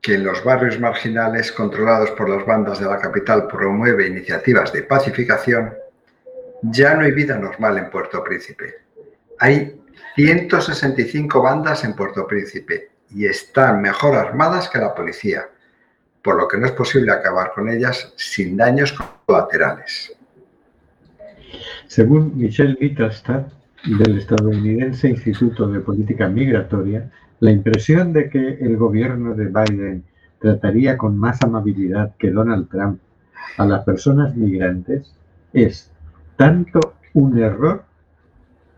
que 0.00 0.14
en 0.14 0.24
los 0.24 0.42
barrios 0.42 0.80
marginales 0.80 1.52
controlados 1.52 2.10
por 2.12 2.28
las 2.28 2.44
bandas 2.44 2.80
de 2.80 2.86
la 2.86 2.98
capital 2.98 3.46
promueve 3.46 4.08
iniciativas 4.08 4.72
de 4.72 4.82
pacificación, 4.82 5.72
ya 6.62 6.94
no 6.94 7.02
hay 7.04 7.12
vida 7.12 7.38
normal 7.38 7.78
en 7.78 7.88
Puerto 7.88 8.22
Príncipe. 8.24 8.74
Hay 9.38 9.80
165 10.16 11.40
bandas 11.40 11.84
en 11.84 11.94
Puerto 11.94 12.26
Príncipe 12.26 12.90
y 13.10 13.26
están 13.26 13.80
mejor 13.80 14.16
armadas 14.16 14.68
que 14.68 14.78
la 14.78 14.94
policía, 14.94 15.48
por 16.20 16.36
lo 16.36 16.48
que 16.48 16.58
no 16.58 16.66
es 16.66 16.72
posible 16.72 17.12
acabar 17.12 17.52
con 17.52 17.68
ellas 17.68 18.12
sin 18.16 18.56
daños 18.56 18.92
colaterales. 19.24 20.12
Según 21.86 22.36
Michelle 22.36 22.76
Mittelstadt, 22.80 23.61
del 23.84 24.18
estadounidense 24.18 25.08
Instituto 25.08 25.66
de 25.66 25.80
Política 25.80 26.28
Migratoria, 26.28 27.10
la 27.40 27.50
impresión 27.50 28.12
de 28.12 28.30
que 28.30 28.58
el 28.60 28.76
gobierno 28.76 29.34
de 29.34 29.46
Biden 29.46 30.04
trataría 30.38 30.96
con 30.96 31.16
más 31.16 31.42
amabilidad 31.42 32.14
que 32.16 32.30
Donald 32.30 32.68
Trump 32.68 33.00
a 33.58 33.66
las 33.66 33.84
personas 33.84 34.34
migrantes 34.36 35.14
es 35.52 35.90
tanto 36.36 36.94
un 37.14 37.38
error 37.38 37.84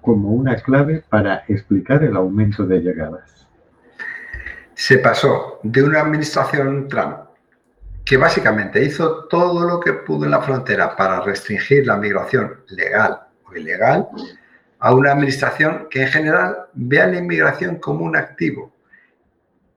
como 0.00 0.30
una 0.30 0.57
clave 0.57 1.05
para 1.09 1.44
explicar 1.48 2.02
el 2.05 2.16
aumento 2.16 2.66
de 2.66 2.80
llegadas. 2.80 3.46
Se 4.74 4.98
pasó 4.98 5.61
de 5.62 5.82
una 5.82 6.00
administración 6.00 6.88
Trump 6.88 7.16
que 8.05 8.16
básicamente 8.16 8.84
hizo 8.84 9.24
todo 9.26 9.66
lo 9.66 9.80
que 9.80 9.94
pudo 9.94 10.24
en 10.24 10.32
la 10.32 10.42
frontera 10.42 10.94
para 10.94 11.20
restringir 11.20 11.86
la 11.86 11.96
migración 11.96 12.52
legal 12.68 13.18
o 13.46 13.57
ilegal, 13.57 14.09
a 14.85 14.95
una 14.95 15.12
administración 15.12 15.87
que 15.89 16.03
en 16.03 16.09
general 16.09 16.57
ve 16.74 17.01
a 17.01 17.07
la 17.07 17.16
inmigración 17.16 17.76
como 17.76 18.05
un 18.05 18.16
activo, 18.16 18.70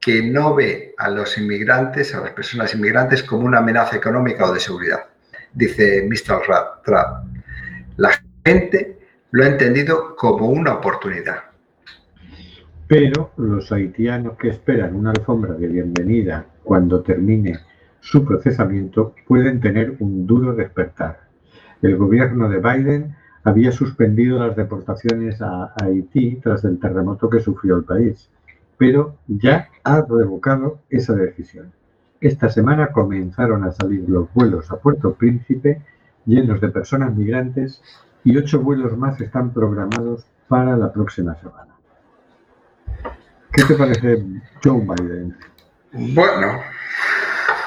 que 0.02 0.22
no 0.22 0.54
ve 0.54 0.96
a 0.98 1.10
los 1.10 1.38
inmigrantes, 1.38 2.14
a 2.14 2.20
las 2.20 2.32
personas 2.32 2.76
inmigrantes, 2.76 3.24
como 3.24 3.46
una 3.46 3.60
amenaza 3.60 3.96
económica 3.96 4.44
o 4.44 4.54
de 4.54 4.60
seguridad. 4.60 5.06
Dice 5.54 6.06
Mr. 6.10 6.42
Trump. 6.84 7.42
La 7.96 8.12
gente 8.46 9.00
lo 9.32 9.46
ha 9.46 9.48
entendido 9.48 10.14
como 10.18 10.50
una 10.50 10.74
oportunidad. 10.74 11.38
Pero 12.90 13.32
los 13.38 13.72
haitianos 13.72 14.38
que 14.38 14.50
esperan 14.50 14.94
una 14.94 15.12
alfombra 15.12 15.54
de 15.54 15.68
bienvenida 15.68 16.48
cuando 16.66 17.02
termine 17.02 17.58
su 18.02 18.26
procesamiento 18.26 19.16
pueden 19.26 19.62
tener 19.62 19.96
un 20.00 20.28
duro 20.28 20.54
despertar. 20.54 21.22
El 21.82 21.96
gobierno 21.96 22.50
de 22.50 22.58
Biden 22.58 23.16
había 23.48 23.72
suspendido 23.72 24.46
las 24.46 24.58
deportaciones 24.58 25.42
a 25.42 25.74
Haití 25.82 26.36
tras 26.44 26.66
el 26.66 26.80
terremoto 26.80 27.30
que 27.30 27.40
sufrió 27.40 27.78
el 27.78 27.86
país, 27.86 28.30
pero 28.78 29.16
ya 29.26 29.70
ha 29.86 30.02
revocado 30.02 30.82
esa 30.90 31.16
decisión. 31.16 31.72
Esta 32.20 32.50
semana 32.50 32.92
comenzaron 32.92 33.64
a 33.64 33.72
salir 33.72 34.04
los 34.10 34.28
vuelos 34.34 34.70
a 34.70 34.76
Puerto 34.76 35.14
Príncipe 35.14 35.82
llenos 36.26 36.60
de 36.60 36.68
personas 36.68 37.16
migrantes 37.16 37.82
y 38.26 38.36
ocho 38.36 38.60
vuelos 38.60 38.98
más 38.98 39.22
están 39.22 39.54
programados 39.54 40.26
para 40.50 40.76
la 40.76 40.92
próxima 40.92 41.34
semana. 41.36 41.74
¿Qué 43.54 43.64
te 43.64 43.76
parece 43.76 44.26
Joe 44.62 44.82
Biden? 44.82 45.38
Bueno, 45.94 46.60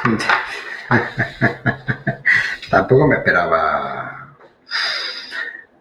tampoco 2.70 3.06
me 3.06 3.16
esperaba, 3.16 4.19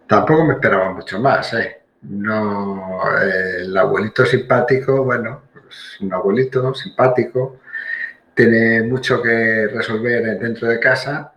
tampoco 0.09 0.43
me 0.43 0.55
esperaba 0.55 0.91
mucho 0.91 1.19
más, 1.19 1.53
¿eh? 1.53 1.83
No, 2.01 3.03
eh, 3.21 3.61
el 3.61 3.77
abuelito 3.77 4.25
simpático, 4.25 5.03
bueno, 5.03 5.43
pues 5.53 5.97
un 6.01 6.11
abuelito 6.11 6.73
simpático, 6.73 7.59
tiene 8.33 8.81
mucho 8.83 9.21
que 9.21 9.67
resolver 9.67 10.39
dentro 10.39 10.67
de 10.67 10.79
casa 10.79 11.33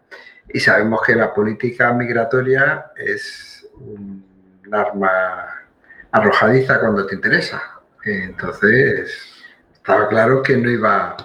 y 0.49 0.59
sabemos 0.59 1.03
que 1.05 1.15
la 1.15 1.35
política 1.35 1.93
migratoria 1.93 2.93
es 2.97 3.69
un 3.75 4.25
arma 4.73 5.67
arrojadiza 6.11 6.81
cuando 6.81 7.05
te 7.07 7.17
interesa. 7.17 7.63
Entonces, 8.05 9.35
estaba 9.75 10.09
claro 10.09 10.43
que 10.43 10.57
no 10.57 10.71
iba, 10.71 11.17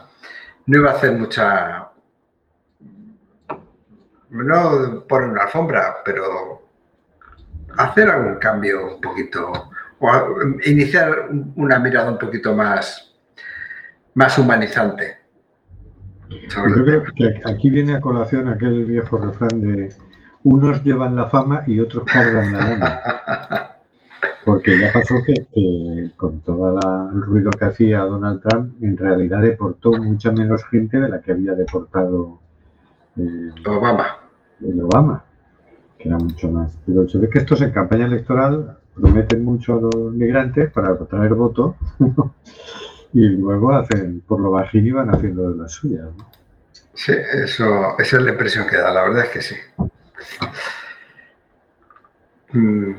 no 0.66 0.80
iba 0.80 0.91
a 0.91 0.95
hacer 0.95 1.14
mucha, 1.14 1.91
no 4.32 5.06
poner 5.08 5.30
una 5.30 5.43
alfombra, 5.43 5.98
pero 6.04 6.66
hacer 7.78 8.10
algún 8.10 8.36
cambio 8.36 8.96
un 8.96 9.02
poquito, 9.02 9.52
o 10.00 10.10
a- 10.10 10.28
iniciar 10.66 11.30
una 11.56 11.80
mirada 11.80 12.12
un 12.12 12.18
poquito 12.18 12.54
más, 12.54 13.14
más 14.16 14.38
humanizante. 14.38 15.18
Yo 16.30 16.64
creo 16.84 17.04
que 17.16 17.42
aquí 17.46 17.70
viene 17.70 17.96
a 17.96 18.02
colación 18.02 18.50
aquel 18.50 18.84
viejo 18.86 19.18
refrán 19.18 19.62
de 19.62 19.94
unos 20.44 20.84
llevan 20.84 21.16
la 21.16 21.28
fama 21.28 21.64
y 21.68 21.80
otros 21.80 22.04
cargan 22.06 22.52
la 22.52 22.60
lana. 22.60 23.02
Porque 24.46 24.80
ya 24.80 24.94
pasó 24.94 25.16
que, 25.26 25.34
que 25.54 26.12
con 26.16 26.40
todo 26.42 26.80
el 27.14 27.22
ruido 27.22 27.52
que 27.52 27.66
hacía 27.66 28.00
Donald 28.00 28.42
Trump, 28.42 28.82
en 28.82 28.96
realidad 28.98 29.42
deportó 29.42 29.92
mucha 29.92 30.32
menos 30.32 30.64
gente 30.66 31.00
de 31.02 31.10
la 31.10 31.20
que 31.22 31.34
había 31.34 31.52
deportado 31.54 32.40
eh, 33.18 33.50
Obama. 33.66 34.18
el 34.62 34.80
Obama, 34.82 35.24
que 35.98 36.10
era 36.10 36.18
mucho 36.18 36.50
más. 36.50 36.78
Pero 36.86 37.08
se 37.08 37.18
ve 37.18 37.30
que 37.30 37.39
estos 37.39 37.62
en 37.62 37.72
campaña 37.72 38.06
electoral 38.06 38.78
prometen 38.93 39.43
mucho 39.43 39.78
a 39.78 39.82
los 39.82 40.14
migrantes 40.14 40.72
para 40.72 40.89
atraer 40.89 41.34
votos 41.34 41.76
y 43.14 43.28
luego 43.30 43.74
hacen, 43.74 44.22
por 44.22 44.39
lo 44.39 44.52
bajín 44.52 44.93
van 44.93 45.10
haciendo 45.14 45.50
de 45.50 45.58
las 45.58 45.72
suyas. 45.72 46.08
Sí, 46.93 47.14
eso, 47.14 47.98
esa 48.00 48.18
es 48.18 48.24
la 48.24 48.32
impresión 48.32 48.66
que 48.68 48.78
da, 48.78 48.91
la 48.91 49.04
verdad 49.04 49.26
es 49.26 49.30
que 49.30 49.41
sí. 49.41 49.56
Mm, 52.54 52.91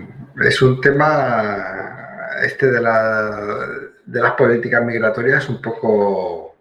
Es 0.45 0.63
un 0.63 0.81
tema, 0.81 2.37
este 2.45 2.71
de, 2.71 2.81
la, 2.81 3.67
de 4.07 4.21
las 4.21 4.33
políticas 4.35 4.85
migratorias, 4.85 5.49
un 5.49 5.61
poco 5.61 6.55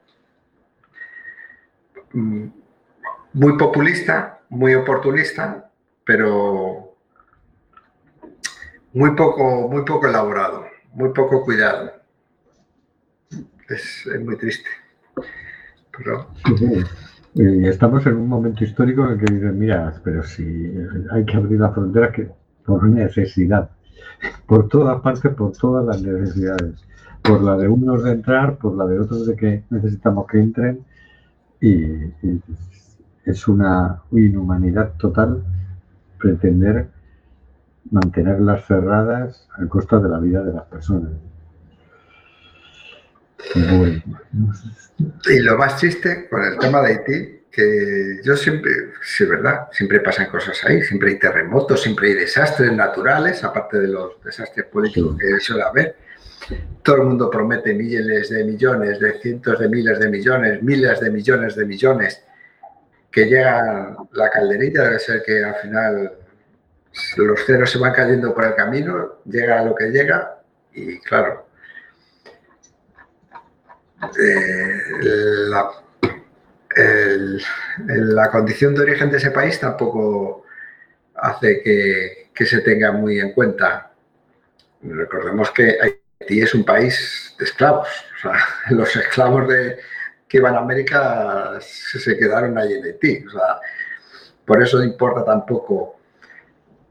mm, 2.13 2.47
muy 3.33 3.57
populista, 3.57 4.39
muy 4.49 4.73
oportunista, 4.75 5.66
pero 6.07 6.95
muy 8.93 9.11
poco, 9.11 9.67
muy 9.67 9.83
poco 9.83 10.07
elaborado, 10.07 10.63
muy 10.93 11.09
poco 11.09 11.43
cuidado. 11.43 11.91
Es, 13.67 14.07
es 14.07 14.23
muy 14.23 14.37
triste. 14.37 14.69
Pero 15.95 16.29
estamos 17.69 18.05
en 18.07 18.15
un 18.15 18.29
momento 18.29 18.63
histórico 18.63 19.03
en 19.03 19.11
el 19.11 19.19
que 19.19 19.33
dicen, 19.33 19.59
mira, 19.59 19.93
pero 20.03 20.23
si 20.23 20.73
hay 21.11 21.25
que 21.25 21.35
abrir 21.35 21.59
la 21.59 21.71
frontera 21.71 22.11
que 22.13 22.29
por 22.65 22.85
necesidad, 22.85 23.69
por 24.45 24.69
todas 24.69 25.01
partes, 25.01 25.33
por 25.33 25.51
todas 25.51 25.85
las 25.85 26.01
necesidades, 26.01 26.85
por 27.21 27.43
la 27.43 27.57
de 27.57 27.67
unos 27.67 28.03
de 28.03 28.11
entrar, 28.11 28.57
por 28.57 28.77
la 28.77 28.85
de 28.85 28.99
otros 28.99 29.27
de 29.27 29.35
que 29.35 29.63
necesitamos 29.69 30.25
que 30.27 30.39
entren, 30.39 30.85
y 31.59 32.13
es 33.25 33.47
una 33.49 34.03
inhumanidad 34.11 34.93
total 34.93 35.43
pretender 36.19 36.87
mantenerlas 37.91 38.65
cerradas 38.65 39.47
a 39.57 39.65
costa 39.67 39.99
de 39.99 40.09
la 40.09 40.19
vida 40.19 40.43
de 40.43 40.53
las 40.53 40.65
personas. 40.65 41.11
Bueno. 43.55 44.01
Y 45.29 45.39
lo 45.39 45.57
más 45.57 45.77
triste 45.77 46.27
con 46.29 46.43
el 46.43 46.57
tema 46.57 46.81
de 46.81 46.87
Haití, 46.87 47.37
que 47.51 48.19
yo 48.23 48.35
siempre, 48.35 48.71
sí, 49.01 49.25
¿verdad? 49.25 49.67
Siempre 49.71 49.99
pasan 49.99 50.29
cosas 50.29 50.63
ahí, 50.65 50.81
siempre 50.81 51.11
hay 51.11 51.19
terremotos, 51.19 51.81
siempre 51.81 52.09
hay 52.09 52.13
desastres 52.15 52.71
naturales, 52.73 53.43
aparte 53.43 53.79
de 53.79 53.87
los 53.87 54.21
desastres 54.23 54.65
políticos 54.67 55.15
Sí. 55.19 55.25
que 55.27 55.39
suele 55.39 55.63
haber. 55.63 55.95
Todo 56.83 56.97
el 56.97 57.03
mundo 57.03 57.29
promete 57.29 57.73
miles 57.73 58.29
de 58.29 58.43
millones, 58.43 58.99
de 58.99 59.19
cientos 59.19 59.59
de 59.59 59.69
miles 59.69 59.99
de 59.99 60.09
millones, 60.09 60.61
miles 60.61 60.99
de 60.99 61.09
millones 61.09 61.55
de 61.55 61.65
millones, 61.65 62.23
que 63.17 63.25
llega 63.25 63.97
la 64.11 64.29
calderilla, 64.29 64.83
debe 64.83 64.99
ser 64.99 65.23
que 65.23 65.43
al 65.43 65.55
final 65.55 66.11
los 67.17 67.45
ceros 67.47 67.71
se 67.71 67.79
van 67.79 67.91
cayendo 67.91 68.31
por 68.31 68.45
el 68.45 68.53
camino, 68.53 69.23
llega 69.25 69.59
a 69.59 69.65
lo 69.65 69.73
que 69.73 69.85
llega 69.85 70.37
y 70.71 70.99
claro, 70.99 71.47
eh, 74.19 74.81
la, 75.49 75.71
la 77.87 78.29
condición 78.29 78.75
de 78.75 78.81
origen 78.81 79.09
de 79.09 79.17
ese 79.17 79.31
país 79.31 79.59
tampoco 79.59 80.45
hace 81.15 81.63
que, 81.63 82.29
que 82.35 82.45
se 82.45 82.61
tenga 82.61 82.91
muy 82.91 83.19
en 83.19 83.33
cuenta. 83.33 83.93
Recordemos 84.83 85.49
que 85.49 85.75
Haití 85.81 86.41
es 86.43 86.53
un 86.53 86.63
país 86.63 87.33
de 87.39 87.45
esclavos. 87.45 87.87
Los 88.69 88.95
esclavos 88.95 89.47
de, 89.47 89.79
que 90.27 90.37
iban 90.37 90.55
a 90.55 90.59
América 90.59 91.57
se, 91.61 91.99
se 91.99 92.17
quedaron 92.17 92.57
allí 92.57 92.75
en 92.75 92.83
Haití. 92.85 93.25
O 93.27 93.29
sea, 93.31 93.59
por 94.45 94.61
eso 94.61 94.83
importa 94.83 95.23
tampoco 95.25 95.99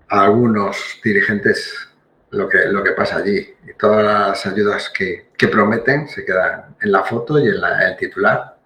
a 0.09 0.25
algunos 0.25 1.01
dirigentes 1.03 1.75
lo 2.31 2.49
que, 2.49 2.67
lo 2.67 2.83
que 2.85 2.93
pasa 2.93 3.19
allí. 3.19 3.39
Y 3.69 3.75
todas 3.79 4.05
las 4.05 4.47
ayudas 4.47 4.91
que, 4.97 5.31
que 5.37 5.49
prometen 5.49 6.09
se 6.09 6.25
quedan 6.25 6.77
en 6.81 6.93
la 6.93 7.03
foto 7.05 7.39
y 7.39 7.49
en 7.49 7.61
la- 7.61 7.89
el 7.89 7.97
titular, 7.97 8.57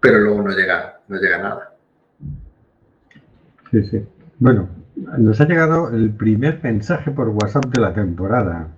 pero 0.00 0.18
luego 0.18 0.42
no 0.42 0.50
llega, 0.50 1.00
no 1.08 1.18
llega 1.18 1.38
nada. 1.38 1.74
Sí, 3.70 3.82
sí. 3.84 4.06
Bueno, 4.38 4.68
nos 5.18 5.40
ha 5.40 5.46
llegado 5.46 5.88
el 5.90 6.10
primer 6.14 6.60
mensaje 6.62 7.10
por 7.10 7.28
WhatsApp 7.28 7.66
de 7.66 7.80
la 7.80 7.94
temporada. 7.94 8.68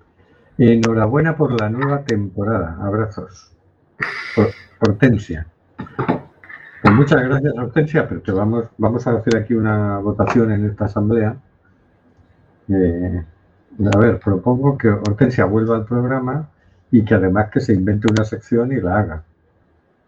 Enhorabuena 0.57 1.35
por 1.35 1.59
la 1.59 1.69
nueva 1.69 2.05
temporada. 2.05 2.77
Abrazos. 2.81 3.54
Hor- 4.35 4.53
Hortensia. 4.79 5.45
Pues 6.81 6.93
muchas 6.93 7.23
gracias, 7.23 7.53
Hortensia, 7.57 8.07
pero 8.07 8.21
te 8.21 8.31
vamos, 8.31 8.65
vamos 8.77 9.05
a 9.07 9.11
hacer 9.13 9.37
aquí 9.37 9.53
una 9.53 9.97
votación 9.99 10.51
en 10.51 10.65
esta 10.69 10.85
asamblea. 10.85 11.35
Eh, 12.69 13.23
a 13.93 13.97
ver, 13.97 14.19
propongo 14.19 14.77
que 14.77 14.89
Hortensia 14.89 15.45
vuelva 15.45 15.75
al 15.77 15.85
programa 15.85 16.49
y 16.91 17.03
que 17.03 17.15
además 17.15 17.49
que 17.51 17.59
se 17.59 17.73
invente 17.73 18.07
una 18.11 18.23
sección 18.23 18.71
y 18.71 18.79
la 18.79 18.97
haga. 18.99 19.23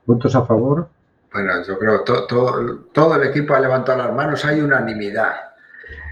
¿Votos 0.05 0.35
a 0.35 0.45
favor? 0.45 0.89
Bueno, 1.33 1.51
yo 1.67 1.77
creo 1.77 2.03
que 2.03 2.13
todo 2.93 3.15
el 3.21 3.29
equipo 3.29 3.53
ha 3.53 3.59
levantado 3.59 3.97
las 3.97 4.13
manos, 4.13 4.43
hay 4.45 4.61
unanimidad. 4.61 5.31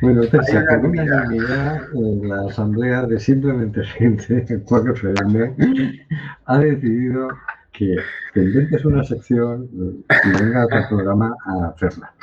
Bueno, 0.02 0.22
Hortensia, 0.22 0.60
Hay 0.70 0.78
por 0.78 0.90
unanimidad. 0.90 1.18
unanimidad, 1.26 1.84
eh, 1.94 2.28
la 2.28 2.50
asamblea 2.50 3.04
de 3.04 3.20
simplemente 3.20 3.84
gente, 3.98 4.46
el 4.50 4.64
Cuac 4.64 4.88
FM, 4.88 5.96
ha 6.46 6.58
decidido 6.58 7.30
que, 7.78 7.96
que 8.34 8.40
inventes 8.40 8.86
una 8.86 9.04
sección 9.04 9.70
y 9.74 10.44
vengas 10.44 10.72
al 10.72 10.88
programa 10.88 11.36
a 11.46 11.68
hacerla. 11.70 12.14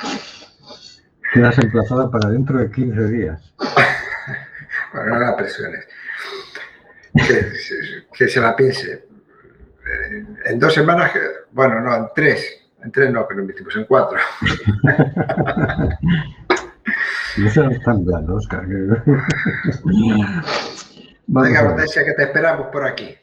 Quedas 1.33 1.57
emplazada 1.59 2.09
para 2.11 2.29
dentro 2.29 2.59
de 2.59 2.69
15 2.71 3.07
días. 3.07 3.53
Bueno, 4.93 5.09
no 5.13 5.19
la 5.19 5.35
presiones. 5.35 5.87
Que, 7.13 7.51
que 8.17 8.27
se 8.27 8.39
la 8.39 8.55
piense. 8.55 8.91
Eh, 8.93 10.25
En 10.45 10.59
dos 10.59 10.73
semanas, 10.73 11.11
bueno, 11.51 11.79
no, 11.81 11.95
en 11.95 12.05
tres. 12.15 12.59
En 12.83 12.91
tres 12.91 13.11
no, 13.11 13.27
que 13.27 13.35
lo 13.35 13.43
emitimos 13.43 13.75
en 13.75 13.85
cuatro. 13.85 14.17
No 17.35 17.49
seas 17.49 17.79
tan 17.81 18.05
blando, 18.05 18.35
Oscar. 18.35 18.63
que- 18.67 19.11
Venga. 21.25 21.63
Hortensia, 21.63 22.05
que 22.05 22.13
te 22.13 22.23
esperamos 22.25 22.67
por 22.67 22.85
aquí. 22.85 23.15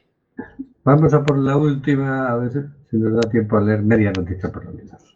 Vamos 0.83 1.13
a 1.13 1.23
por 1.23 1.37
la 1.37 1.59
última, 1.59 2.29
a 2.29 2.37
ver 2.37 2.53
si 2.91 2.97
nos 2.97 3.13
da 3.13 3.29
tiempo 3.29 3.59
a 3.59 3.61
leer 3.61 3.83
media 3.83 4.13
noticia 4.17 4.51
por 4.51 4.65
lo 4.65 4.73
menos. 4.73 5.15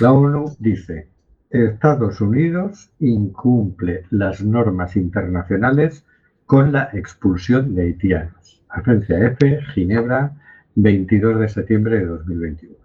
La 0.00 0.12
ONU 0.12 0.54
dice, 0.58 1.08
Estados 1.48 2.20
Unidos 2.20 2.90
incumple 2.98 4.04
las 4.10 4.42
normas 4.42 4.96
internacionales 4.96 6.04
con 6.44 6.72
la 6.72 6.90
expulsión 6.92 7.74
de 7.74 7.82
haitianos. 7.82 8.62
Agencia 8.68 9.18
F, 9.18 9.60
Ginebra, 9.72 10.32
22 10.74 11.40
de 11.40 11.48
septiembre 11.48 11.98
de 12.00 12.06
2021. 12.06 12.76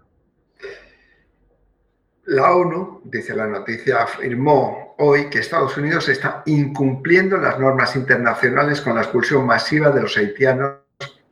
La 2.24 2.54
ONU, 2.54 3.02
dice 3.04 3.34
la 3.36 3.46
noticia, 3.46 4.02
afirmó 4.02 4.94
hoy 4.98 5.28
que 5.28 5.40
Estados 5.40 5.76
Unidos 5.76 6.08
está 6.08 6.42
incumpliendo 6.46 7.36
las 7.36 7.58
normas 7.58 7.96
internacionales 7.96 8.80
con 8.80 8.94
la 8.94 9.02
expulsión 9.02 9.46
masiva 9.46 9.90
de 9.90 10.02
los 10.02 10.16
haitianos 10.16 10.87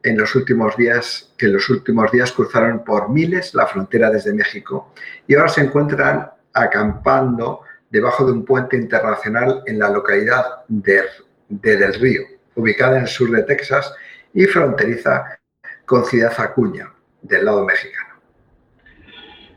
en 0.06 0.16
los 0.16 0.36
últimos 0.36 0.76
días, 0.76 1.32
que 1.36 1.46
en 1.46 1.54
los 1.54 1.68
últimos 1.68 2.12
días 2.12 2.30
cruzaron 2.30 2.84
por 2.84 3.10
miles 3.10 3.54
la 3.54 3.66
frontera 3.66 4.08
desde 4.08 4.32
México 4.32 4.92
y 5.26 5.34
ahora 5.34 5.48
se 5.48 5.62
encuentran 5.62 6.30
acampando 6.52 7.62
debajo 7.90 8.24
de 8.24 8.32
un 8.32 8.44
puente 8.44 8.76
internacional 8.76 9.62
en 9.66 9.80
la 9.80 9.90
localidad 9.90 10.44
de, 10.68 11.02
de 11.48 11.76
Del 11.76 11.94
Río, 11.94 12.22
ubicada 12.54 12.98
en 12.98 13.02
el 13.02 13.08
sur 13.08 13.30
de 13.32 13.42
Texas 13.42 13.92
y 14.32 14.44
fronteriza 14.44 15.38
con 15.84 16.04
Ciudad 16.04 16.32
Acuña, 16.38 16.92
del 17.22 17.44
lado 17.44 17.64
mexicano. 17.64 18.14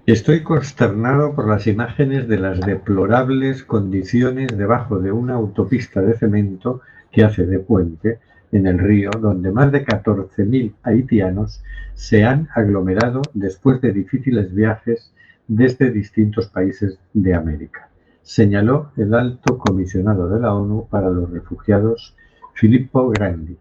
Estoy 0.08 0.42
consternado 0.42 1.36
por 1.36 1.48
las 1.48 1.68
imágenes 1.68 2.28
de 2.28 2.40
las 2.40 2.60
deplorables 2.62 3.64
condiciones 3.64 4.48
debajo 4.58 4.98
de 4.98 5.12
una 5.12 5.36
autopista 5.36 6.02
de 6.02 6.18
cemento 6.18 6.82
que 7.12 7.24
hace 7.24 7.46
de 7.46 7.60
puente 7.60 8.20
en 8.52 8.68
el 8.68 8.80
río, 8.80 9.12
donde 9.12 9.52
más 9.52 9.72
de 9.72 9.86
14.000 9.86 10.74
haitianos 10.84 11.64
se 11.94 12.24
han 12.24 12.50
aglomerado 12.56 13.22
después 13.34 13.82
de 13.82 13.92
difíciles 13.92 14.54
viajes 14.54 15.12
desde 15.48 15.92
distintos 15.92 16.48
países 16.48 16.98
de 17.14 17.34
América, 17.34 17.90
señaló 18.22 18.92
el 18.98 19.14
alto 19.14 19.58
comisionado 19.58 20.30
de 20.30 20.40
la 20.40 20.54
ONU 20.54 20.88
para 20.90 21.10
los 21.10 21.30
refugiados, 21.30 22.16
Filippo 22.54 23.10
Grandi. 23.10 23.58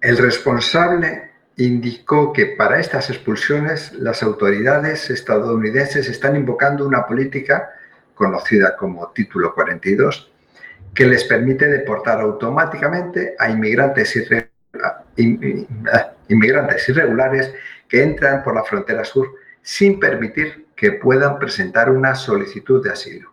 El 0.00 0.18
responsable 0.18 1.30
indicó 1.56 2.32
que 2.32 2.46
para 2.46 2.80
estas 2.80 3.10
expulsiones 3.10 3.92
las 3.94 4.22
autoridades 4.22 5.10
estadounidenses 5.10 6.08
están 6.08 6.36
invocando 6.36 6.86
una 6.86 7.06
política 7.06 7.70
conocida 8.14 8.76
como 8.76 9.08
Título 9.08 9.54
42 9.54 10.31
que 10.94 11.06
les 11.06 11.24
permite 11.24 11.68
deportar 11.68 12.20
automáticamente 12.20 13.34
a 13.38 13.50
inmigrantes, 13.50 14.14
irre- 14.16 14.50
inmigrantes 16.28 16.88
irregulares 16.88 17.54
que 17.88 18.02
entran 18.02 18.42
por 18.42 18.54
la 18.54 18.64
frontera 18.64 19.04
sur 19.04 19.26
sin 19.62 19.98
permitir 20.00 20.66
que 20.74 20.92
puedan 20.92 21.38
presentar 21.38 21.90
una 21.90 22.14
solicitud 22.14 22.82
de 22.82 22.90
asilo. 22.90 23.30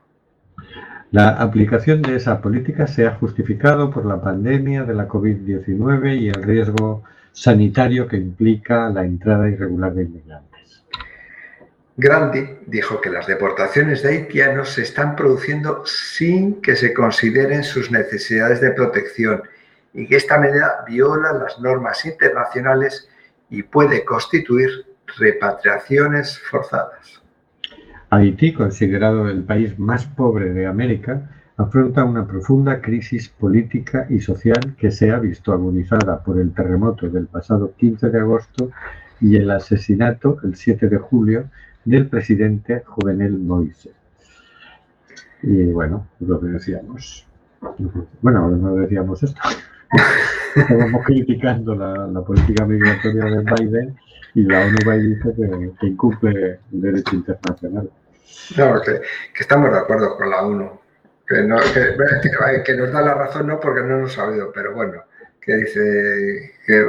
La 1.11 1.29
aplicación 1.29 2.03
de 2.03 2.17
esa 2.17 2.39
política 2.39 2.85
se 2.85 3.07
ha 3.07 3.15
justificado 3.15 3.89
por 3.89 4.05
la 4.05 4.21
pandemia 4.21 4.83
de 4.83 4.93
la 4.93 5.07
COVID-19 5.07 6.19
y 6.19 6.29
el 6.29 6.43
riesgo 6.43 7.03
sanitario 7.31 8.07
que 8.07 8.17
implica 8.17 8.89
la 8.89 9.03
entrada 9.03 9.49
irregular 9.49 9.93
de 9.93 10.03
inmigrantes. 10.03 10.48
Grandi 12.01 12.47
dijo 12.65 13.01
que 13.01 13.09
las 13.09 13.27
deportaciones 13.27 14.01
de 14.01 14.09
haitianos 14.09 14.69
se 14.69 14.83
están 14.83 15.17
produciendo 15.17 15.83
sin 15.85 16.61
que 16.61 16.77
se 16.77 16.93
consideren 16.93 17.61
sus 17.61 17.91
necesidades 17.91 18.61
de 18.61 18.71
protección 18.71 19.43
y 19.93 20.07
que 20.07 20.15
esta 20.15 20.39
medida 20.39 20.85
viola 20.87 21.33
las 21.33 21.59
normas 21.59 22.05
internacionales 22.05 23.09
y 23.49 23.63
puede 23.63 24.05
constituir 24.05 24.69
repatriaciones 25.17 26.39
forzadas. 26.49 27.21
Haití, 28.11 28.53
considerado 28.53 29.27
el 29.27 29.43
país 29.43 29.77
más 29.77 30.05
pobre 30.05 30.53
de 30.53 30.67
América, 30.67 31.29
afronta 31.57 32.05
una 32.05 32.25
profunda 32.25 32.79
crisis 32.79 33.27
política 33.27 34.07
y 34.09 34.21
social 34.21 34.73
que 34.77 34.91
se 34.91 35.11
ha 35.11 35.19
visto 35.19 35.51
agudizada 35.51 36.23
por 36.23 36.39
el 36.39 36.53
terremoto 36.53 37.09
del 37.09 37.27
pasado 37.27 37.73
15 37.75 38.09
de 38.09 38.19
agosto 38.21 38.71
y 39.19 39.35
el 39.35 39.51
asesinato 39.51 40.37
el 40.45 40.55
7 40.55 40.87
de 40.87 40.97
julio 40.97 41.49
del 41.85 42.07
presidente 42.07 42.83
Jovenel 42.85 43.37
Moïse. 43.39 43.91
Y 45.41 45.65
bueno, 45.71 46.07
lo 46.19 46.39
que 46.39 46.47
decíamos. 46.47 47.25
Bueno, 48.21 48.49
no 48.49 48.75
decíamos 48.75 49.23
esto. 49.23 49.41
Estábamos 50.55 51.05
criticando 51.05 51.75
la, 51.75 52.07
la 52.07 52.21
política 52.21 52.65
migratoria 52.65 53.25
de 53.25 53.43
Biden 53.43 53.97
y 54.35 54.43
la 54.43 54.65
ONU 54.65 54.77
va 54.87 54.95
y 54.95 55.07
dice 55.07 55.33
que, 55.79 55.87
incumple 55.87 56.59
el 56.71 56.81
derecho 56.81 57.15
internacional. 57.15 57.89
No, 58.57 58.81
que, 58.81 59.01
que 59.33 59.41
estamos 59.41 59.71
de 59.71 59.77
acuerdo 59.77 60.15
con 60.17 60.29
la 60.29 60.41
ONU. 60.43 60.79
Que, 61.27 61.43
no, 61.43 61.57
que, 61.57 62.63
que- 62.65 62.77
nos 62.77 62.91
da 62.91 63.01
la 63.01 63.13
razón, 63.13 63.47
no 63.47 63.59
porque 63.59 63.81
no 63.81 63.99
nos 63.99 64.17
ha 64.17 64.27
pero 64.53 64.73
bueno, 64.73 65.03
que 65.41 65.55
dice, 65.55 66.51
que 66.65 66.85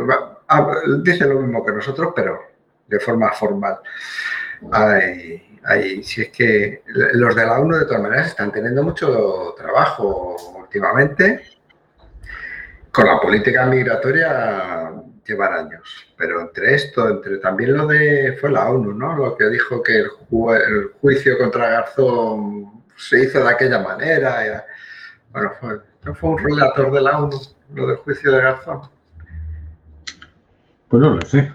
ah, 0.48 0.76
dice 1.02 1.26
lo 1.26 1.40
mismo 1.40 1.64
que 1.64 1.72
nosotros, 1.72 2.12
pero 2.14 2.40
de 2.88 3.00
forma 3.00 3.30
formal. 3.32 3.78
Ay, 4.72 5.58
ay, 5.64 6.02
si 6.02 6.22
es 6.22 6.28
que 6.30 6.82
los 6.86 7.34
de 7.34 7.46
la 7.46 7.60
ONU 7.60 7.76
de 7.76 7.84
todas 7.84 8.02
maneras 8.02 8.28
están 8.28 8.52
teniendo 8.52 8.82
mucho 8.82 9.54
trabajo 9.56 10.36
últimamente. 10.58 11.42
Con 12.92 13.06
la 13.06 13.20
política 13.20 13.66
migratoria 13.66 14.92
llevar 15.24 15.52
años, 15.52 16.12
pero 16.16 16.40
entre 16.40 16.74
esto, 16.74 17.08
entre 17.08 17.38
también 17.38 17.76
lo 17.76 17.86
de, 17.86 18.36
fue 18.40 18.50
la 18.50 18.68
ONU, 18.68 18.92
¿no? 18.92 19.16
Lo 19.16 19.36
que 19.36 19.48
dijo 19.48 19.80
que 19.80 19.98
el 19.98 20.08
juicio 21.00 21.38
contra 21.38 21.70
Garzón 21.70 22.82
se 22.96 23.24
hizo 23.24 23.42
de 23.42 23.48
aquella 23.48 23.78
manera. 23.78 24.66
Bueno, 25.30 25.52
fue, 25.60 25.80
no 26.02 26.14
fue 26.14 26.30
un 26.30 26.38
relator 26.38 26.92
de 26.92 27.00
la 27.00 27.18
ONU, 27.18 27.40
lo 27.74 27.86
del 27.86 27.96
juicio 27.98 28.32
de 28.32 28.42
Garzón. 28.42 28.80
Pues 30.88 31.00
no 31.00 31.10
lo 31.10 31.20
sé. 31.22 31.52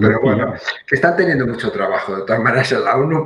Pero 0.00 0.20
bueno, 0.22 0.54
que 0.86 0.94
están 0.94 1.16
teniendo 1.16 1.46
mucho 1.46 1.70
trabajo, 1.70 2.16
de 2.16 2.22
todas 2.22 2.42
maneras, 2.42 2.72
en 2.72 2.84
la 2.84 2.96
ONU, 2.96 3.24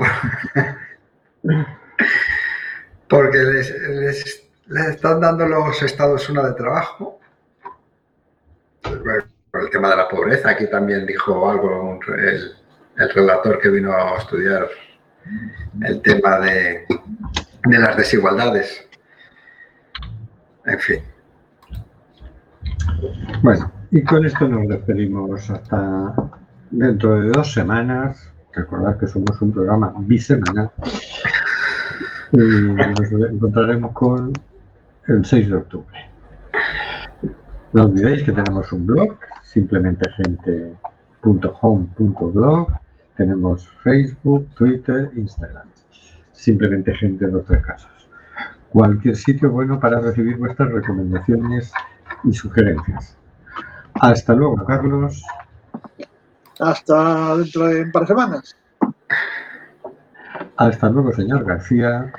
porque 3.08 3.38
les, 3.38 3.70
les- 3.88 4.42
les 4.66 4.86
están 4.88 5.20
dando 5.20 5.46
los 5.46 5.82
estados 5.82 6.28
una 6.30 6.42
de 6.44 6.54
trabajo. 6.54 7.20
Pues 8.82 9.02
bueno, 9.02 9.24
por 9.50 9.60
el 9.62 9.70
tema 9.70 9.90
de 9.90 9.96
la 9.96 10.08
pobreza, 10.08 10.50
aquí 10.50 10.68
también 10.70 11.04
dijo 11.06 11.50
algo 11.50 11.98
el, 12.16 12.54
el 12.96 13.10
relator 13.10 13.58
que 13.58 13.68
vino 13.68 13.92
a 13.92 14.16
estudiar 14.18 14.68
el 15.82 16.00
tema 16.02 16.40
de, 16.40 16.86
de 17.64 17.78
las 17.78 17.96
desigualdades. 17.96 18.88
En 20.64 20.78
fin, 20.78 21.02
Bueno, 23.42 23.70
y 23.92 24.02
con 24.04 24.24
esto 24.24 24.48
nos 24.48 24.66
despedimos 24.68 25.50
hasta 25.50 26.14
dentro 26.70 27.20
de 27.20 27.28
dos 27.28 27.52
semanas. 27.52 28.32
Recordad 28.54 28.98
que 28.98 29.06
somos 29.06 29.42
un 29.42 29.52
programa 29.52 29.92
bisemanal. 29.98 30.70
Y 32.32 32.38
nos 32.38 33.12
encontraremos 33.30 33.92
con 33.92 34.32
el 35.08 35.22
6 35.22 35.50
de 35.50 35.54
octubre. 35.54 36.10
No 37.74 37.84
olvidéis 37.84 38.22
que 38.22 38.32
tenemos 38.32 38.72
un 38.72 38.86
blog, 38.86 39.18
simplemente 39.42 40.08
gente.home.blog. 40.16 42.72
Tenemos 43.18 43.68
Facebook, 43.82 44.48
Twitter, 44.54 45.10
Instagram. 45.14 45.68
Simplemente 46.32 46.94
gente 46.94 47.26
en 47.26 47.32
los 47.32 47.44
tres 47.44 47.62
casos. 47.62 48.08
Cualquier 48.70 49.16
sitio 49.16 49.50
bueno 49.50 49.78
para 49.78 50.00
recibir 50.00 50.38
vuestras 50.38 50.72
recomendaciones 50.72 51.70
y 52.24 52.32
sugerencias. 52.32 53.18
Hasta 54.00 54.34
luego, 54.34 54.64
Carlos. 54.64 55.22
Hasta 56.60 57.36
dentro 57.36 57.66
de 57.66 57.82
un 57.82 57.92
par 57.92 58.02
de 58.02 58.08
semanas. 58.08 58.56
Hasta 60.56 60.88
luego, 60.88 61.12
señor 61.12 61.44
García. 61.44 62.12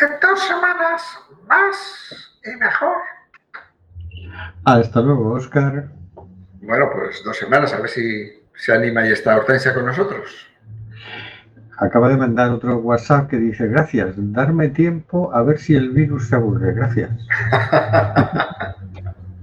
En 0.00 0.08
dos 0.20 0.40
semanas 0.40 1.02
más 1.46 2.36
y 2.44 2.56
mejor. 2.56 2.96
Hasta 4.64 5.00
luego, 5.00 5.32
Oscar. 5.32 5.88
bueno, 6.60 6.90
pues 6.92 7.22
dos 7.24 7.36
semanas, 7.36 7.72
a 7.72 7.80
ver 7.80 7.90
si 7.90 8.30
se 8.54 8.72
anima 8.72 9.06
y 9.06 9.12
está 9.12 9.36
Hortensia 9.36 9.74
con 9.74 9.86
nosotros. 9.86 10.46
Acaba 11.78 12.08
de 12.08 12.16
mandar 12.16 12.50
otro 12.50 12.76
WhatsApp 12.78 13.28
que 13.30 13.36
dice, 13.36 13.68
gracias, 13.68 14.14
darme 14.16 14.68
tiempo 14.68 15.32
a 15.32 15.42
ver 15.42 15.58
si 15.58 15.76
el 15.76 15.90
virus 15.90 16.28
se 16.28 16.36
aburre. 16.36 16.72
Gracias. 16.74 17.10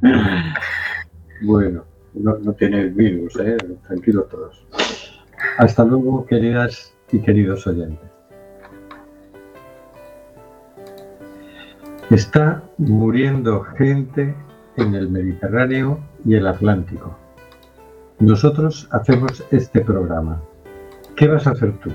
bueno, 1.46 1.86
no, 2.14 2.54
tiene 2.54 2.86
virus, 2.90 3.36
¿eh? 3.40 3.58
tranquilos 3.88 4.30
todos. 4.30 4.66
Hasta 5.58 5.84
luego, 5.84 6.26
queridas 6.26 6.94
y 7.12 7.20
queridos 7.20 7.68
oyentes. 7.68 8.10
Está 12.10 12.64
muriendo 12.78 13.62
gente 13.62 14.36
en 14.78 14.94
el 14.94 15.10
Mediterráneo 15.10 16.00
y 16.24 16.36
el 16.36 16.48
Atlántico. 16.48 17.18
Nosotros 18.20 18.88
hacemos 18.92 19.44
este 19.52 19.82
programa. 19.82 20.42
¿Qué 21.16 21.28
vas 21.28 21.48
a 21.48 21.52
hacer 21.52 21.74
tú? 21.80 21.92